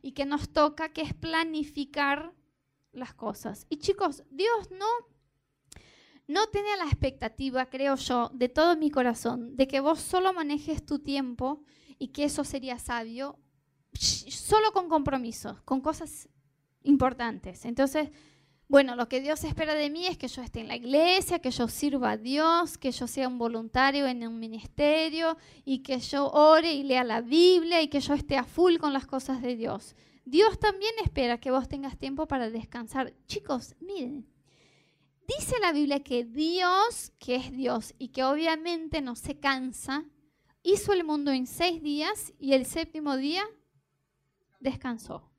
y 0.01 0.13
que 0.13 0.25
nos 0.25 0.49
toca, 0.49 0.93
que 0.93 1.01
es 1.01 1.13
planificar 1.13 2.33
las 2.93 3.13
cosas. 3.13 3.65
Y 3.69 3.77
chicos, 3.77 4.23
Dios 4.31 4.71
no, 4.71 4.87
no 6.27 6.47
tiene 6.47 6.77
la 6.77 6.85
expectativa, 6.85 7.65
creo 7.65 7.95
yo, 7.95 8.29
de 8.33 8.47
todo 8.47 8.77
mi 8.77 8.89
corazón, 8.89 9.57
de 9.57 9.67
que 9.67 9.81
vos 9.81 9.99
solo 9.99 10.31
manejes 10.33 10.85
tu 10.85 10.99
tiempo 10.99 11.63
y 11.99 12.09
que 12.09 12.23
eso 12.23 12.45
sería 12.45 12.79
sabio, 12.79 13.37
solo 13.93 14.71
con 14.71 14.87
compromisos, 14.87 15.61
con 15.63 15.81
cosas 15.81 16.29
importantes. 16.83 17.65
Entonces, 17.65 18.11
bueno, 18.71 18.95
lo 18.95 19.09
que 19.09 19.19
Dios 19.19 19.43
espera 19.43 19.75
de 19.75 19.89
mí 19.89 20.07
es 20.07 20.17
que 20.17 20.29
yo 20.29 20.41
esté 20.41 20.61
en 20.61 20.69
la 20.69 20.77
iglesia, 20.77 21.39
que 21.39 21.51
yo 21.51 21.67
sirva 21.67 22.11
a 22.11 22.17
Dios, 22.17 22.77
que 22.77 22.93
yo 22.93 23.05
sea 23.05 23.27
un 23.27 23.37
voluntario 23.37 24.07
en 24.07 24.25
un 24.25 24.39
ministerio 24.39 25.37
y 25.65 25.79
que 25.79 25.99
yo 25.99 26.29
ore 26.29 26.71
y 26.71 26.83
lea 26.83 27.03
la 27.03 27.19
Biblia 27.19 27.81
y 27.81 27.89
que 27.89 27.99
yo 27.99 28.13
esté 28.13 28.37
a 28.37 28.45
full 28.45 28.77
con 28.77 28.93
las 28.93 29.05
cosas 29.05 29.41
de 29.41 29.57
Dios. 29.57 29.93
Dios 30.23 30.57
también 30.57 30.93
espera 31.03 31.37
que 31.37 31.51
vos 31.51 31.67
tengas 31.67 31.97
tiempo 31.97 32.29
para 32.29 32.49
descansar. 32.49 33.13
Chicos, 33.27 33.75
miren, 33.81 34.25
dice 35.27 35.59
la 35.59 35.73
Biblia 35.73 36.01
que 36.01 36.23
Dios, 36.23 37.11
que 37.19 37.35
es 37.35 37.51
Dios 37.51 37.93
y 37.99 38.07
que 38.07 38.23
obviamente 38.23 39.01
no 39.01 39.17
se 39.17 39.37
cansa, 39.37 40.05
hizo 40.63 40.93
el 40.93 41.03
mundo 41.03 41.31
en 41.31 41.45
seis 41.45 41.83
días 41.83 42.31
y 42.39 42.53
el 42.53 42.65
séptimo 42.65 43.17
día 43.17 43.43
descansó. 44.61 45.29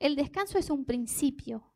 El 0.00 0.16
descanso 0.16 0.58
es 0.58 0.68
un 0.68 0.84
principio. 0.84 1.67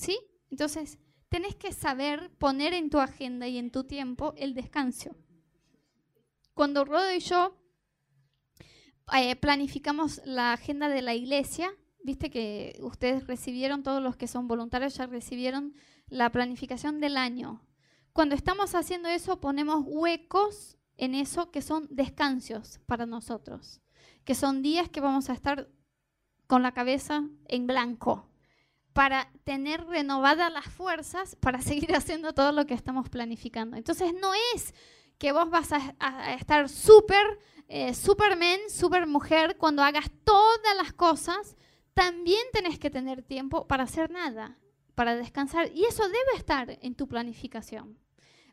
¿Sí? 0.00 0.18
Entonces, 0.48 0.98
tenés 1.28 1.56
que 1.56 1.72
saber 1.72 2.30
poner 2.38 2.72
en 2.72 2.88
tu 2.88 3.00
agenda 3.00 3.46
y 3.48 3.58
en 3.58 3.70
tu 3.70 3.84
tiempo 3.84 4.32
el 4.38 4.54
descanso. 4.54 5.14
Cuando 6.54 6.86
Rodo 6.86 7.12
y 7.12 7.20
yo 7.20 7.54
eh, 9.14 9.36
planificamos 9.36 10.22
la 10.24 10.54
agenda 10.54 10.88
de 10.88 11.02
la 11.02 11.14
iglesia, 11.14 11.70
viste 12.02 12.30
que 12.30 12.78
ustedes 12.80 13.26
recibieron, 13.26 13.82
todos 13.82 14.02
los 14.02 14.16
que 14.16 14.26
son 14.26 14.48
voluntarios 14.48 14.94
ya 14.94 15.06
recibieron 15.06 15.74
la 16.08 16.32
planificación 16.32 16.98
del 16.98 17.18
año. 17.18 17.60
Cuando 18.14 18.34
estamos 18.34 18.74
haciendo 18.74 19.10
eso, 19.10 19.38
ponemos 19.38 19.84
huecos 19.86 20.78
en 20.96 21.14
eso 21.14 21.50
que 21.50 21.60
son 21.60 21.86
descansos 21.90 22.80
para 22.86 23.04
nosotros, 23.04 23.82
que 24.24 24.34
son 24.34 24.62
días 24.62 24.88
que 24.88 25.02
vamos 25.02 25.28
a 25.28 25.34
estar 25.34 25.68
con 26.46 26.62
la 26.62 26.72
cabeza 26.72 27.28
en 27.48 27.66
blanco, 27.66 28.29
para 28.92 29.30
tener 29.44 29.84
renovadas 29.86 30.52
las 30.52 30.66
fuerzas 30.66 31.36
para 31.36 31.60
seguir 31.62 31.94
haciendo 31.94 32.32
todo 32.32 32.52
lo 32.52 32.66
que 32.66 32.74
estamos 32.74 33.08
planificando. 33.08 33.76
Entonces 33.76 34.12
no 34.14 34.32
es 34.54 34.74
que 35.18 35.32
vos 35.32 35.50
vas 35.50 35.70
a, 35.72 36.34
estar 36.34 36.68
súper 36.68 37.38
eh, 37.68 37.94
superman, 37.94 38.58
super 38.70 39.06
mujer 39.06 39.58
cuando 39.58 39.82
hagas 39.82 40.10
todas 40.24 40.76
las 40.76 40.94
cosas, 40.94 41.56
también 41.92 42.40
tenés 42.52 42.78
que 42.78 42.88
tener 42.88 43.22
tiempo 43.22 43.66
para 43.66 43.84
hacer 43.84 44.10
nada, 44.10 44.56
para 44.94 45.16
descansar. 45.16 45.70
Y 45.74 45.84
eso 45.84 46.04
debe 46.04 46.36
estar 46.36 46.78
en 46.80 46.94
tu 46.94 47.06
planificación. 47.06 47.98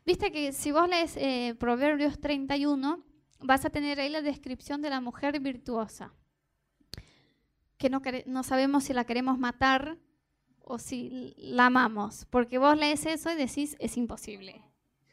Viste 0.04 0.30
que 0.30 0.52
si 0.52 0.70
vos 0.70 0.88
lees 0.88 1.16
eh, 1.16 1.54
Proverbios 1.58 2.20
31, 2.20 3.02
vas 3.40 3.64
a 3.64 3.70
tener 3.70 3.98
ahí 3.98 4.10
la 4.10 4.22
descripción 4.22 4.82
de 4.82 4.90
la 4.90 5.00
mujer 5.00 5.40
virtuosa, 5.40 6.12
que 7.78 7.88
no, 7.88 8.02
no 8.26 8.42
sabemos 8.42 8.84
si 8.84 8.92
la 8.92 9.04
queremos 9.04 9.38
matar 9.38 9.98
o 10.68 10.78
si 10.78 11.34
la 11.38 11.66
amamos, 11.66 12.26
porque 12.30 12.58
vos 12.58 12.76
lees 12.76 13.06
eso 13.06 13.32
y 13.32 13.36
decís, 13.36 13.76
es 13.78 13.96
imposible, 13.96 14.62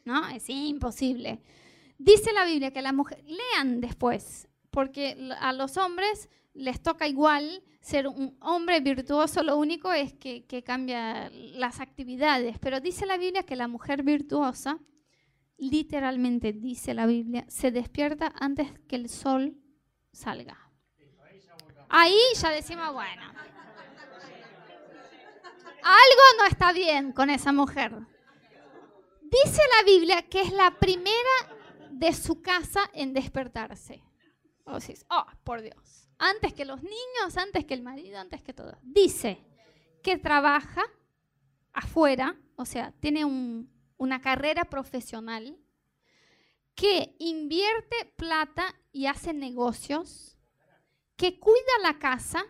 ¿no? 0.03 0.27
Es 0.29 0.49
imposible. 0.49 1.41
Dice 1.97 2.33
la 2.33 2.45
Biblia 2.45 2.71
que 2.71 2.81
la 2.81 2.91
mujer, 2.91 3.23
lean 3.25 3.79
después, 3.79 4.47
porque 4.69 5.31
a 5.39 5.53
los 5.53 5.77
hombres 5.77 6.29
les 6.53 6.81
toca 6.81 7.07
igual 7.07 7.63
ser 7.79 8.07
un 8.07 8.35
hombre 8.41 8.81
virtuoso, 8.81 9.43
lo 9.43 9.57
único 9.57 9.93
es 9.93 10.13
que, 10.13 10.45
que 10.45 10.63
cambia 10.63 11.29
las 11.31 11.79
actividades, 11.79 12.57
pero 12.59 12.81
dice 12.81 13.05
la 13.05 13.17
Biblia 13.17 13.43
que 13.43 13.55
la 13.55 13.67
mujer 13.67 14.03
virtuosa, 14.03 14.79
literalmente 15.57 16.51
dice 16.51 16.93
la 16.93 17.05
Biblia, 17.05 17.45
se 17.47 17.71
despierta 17.71 18.33
antes 18.39 18.67
que 18.87 18.97
el 18.97 19.07
sol 19.07 19.55
salga. 20.11 20.57
Ahí 21.89 22.17
ya 22.41 22.49
decimos, 22.49 22.91
bueno, 22.91 23.34
algo 25.85 26.21
no 26.39 26.45
está 26.47 26.73
bien 26.73 27.11
con 27.11 27.29
esa 27.29 27.53
mujer. 27.53 27.93
Dice 29.21 29.61
la 29.77 29.83
Biblia 29.85 30.23
que 30.23 30.41
es 30.41 30.51
la 30.51 30.71
primera 30.79 31.35
de 31.91 32.11
su 32.13 32.41
casa 32.41 32.89
en 32.93 33.13
despertarse. 33.13 34.03
O 34.63 34.79
decís, 34.79 35.05
oh, 35.09 35.25
por 35.43 35.61
Dios. 35.61 36.09
Antes 36.17 36.53
que 36.53 36.65
los 36.65 36.81
niños, 36.81 37.37
antes 37.37 37.65
que 37.65 37.75
el 37.75 37.83
marido, 37.83 38.17
antes 38.17 38.41
que 38.41 38.53
todo. 38.53 38.77
Dice 38.81 39.45
que 40.01 40.17
trabaja 40.17 40.83
afuera, 41.71 42.35
o 42.55 42.65
sea, 42.65 42.91
tiene 42.99 43.23
una 43.97 44.21
carrera 44.21 44.65
profesional, 44.65 45.57
que 46.73 47.15
invierte 47.19 48.11
plata 48.17 48.75
y 48.91 49.05
hace 49.05 49.33
negocios, 49.33 50.37
que 51.15 51.39
cuida 51.39 51.79
la 51.83 51.99
casa 51.99 52.43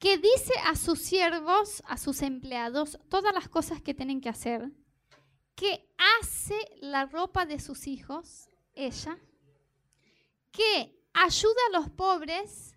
que 0.00 0.16
dice 0.16 0.54
a 0.64 0.74
sus 0.76 0.98
siervos, 0.98 1.82
a 1.86 1.98
sus 1.98 2.22
empleados, 2.22 2.98
todas 3.10 3.34
las 3.34 3.50
cosas 3.50 3.82
que 3.82 3.92
tienen 3.92 4.22
que 4.22 4.30
hacer, 4.30 4.72
que 5.54 5.86
hace 6.18 6.56
la 6.80 7.04
ropa 7.04 7.44
de 7.44 7.60
sus 7.60 7.86
hijos, 7.86 8.48
ella, 8.74 9.18
que 10.50 10.98
ayuda 11.12 11.60
a 11.68 11.78
los 11.78 11.90
pobres, 11.90 12.74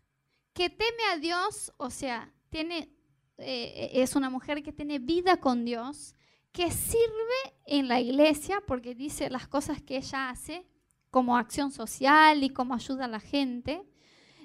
que 0.53 0.69
teme 0.69 1.03
a 1.13 1.17
Dios, 1.17 1.71
o 1.77 1.89
sea, 1.89 2.29
tiene, 2.49 2.93
eh, 3.37 3.91
es 3.93 4.17
una 4.17 4.29
mujer 4.29 4.61
que 4.61 4.73
tiene 4.73 4.99
vida 4.99 5.37
con 5.37 5.63
Dios, 5.63 6.15
que 6.51 6.71
sirve 6.71 7.55
en 7.65 7.87
la 7.87 8.01
iglesia 8.01 8.61
porque 8.67 8.95
dice 8.95 9.29
las 9.29 9.47
cosas 9.47 9.81
que 9.81 9.95
ella 9.95 10.29
hace 10.29 10.67
como 11.09 11.37
acción 11.37 11.71
social 11.71 12.43
y 12.43 12.49
como 12.49 12.73
ayuda 12.73 13.05
a 13.05 13.07
la 13.07 13.21
gente 13.21 13.81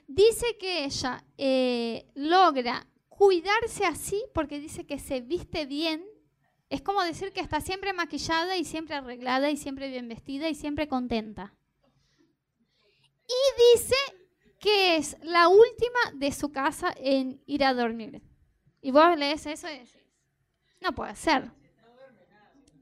Dice 0.09 0.57
que 0.59 0.87
ella 0.87 1.23
eh, 1.37 2.11
logra 2.15 2.87
cuidarse 3.11 3.85
así 3.85 4.25
porque 4.33 4.59
dice 4.59 4.87
que 4.87 4.99
se 4.99 5.21
viste 5.21 5.67
bien. 5.67 6.03
Es 6.71 6.81
como 6.81 7.03
decir 7.03 7.33
que 7.33 7.41
está 7.41 7.61
siempre 7.61 7.93
maquillada 7.93 8.57
y 8.57 8.65
siempre 8.65 8.97
arreglada 8.97 9.51
y 9.51 9.59
siempre 9.59 9.91
bien 9.91 10.09
vestida 10.09 10.49
y 10.49 10.55
siempre 10.55 10.89
contenta. 10.89 11.55
Y 13.27 13.77
dice 13.77 13.97
que 14.59 14.97
es 14.97 15.19
la 15.23 15.49
última 15.49 16.01
de 16.15 16.33
su 16.33 16.51
casa 16.53 16.95
en 16.97 17.43
ir 17.47 17.63
a 17.63 17.75
dormir. 17.75 18.23
Y 18.81 18.91
vos 18.91 19.17
lees 19.17 19.45
eso 19.45 19.69
no 20.81 20.95
puede 20.95 21.15
ser. 21.17 21.51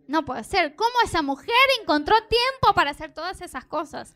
No 0.07 0.25
puede 0.25 0.45
ser. 0.45 0.77
¿Cómo 0.77 0.95
esa 1.05 1.23
mujer 1.23 1.55
encontró 1.81 2.15
tiempo 2.29 2.73
para 2.73 2.93
hacer 2.93 3.13
todas 3.13 3.41
esas 3.41 3.65
cosas? 3.65 4.15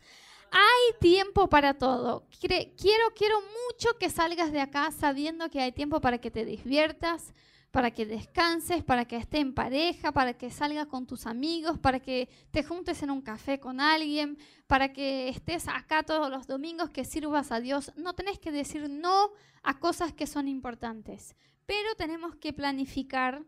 Hay 0.51 0.99
tiempo 0.99 1.47
para 1.47 1.73
todo. 1.73 2.27
Quiero, 2.39 3.13
quiero 3.15 3.41
mucho 3.41 3.97
que 3.97 4.09
salgas 4.09 4.51
de 4.51 4.59
acá 4.59 4.91
sabiendo 4.91 5.49
que 5.49 5.61
hay 5.61 5.71
tiempo 5.71 6.01
para 6.01 6.17
que 6.19 6.29
te 6.29 6.45
diviertas, 6.45 7.33
para 7.71 7.91
que 7.91 8.05
descanses, 8.05 8.83
para 8.83 9.05
que 9.05 9.15
estés 9.15 9.39
en 9.39 9.53
pareja, 9.53 10.11
para 10.11 10.33
que 10.33 10.51
salgas 10.51 10.87
con 10.87 11.07
tus 11.07 11.25
amigos, 11.25 11.79
para 11.79 12.01
que 12.01 12.27
te 12.51 12.63
juntes 12.63 13.01
en 13.01 13.11
un 13.11 13.21
café 13.21 13.61
con 13.61 13.79
alguien, 13.79 14.37
para 14.67 14.91
que 14.91 15.29
estés 15.29 15.69
acá 15.69 16.03
todos 16.03 16.29
los 16.29 16.47
domingos, 16.47 16.89
que 16.89 17.05
sirvas 17.05 17.53
a 17.53 17.61
Dios. 17.61 17.93
No 17.95 18.13
tenés 18.13 18.37
que 18.37 18.51
decir 18.51 18.89
no 18.89 19.31
a 19.63 19.79
cosas 19.79 20.11
que 20.11 20.27
son 20.27 20.49
importantes, 20.49 21.33
pero 21.65 21.95
tenemos 21.95 22.35
que 22.35 22.51
planificar 22.51 23.41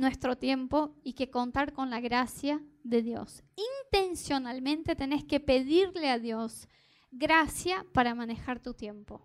nuestro 0.00 0.36
tiempo 0.36 0.96
y 1.04 1.12
que 1.12 1.30
contar 1.30 1.72
con 1.72 1.90
la 1.90 2.00
gracia 2.00 2.60
de 2.82 3.02
Dios. 3.02 3.44
Intencionalmente 3.86 4.96
tenés 4.96 5.24
que 5.24 5.38
pedirle 5.38 6.10
a 6.10 6.18
Dios 6.18 6.68
gracia 7.10 7.86
para 7.92 8.14
manejar 8.14 8.60
tu 8.60 8.74
tiempo. 8.74 9.24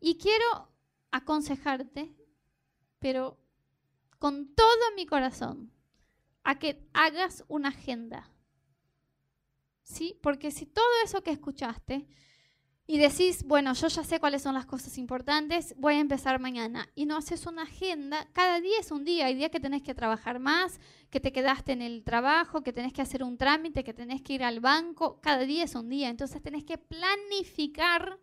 Y 0.00 0.18
quiero 0.18 0.68
aconsejarte, 1.12 2.14
pero 2.98 3.38
con 4.18 4.54
todo 4.54 4.92
mi 4.96 5.06
corazón, 5.06 5.72
a 6.42 6.58
que 6.58 6.88
hagas 6.92 7.44
una 7.48 7.68
agenda. 7.68 8.28
¿Sí? 9.84 10.18
Porque 10.22 10.50
si 10.50 10.66
todo 10.66 10.84
eso 11.04 11.22
que 11.22 11.30
escuchaste 11.30 12.06
y 12.86 12.98
decís, 12.98 13.44
bueno, 13.44 13.74
yo 13.74 13.86
ya 13.86 14.02
sé 14.02 14.18
cuáles 14.18 14.42
son 14.42 14.54
las 14.54 14.66
cosas 14.66 14.98
importantes, 14.98 15.74
voy 15.78 15.94
a 15.94 16.00
empezar 16.00 16.40
mañana. 16.40 16.88
Y 16.94 17.06
no 17.06 17.16
haces 17.16 17.46
una 17.46 17.62
agenda, 17.62 18.28
cada 18.32 18.60
día 18.60 18.78
es 18.80 18.90
un 18.90 19.04
día. 19.04 19.26
Hay 19.26 19.34
días 19.36 19.50
que 19.50 19.60
tenés 19.60 19.82
que 19.82 19.94
trabajar 19.94 20.40
más, 20.40 20.80
que 21.08 21.20
te 21.20 21.32
quedaste 21.32 21.72
en 21.72 21.82
el 21.82 22.02
trabajo, 22.02 22.62
que 22.62 22.72
tenés 22.72 22.92
que 22.92 23.02
hacer 23.02 23.22
un 23.22 23.38
trámite, 23.38 23.84
que 23.84 23.94
tenés 23.94 24.20
que 24.20 24.34
ir 24.34 24.42
al 24.42 24.60
banco. 24.60 25.20
Cada 25.20 25.44
día 25.44 25.64
es 25.64 25.74
un 25.76 25.88
día. 25.88 26.08
Entonces 26.08 26.42
tenés 26.42 26.64
que 26.64 26.76
planificar 26.76 28.18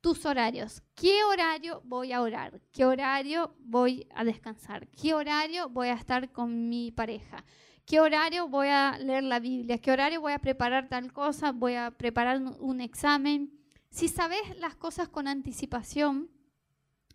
tus 0.00 0.24
horarios. 0.24 0.82
¿Qué 0.94 1.22
horario 1.24 1.82
voy 1.84 2.12
a 2.12 2.22
orar? 2.22 2.62
¿Qué 2.72 2.86
horario 2.86 3.54
voy 3.60 4.08
a 4.14 4.24
descansar? 4.24 4.88
¿Qué 4.88 5.12
horario 5.12 5.68
voy 5.68 5.88
a 5.88 5.94
estar 5.94 6.32
con 6.32 6.68
mi 6.70 6.92
pareja? 6.92 7.44
¿Qué 7.84 8.00
horario 8.00 8.48
voy 8.48 8.68
a 8.68 8.98
leer 8.98 9.24
la 9.24 9.38
Biblia? 9.38 9.78
¿Qué 9.78 9.90
horario 9.90 10.20
voy 10.20 10.32
a 10.32 10.38
preparar 10.38 10.88
tal 10.88 11.12
cosa? 11.12 11.52
¿Voy 11.52 11.74
a 11.74 11.90
preparar 11.90 12.40
un 12.40 12.80
examen? 12.80 13.57
Si 13.90 14.08
sabes 14.08 14.56
las 14.58 14.76
cosas 14.76 15.08
con 15.08 15.28
anticipación, 15.28 16.30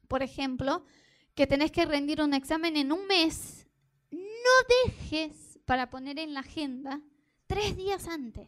por 0.08 0.24
ejemplo, 0.24 0.86
que 1.36 1.48
tenés 1.48 1.72
que 1.72 1.86
rendir 1.86 2.22
un 2.22 2.34
examen 2.34 2.78
en 2.78 2.92
un 2.92 3.08
mes, 3.08 3.68
no 4.12 4.20
dejes 4.86 5.60
para 5.66 5.90
poner 5.90 6.20
en 6.20 6.34
la 6.34 6.42
agenda 6.42 7.02
tres 7.48 7.76
días 7.76 8.08
antes. 8.08 8.48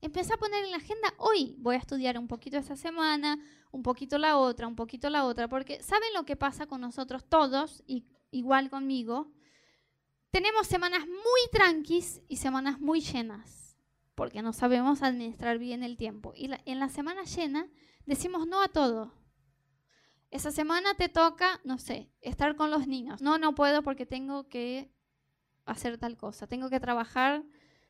Empecé 0.00 0.34
a 0.34 0.36
poner 0.38 0.64
en 0.64 0.72
la 0.72 0.78
agenda 0.78 1.14
hoy. 1.18 1.54
Voy 1.58 1.76
a 1.76 1.78
estudiar 1.78 2.18
un 2.18 2.28
poquito 2.28 2.58
esa 2.58 2.76
semana, 2.76 3.38
un 3.70 3.82
poquito 3.82 4.18
la 4.18 4.36
otra, 4.36 4.66
un 4.66 4.76
poquito 4.76 5.08
la 5.10 5.24
otra, 5.24 5.48
porque 5.48 5.82
¿saben 5.82 6.12
lo 6.14 6.24
que 6.24 6.36
pasa 6.36 6.66
con 6.66 6.80
nosotros 6.80 7.24
todos, 7.28 7.82
y 7.86 8.04
igual 8.30 8.68
conmigo? 8.68 9.32
Tenemos 10.30 10.66
semanas 10.66 11.06
muy 11.06 11.40
tranquis 11.52 12.20
y 12.28 12.36
semanas 12.36 12.80
muy 12.80 13.00
llenas 13.00 13.61
porque 14.14 14.42
no 14.42 14.52
sabemos 14.52 15.02
administrar 15.02 15.58
bien 15.58 15.82
el 15.82 15.96
tiempo. 15.96 16.32
Y 16.34 16.50
en 16.66 16.78
la 16.78 16.88
semana 16.88 17.24
llena 17.24 17.68
decimos 18.06 18.46
no 18.46 18.62
a 18.62 18.68
todo. 18.68 19.12
Esa 20.30 20.50
semana 20.50 20.94
te 20.94 21.08
toca, 21.08 21.60
no 21.64 21.78
sé, 21.78 22.10
estar 22.20 22.56
con 22.56 22.70
los 22.70 22.86
niños. 22.86 23.20
No, 23.20 23.38
no 23.38 23.54
puedo 23.54 23.82
porque 23.82 24.06
tengo 24.06 24.48
que 24.48 24.90
hacer 25.66 25.98
tal 25.98 26.16
cosa. 26.16 26.46
Tengo 26.46 26.70
que 26.70 26.80
trabajar 26.80 27.44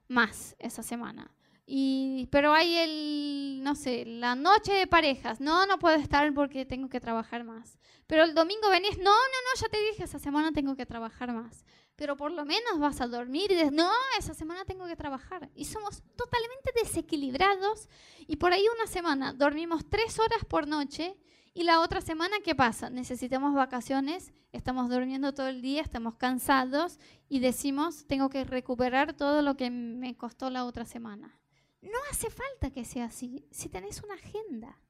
más 0.08 0.56
esa 0.58 0.82
semana. 0.82 1.32
Y, 1.64 2.28
pero 2.32 2.52
hay 2.52 2.74
el, 2.76 3.60
no 3.62 3.76
sé, 3.76 4.04
la 4.04 4.34
noche 4.34 4.72
de 4.72 4.88
parejas. 4.88 5.40
No, 5.40 5.66
no 5.66 5.78
puedo 5.78 5.96
estar 5.96 6.32
porque 6.34 6.66
tengo 6.66 6.88
que 6.88 7.00
trabajar 7.00 7.44
más. 7.44 7.78
Pero 8.08 8.24
el 8.24 8.34
domingo 8.34 8.68
venís, 8.68 8.98
no, 8.98 9.04
no, 9.04 9.10
no, 9.12 9.60
ya 9.60 9.68
te 9.68 9.80
dije, 9.80 10.04
esa 10.04 10.18
semana 10.18 10.52
tengo 10.52 10.74
que 10.74 10.84
trabajar 10.84 11.32
más 11.32 11.64
pero 11.96 12.16
por 12.16 12.32
lo 12.32 12.44
menos 12.44 12.78
vas 12.78 13.00
a 13.00 13.06
dormir 13.06 13.50
y 13.50 13.54
dices, 13.54 13.72
no, 13.72 13.90
esa 14.18 14.34
semana 14.34 14.64
tengo 14.64 14.86
que 14.86 14.96
trabajar. 14.96 15.50
Y 15.54 15.66
somos 15.66 16.02
totalmente 16.16 16.72
desequilibrados 16.74 17.88
y 18.26 18.36
por 18.36 18.52
ahí 18.52 18.64
una 18.74 18.86
semana 18.86 19.32
dormimos 19.32 19.88
tres 19.88 20.18
horas 20.18 20.44
por 20.44 20.66
noche 20.66 21.16
y 21.54 21.64
la 21.64 21.80
otra 21.80 22.00
semana, 22.00 22.36
¿qué 22.42 22.54
pasa? 22.54 22.88
Necesitamos 22.88 23.54
vacaciones, 23.54 24.32
estamos 24.52 24.88
durmiendo 24.88 25.34
todo 25.34 25.48
el 25.48 25.60
día, 25.60 25.82
estamos 25.82 26.14
cansados 26.16 26.98
y 27.28 27.40
decimos, 27.40 28.06
tengo 28.06 28.30
que 28.30 28.44
recuperar 28.44 29.12
todo 29.12 29.42
lo 29.42 29.56
que 29.56 29.70
me 29.70 30.16
costó 30.16 30.48
la 30.48 30.64
otra 30.64 30.86
semana. 30.86 31.38
No 31.82 31.98
hace 32.10 32.30
falta 32.30 32.70
que 32.70 32.86
sea 32.86 33.06
así. 33.06 33.44
Si 33.50 33.68
tenés 33.68 34.02
una 34.02 34.14
agenda, 34.14 34.80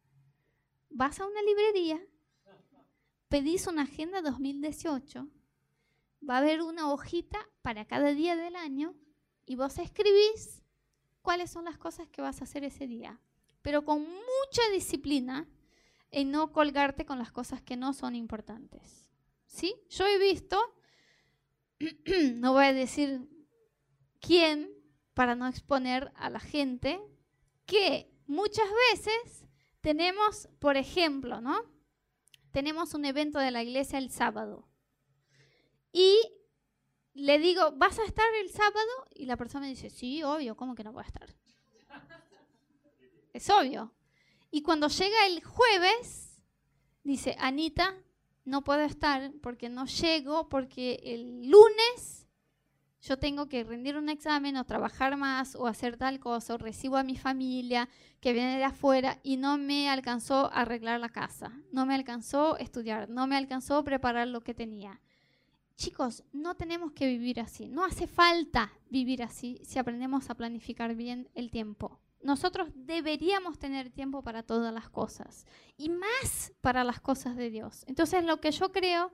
vas 0.88 1.18
a 1.18 1.26
una 1.26 1.42
librería, 1.42 2.00
pedís 3.28 3.66
una 3.66 3.82
agenda 3.82 4.22
2018 4.22 5.26
va 6.28 6.36
a 6.36 6.38
haber 6.38 6.62
una 6.62 6.92
hojita 6.92 7.38
para 7.62 7.84
cada 7.84 8.12
día 8.12 8.36
del 8.36 8.56
año 8.56 8.94
y 9.44 9.56
vos 9.56 9.78
escribís 9.78 10.62
cuáles 11.20 11.50
son 11.50 11.64
las 11.64 11.78
cosas 11.78 12.08
que 12.08 12.22
vas 12.22 12.40
a 12.40 12.44
hacer 12.44 12.64
ese 12.64 12.86
día, 12.86 13.20
pero 13.62 13.84
con 13.84 14.02
mucha 14.02 14.62
disciplina 14.72 15.48
en 16.10 16.30
no 16.30 16.52
colgarte 16.52 17.04
con 17.04 17.18
las 17.18 17.32
cosas 17.32 17.62
que 17.62 17.76
no 17.76 17.92
son 17.92 18.14
importantes. 18.14 19.08
¿Sí? 19.46 19.74
Yo 19.90 20.06
he 20.06 20.18
visto, 20.18 20.58
no 22.34 22.52
voy 22.52 22.66
a 22.66 22.72
decir 22.72 23.28
quién 24.20 24.70
para 25.14 25.34
no 25.34 25.46
exponer 25.46 26.12
a 26.14 26.30
la 26.30 26.40
gente, 26.40 27.00
que 27.66 28.10
muchas 28.26 28.66
veces 28.90 29.46
tenemos, 29.80 30.48
por 30.58 30.76
ejemplo, 30.76 31.40
¿no? 31.40 31.60
Tenemos 32.50 32.94
un 32.94 33.04
evento 33.04 33.38
de 33.38 33.50
la 33.50 33.62
iglesia 33.62 33.98
el 33.98 34.10
sábado 34.10 34.71
y 35.92 36.18
le 37.14 37.38
digo, 37.38 37.72
¿vas 37.76 37.98
a 37.98 38.04
estar 38.04 38.26
el 38.42 38.50
sábado? 38.50 39.08
Y 39.14 39.26
la 39.26 39.36
persona 39.36 39.66
me 39.66 39.70
dice, 39.70 39.90
sí, 39.90 40.22
obvio, 40.22 40.56
¿cómo 40.56 40.74
que 40.74 40.84
no 40.84 40.92
voy 40.92 41.04
a 41.04 41.06
estar? 41.06 41.34
Es 43.32 43.48
obvio. 43.50 43.92
Y 44.50 44.62
cuando 44.62 44.88
llega 44.88 45.26
el 45.26 45.42
jueves, 45.42 46.42
dice, 47.02 47.36
Anita, 47.38 47.94
no 48.44 48.64
puedo 48.64 48.82
estar 48.82 49.32
porque 49.42 49.68
no 49.68 49.86
llego, 49.86 50.48
porque 50.48 51.00
el 51.04 51.48
lunes 51.48 52.26
yo 53.02 53.18
tengo 53.18 53.48
que 53.48 53.64
rendir 53.64 53.96
un 53.96 54.08
examen 54.08 54.56
o 54.56 54.64
trabajar 54.64 55.16
más 55.16 55.56
o 55.56 55.66
hacer 55.66 55.96
tal 55.96 56.20
cosa, 56.20 56.54
o 56.54 56.58
recibo 56.58 56.96
a 56.96 57.02
mi 57.02 57.16
familia 57.16 57.88
que 58.20 58.32
viene 58.32 58.58
de 58.58 58.64
afuera 58.64 59.18
y 59.22 59.36
no 59.36 59.58
me 59.58 59.88
alcanzó 59.90 60.52
arreglar 60.52 61.00
la 61.00 61.08
casa, 61.08 61.52
no 61.72 61.84
me 61.84 61.94
alcanzó 61.94 62.56
estudiar, 62.58 63.08
no 63.08 63.26
me 63.26 63.36
alcanzó 63.36 63.82
preparar 63.82 64.28
lo 64.28 64.42
que 64.42 64.54
tenía. 64.54 65.00
Chicos, 65.76 66.24
no 66.32 66.54
tenemos 66.54 66.92
que 66.92 67.06
vivir 67.06 67.40
así. 67.40 67.68
No 67.68 67.84
hace 67.84 68.06
falta 68.06 68.72
vivir 68.90 69.22
así 69.22 69.60
si 69.64 69.78
aprendemos 69.78 70.30
a 70.30 70.34
planificar 70.34 70.94
bien 70.94 71.28
el 71.34 71.50
tiempo. 71.50 72.00
Nosotros 72.22 72.68
deberíamos 72.74 73.58
tener 73.58 73.90
tiempo 73.90 74.22
para 74.22 74.42
todas 74.42 74.72
las 74.72 74.88
cosas 74.88 75.44
y 75.76 75.88
más 75.88 76.52
para 76.60 76.84
las 76.84 77.00
cosas 77.00 77.36
de 77.36 77.50
Dios. 77.50 77.84
Entonces, 77.88 78.24
lo 78.24 78.40
que 78.40 78.52
yo 78.52 78.70
creo 78.70 79.12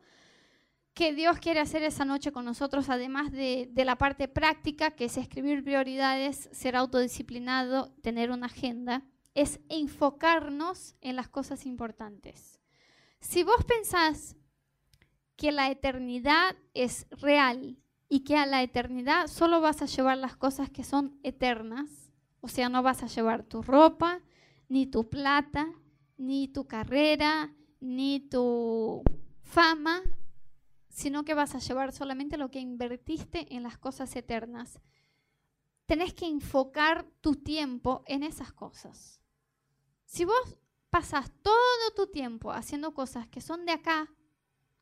que 0.99 1.15
Dios 1.15 1.39
quiere 1.39 1.61
hacer 1.61 1.85
esa 1.85 2.05
noche 2.05 2.33
con 2.33 2.45
nosotros, 2.45 2.89
además 2.91 3.31
de, 3.31 3.71
la 3.73 3.97
parte 3.97 4.27
práctica, 4.27 4.91
que 4.91 5.05
es 5.05 5.17
escribir 5.17 5.63
prioridades, 5.63 6.51
ser 6.53 6.75
autodisciplinado, 6.75 7.93
tener 8.03 8.33
una 8.33 8.47
agenda, 8.47 9.05
es 9.33 9.61
enfocarnos 9.69 10.97
en 11.01 11.15
las 11.15 11.29
cosas 11.29 11.67
importantes. 11.67 12.59
Si 13.21 13.45
vos 13.45 13.65
pensás 13.65 14.35
que 15.39 15.53
la 15.53 15.71
eternidad 15.71 16.57
es 16.75 17.07
real 17.13 17.79
y 18.09 18.25
que 18.25 18.37
a 18.37 18.45
la 18.45 18.61
eternidad 18.65 19.29
solo 19.29 19.61
vas 19.61 19.81
a 19.81 19.87
llevar 19.87 20.19
las 20.19 20.37
cosas 20.37 20.69
que 20.69 20.83
son 20.83 21.17
eternas, 21.23 22.13
o 22.41 22.49
sea, 22.49 22.69
no 22.69 22.83
vas 22.83 23.05
a 23.05 23.07
llevar 23.07 23.45
tu 23.45 23.63
ropa, 23.63 24.21
ni 24.69 24.89
tu 24.89 25.09
plata, 25.09 25.73
ni 26.17 26.49
tu 26.49 26.67
carrera, 26.67 27.55
ni 27.79 28.19
tu 28.19 29.05
fama, 29.43 30.03
sino 30.89 31.25
que 31.25 31.35
vas 31.35 31.55
a 31.55 31.61
llevar 31.61 31.93
solamente 31.93 32.37
lo 32.37 32.51
que 32.51 32.59
invertiste 32.59 33.55
en 33.55 33.63
las 33.63 33.79
cosas 33.79 34.15
eternas. 34.17 34.81
Tenés 35.87 36.15
que 36.15 36.27
enfocar 36.27 37.07
tu 37.21 37.37
tiempo 37.37 38.03
en 38.07 38.25
esas 38.25 38.53
cosas. 38.53 39.21
Si 40.05 40.25
vos 40.25 40.59
pasas 40.91 41.31
todo 41.43 41.95
tu 41.95 42.09
tiempo 42.09 42.51
haciendo 42.51 42.93
cosas 42.93 43.29
que 43.29 43.41
son 43.41 43.65
de 43.67 43.73
acá, 43.73 44.11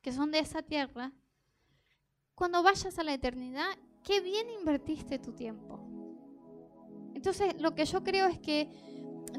que 0.07 0.13
son 0.13 0.31
de 0.31 0.39
esa 0.39 0.61
tierra, 0.61 1.11
cuando 2.33 2.63
vayas 2.63 2.97
a 2.97 3.03
la 3.03 3.13
eternidad, 3.13 3.67
qué 4.05 4.21
bien 4.21 4.49
invertiste 4.57 5.19
tu 5.19 5.33
tiempo. 5.33 5.81
Entonces, 7.13 7.59
lo 7.59 7.75
que 7.75 7.83
yo 7.83 8.05
creo 8.05 8.25
es 8.27 8.39
que 8.39 8.69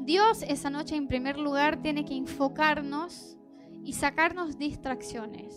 Dios 0.03 0.43
esa 0.43 0.69
noche, 0.69 0.95
en 0.95 1.07
primer 1.07 1.39
lugar, 1.39 1.81
tiene 1.81 2.05
que 2.05 2.13
enfocarnos 2.15 3.35
y 3.83 3.93
sacarnos 3.93 4.59
distracciones. 4.59 5.55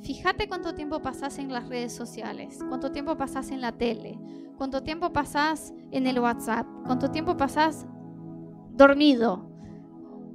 Fíjate 0.00 0.48
cuánto 0.48 0.74
tiempo 0.74 1.00
pasás 1.00 1.38
en 1.38 1.52
las 1.52 1.68
redes 1.68 1.92
sociales, 1.92 2.58
cuánto 2.68 2.90
tiempo 2.90 3.16
pasás 3.16 3.52
en 3.52 3.60
la 3.60 3.70
tele, 3.70 4.18
cuánto 4.56 4.82
tiempo 4.82 5.12
pasás 5.12 5.72
en 5.92 6.08
el 6.08 6.18
WhatsApp, 6.18 6.66
cuánto 6.86 7.12
tiempo 7.12 7.36
pasás 7.36 7.86
dormido, 8.72 9.52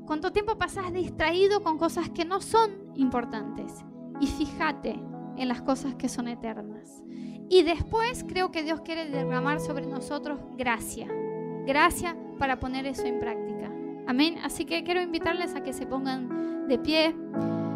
¿Cuánto 0.08 0.32
tiempo 0.32 0.58
pasas 0.58 0.94
distraído 0.94 1.62
con 1.64 1.78
cosas 1.78 2.10
que 2.10 2.24
no 2.24 2.40
son 2.40 2.87
importantes? 2.98 3.86
Y 4.20 4.28
fíjate 4.28 5.00
en 5.38 5.48
las 5.48 5.62
cosas 5.62 5.96
que 5.96 6.10
son 6.10 6.28
eternas. 6.28 7.04
Y 7.50 7.64
después 7.64 8.26
creo 8.28 8.52
que 8.52 8.64
Dios 8.64 8.82
quiere 8.82 9.10
derramar 9.10 9.60
sobre 9.60 9.86
nosotros 9.86 10.40
gracia. 10.58 11.08
Gracia 11.66 12.18
para 12.38 12.60
poner 12.60 12.86
eso 12.86 13.06
en 13.06 13.20
práctica. 13.20 13.72
Amén. 14.08 14.38
Así 14.44 14.66
que 14.66 14.84
quiero 14.84 15.02
invitarles 15.02 15.56
a 15.56 15.64
que 15.64 15.74
se 15.74 15.86
pongan 15.86 16.68
de 16.68 16.78
pie, 16.78 17.16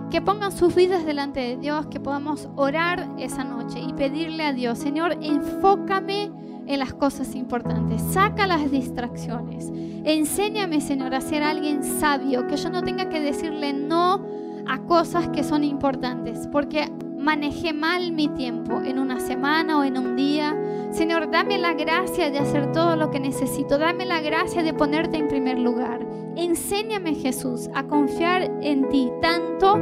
que 0.10 0.22
pongan 0.22 0.52
sus 0.52 0.76
vidas 0.76 1.06
delante 1.06 1.40
de 1.40 1.58
Dios, 1.58 1.88
que 1.88 2.00
podamos 2.00 2.50
orar 2.56 3.10
esa 3.18 3.44
noche 3.44 3.80
y 3.80 3.94
pedirle 3.94 4.44
a 4.44 4.54
Dios, 4.54 4.78
Señor, 4.78 5.18
enfócame 5.22 6.32
en 6.68 6.80
las 6.80 6.94
cosas 6.94 7.36
importantes. 7.36 8.02
Saca 8.02 8.48
las 8.48 8.70
distracciones. 8.70 9.70
Enséñame, 10.04 10.82
Señor, 10.82 11.16
a 11.16 11.22
ser 11.22 11.44
alguien 11.44 11.84
sabio, 11.84 12.48
que 12.48 12.58
yo 12.58 12.70
no 12.70 12.84
tenga 12.84 13.10
que 13.10 13.20
decirle 13.20 13.74
no 13.74 14.41
a 14.68 14.80
cosas 14.80 15.28
que 15.30 15.44
son 15.44 15.64
importantes, 15.64 16.48
porque 16.52 16.92
manejé 17.18 17.74
mal 17.74 18.12
mi 18.12 18.28
tiempo 18.28 18.82
en 18.82 19.00
una 19.00 19.20
semana 19.20 19.80
o 19.80 19.84
en 19.84 19.98
un 19.98 20.16
día. 20.16 20.58
Señor, 20.92 21.30
dame 21.32 21.58
la 21.58 21.74
gracia 21.74 22.32
de 22.32 22.40
hacer 22.40 22.72
todo 22.72 22.96
lo 22.96 23.12
que 23.12 23.20
necesito. 23.20 23.78
Dame 23.78 24.06
la 24.06 24.22
gracia 24.22 24.64
de 24.64 24.74
ponerte 24.74 25.18
en 25.18 25.28
primer 25.28 25.60
lugar. 25.60 26.06
Enséñame, 26.36 27.16
Jesús, 27.16 27.70
a 27.74 27.84
confiar 27.84 28.52
en 28.62 28.90
ti 28.90 29.12
tanto 29.22 29.80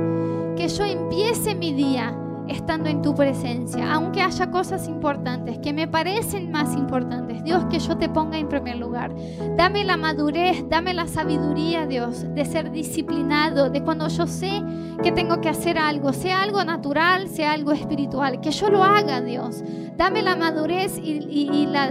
que 0.55 0.67
yo 0.67 0.83
empiece 0.83 1.55
mi 1.55 1.73
día 1.73 2.15
estando 2.49 2.89
en 2.89 3.01
tu 3.01 3.15
presencia, 3.15 3.93
aunque 3.93 4.21
haya 4.21 4.51
cosas 4.51 4.87
importantes 4.87 5.59
que 5.59 5.73
me 5.73 5.87
parecen 5.87 6.51
más 6.51 6.75
importantes. 6.75 7.43
Dios, 7.43 7.65
que 7.69 7.79
yo 7.79 7.97
te 7.97 8.09
ponga 8.09 8.37
en 8.37 8.49
primer 8.49 8.77
lugar. 8.77 9.13
Dame 9.55 9.83
la 9.83 9.97
madurez, 9.97 10.65
dame 10.69 10.93
la 10.93 11.07
sabiduría, 11.07 11.85
Dios, 11.85 12.25
de 12.33 12.45
ser 12.45 12.71
disciplinado, 12.71 13.69
de 13.69 13.81
cuando 13.81 14.07
yo 14.07 14.27
sé 14.27 14.61
que 15.03 15.11
tengo 15.11 15.39
que 15.41 15.49
hacer 15.49 15.77
algo, 15.77 16.13
sea 16.13 16.41
algo 16.41 16.63
natural, 16.63 17.29
sea 17.29 17.53
algo 17.53 17.71
espiritual, 17.71 18.41
que 18.41 18.51
yo 18.51 18.69
lo 18.69 18.83
haga, 18.83 19.21
Dios. 19.21 19.63
Dame 19.95 20.21
la 20.21 20.35
madurez 20.35 20.97
y, 20.97 21.67
la, 21.67 21.89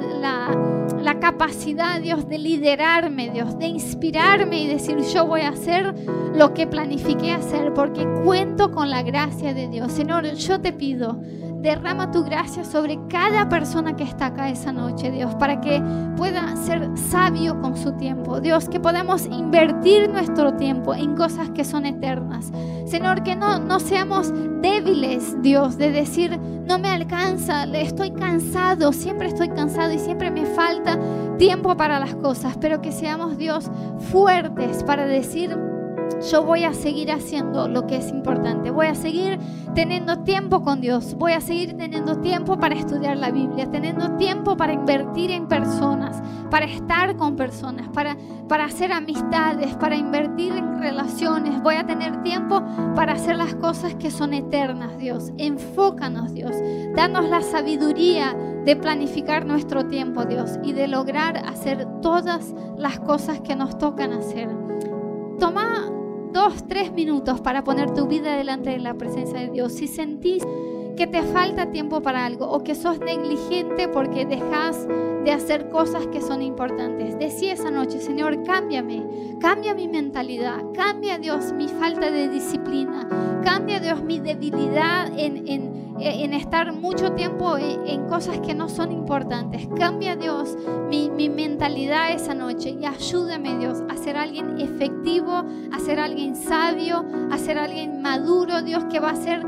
la 1.03 1.21
capacidad, 1.21 2.01
Dios, 2.01 2.29
de 2.29 2.39
liderarme, 2.39 3.31
Dios, 3.31 3.59
de 3.59 3.67
inspirarme 3.67 4.63
y 4.63 4.67
decir, 4.67 4.99
yo 4.99 5.27
voy 5.27 5.43
a 5.43 5.51
hacer 5.51 5.95
lo 6.35 6.55
que 6.55 6.67
planifiqué 6.67 7.33
hacer, 7.33 7.73
porque 7.75 8.07
cuento 8.25 8.71
con 8.71 8.91
la 8.91 9.03
gracia 9.03 9.55
de 9.55 9.69
Dios. 9.69 9.93
Señor, 9.93 10.25
yo 10.25 10.48
te 10.57 10.73
pido, 10.73 11.21
derrama 11.61 12.11
tu 12.11 12.25
gracia 12.25 12.65
sobre 12.65 12.99
cada 13.09 13.49
persona 13.49 13.95
que 13.95 14.05
está 14.05 14.27
acá 14.27 14.49
esa 14.49 14.73
noche, 14.73 15.11
Dios, 15.11 15.35
para 15.35 15.61
que 15.61 15.83
pueda 16.17 16.57
ser 16.57 16.89
sabio 16.97 17.61
con 17.61 17.77
su 17.77 17.93
tiempo. 17.93 18.41
Dios, 18.41 18.69
que 18.69 18.81
podamos 18.81 19.27
invertir 19.27 20.09
nuestro 20.09 20.55
tiempo 20.55 20.95
en 20.95 21.15
cosas 21.15 21.51
que 21.51 21.65
son 21.65 21.85
eternas. 21.85 22.51
Señor, 22.87 23.23
que 23.23 23.37
no, 23.37 23.59
no 23.59 23.81
seamos 23.81 24.33
débiles, 24.63 25.41
Dios, 25.43 25.77
de 25.77 25.91
decir, 25.91 26.39
no 26.39 26.79
me 26.79 26.89
alcanza, 26.89 27.65
estoy 27.65 28.13
cansado, 28.13 28.93
siempre 28.93 29.29
estoy 29.29 29.49
cansado 29.49 29.93
y 29.93 29.99
siempre 29.99 30.31
me 30.31 30.47
falta 30.47 30.99
tiempo 31.37 31.77
para 31.77 32.01
las 32.01 32.15
cosas, 32.17 32.57
pero 32.61 32.81
que 32.81 32.93
seamos, 32.93 33.37
Dios, 33.37 33.71
fuertes 34.11 34.83
para 34.85 35.07
decir, 35.07 35.57
yo 36.31 36.43
voy 36.43 36.65
a 36.65 36.73
seguir 36.73 37.11
haciendo 37.13 37.69
lo 37.69 37.87
que 37.87 37.97
es 37.97 38.11
importante. 38.11 38.71
Voy 38.71 38.87
a 38.87 38.95
seguir 38.95 39.39
teniendo 39.75 40.19
tiempo 40.21 40.63
con 40.63 40.81
Dios. 40.81 41.15
Voy 41.15 41.33
a 41.33 41.41
seguir 41.41 41.77
teniendo 41.77 42.19
tiempo 42.19 42.59
para 42.59 42.75
estudiar 42.75 43.17
la 43.17 43.31
Biblia, 43.31 43.71
teniendo 43.71 44.17
tiempo 44.17 44.57
para 44.57 44.73
invertir 44.73 45.31
en 45.31 45.47
personas, 45.47 46.21
para 46.51 46.67
estar 46.67 47.17
con 47.17 47.37
personas, 47.37 47.89
para, 47.91 48.17
para 48.49 48.65
hacer 48.65 48.93
amistades, 48.93 49.77
para 49.77 49.97
invertir 49.97 50.53
en 50.53 50.81
relaciones. 50.81 51.63
Voy 51.63 51.77
a 51.77 51.87
tener 51.87 52.23
tiempo 52.23 52.63
para 52.95 53.13
hacer 53.13 53.37
las 53.37 53.55
cosas 53.55 53.95
que 53.95 54.11
son 54.11 54.35
eternas, 54.35 54.99
Dios. 54.99 55.33
Enfócanos, 55.39 56.35
Dios. 56.35 56.53
Danos 56.95 57.29
la 57.29 57.43
sabiduría 57.43 58.35
de 58.65 58.77
planificar 58.77 59.47
nuestro 59.47 59.87
tiempo, 59.87 60.25
Dios, 60.25 60.59
y 60.63 60.73
de 60.73 60.89
lograr 60.89 61.39
hacer 61.47 61.87
todas 62.03 62.55
las 62.77 62.99
cosas 63.01 63.41
que 63.41 63.55
nos 63.57 63.79
tocan 63.79 64.13
hacer. 64.13 64.49
Toma 65.39 65.98
dos, 66.33 66.67
tres 66.67 66.93
minutos 66.93 67.41
para 67.41 67.65
poner 67.65 67.93
tu 67.93 68.07
vida 68.07 68.37
delante 68.37 68.71
de 68.71 68.79
la 68.79 68.95
presencia 68.95 69.41
de 69.41 69.51
Dios. 69.51 69.73
Si 69.73 69.87
sentís 69.87 70.43
que 70.97 71.07
te 71.07 71.23
falta 71.23 71.71
tiempo 71.71 72.01
para 72.03 72.27
algo 72.27 72.51
o 72.51 72.65
que 72.65 72.75
sos 72.75 72.99
negligente 72.99 73.87
porque 73.87 74.27
dejas 74.27 74.89
de 75.25 75.31
hacer 75.31 75.69
cosas 75.69 76.09
que 76.09 76.21
son 76.21 76.43
importantes. 76.43 77.17
Decí 77.19 77.51
esa 77.51 77.71
noche, 77.71 78.01
Señor, 78.01 78.43
cámbiame, 78.43 79.07
cambia 79.41 79.75
mi 79.75 79.87
mentalidad, 79.87 80.61
cambia 80.75 81.19
Dios 81.19 81.53
mi 81.53 81.69
falta 81.69 82.11
de 82.11 82.29
disciplina, 82.29 83.09
cambia 83.45 83.79
Dios 83.79 84.03
mi 84.03 84.19
debilidad 84.19 85.07
en, 85.17 85.47
en, 85.47 85.88
estar 86.01 86.73
mucho 86.73 87.13
tiempo 87.13 87.57
en, 87.59 88.07
cosas 88.09 88.41
que 88.41 88.55
no 88.55 88.69
son 88.69 88.93
importantes. 88.93 89.69
Cambia 89.77 90.17
Dios 90.17 90.57
mi, 90.89 91.11
mi 91.11 91.29
mentalidad 91.29 92.13
esa 92.13 92.35
noche 92.35 92.71
y 92.71 92.87
ayúdame 92.87 93.59
Dios 93.59 93.83
a 93.89 93.97
ser 93.97 94.17
alguien 94.17 94.59
efectivo, 94.61 95.45
a 95.73 95.79
ser 95.79 96.01
alguien 96.01 96.35
sabio, 96.37 97.05
a 97.31 97.39
ser 97.39 97.59
alguien 97.59 98.01
maduro, 98.01 98.63
Dios, 98.63 98.85
que 98.87 99.01
va 99.01 99.11
a 99.11 99.17
ser 99.17 99.45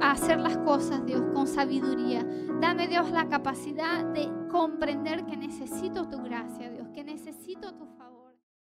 a 0.00 0.10
hacer 0.10 0.38
las 0.38 0.56
cosas, 0.58 1.04
Dios, 1.06 1.22
con 1.32 1.46
sabiduría. 1.46 2.24
Dame, 2.60 2.88
Dios, 2.88 3.10
la 3.10 3.28
capacidad 3.28 4.04
de 4.04 4.28
comprender 4.50 5.24
que 5.24 5.36
necesito 5.36 6.08
tu 6.08 6.22
gracia, 6.22 6.70
Dios, 6.70 6.88
que 6.88 7.04
necesito 7.04 7.74
tu 7.74 7.87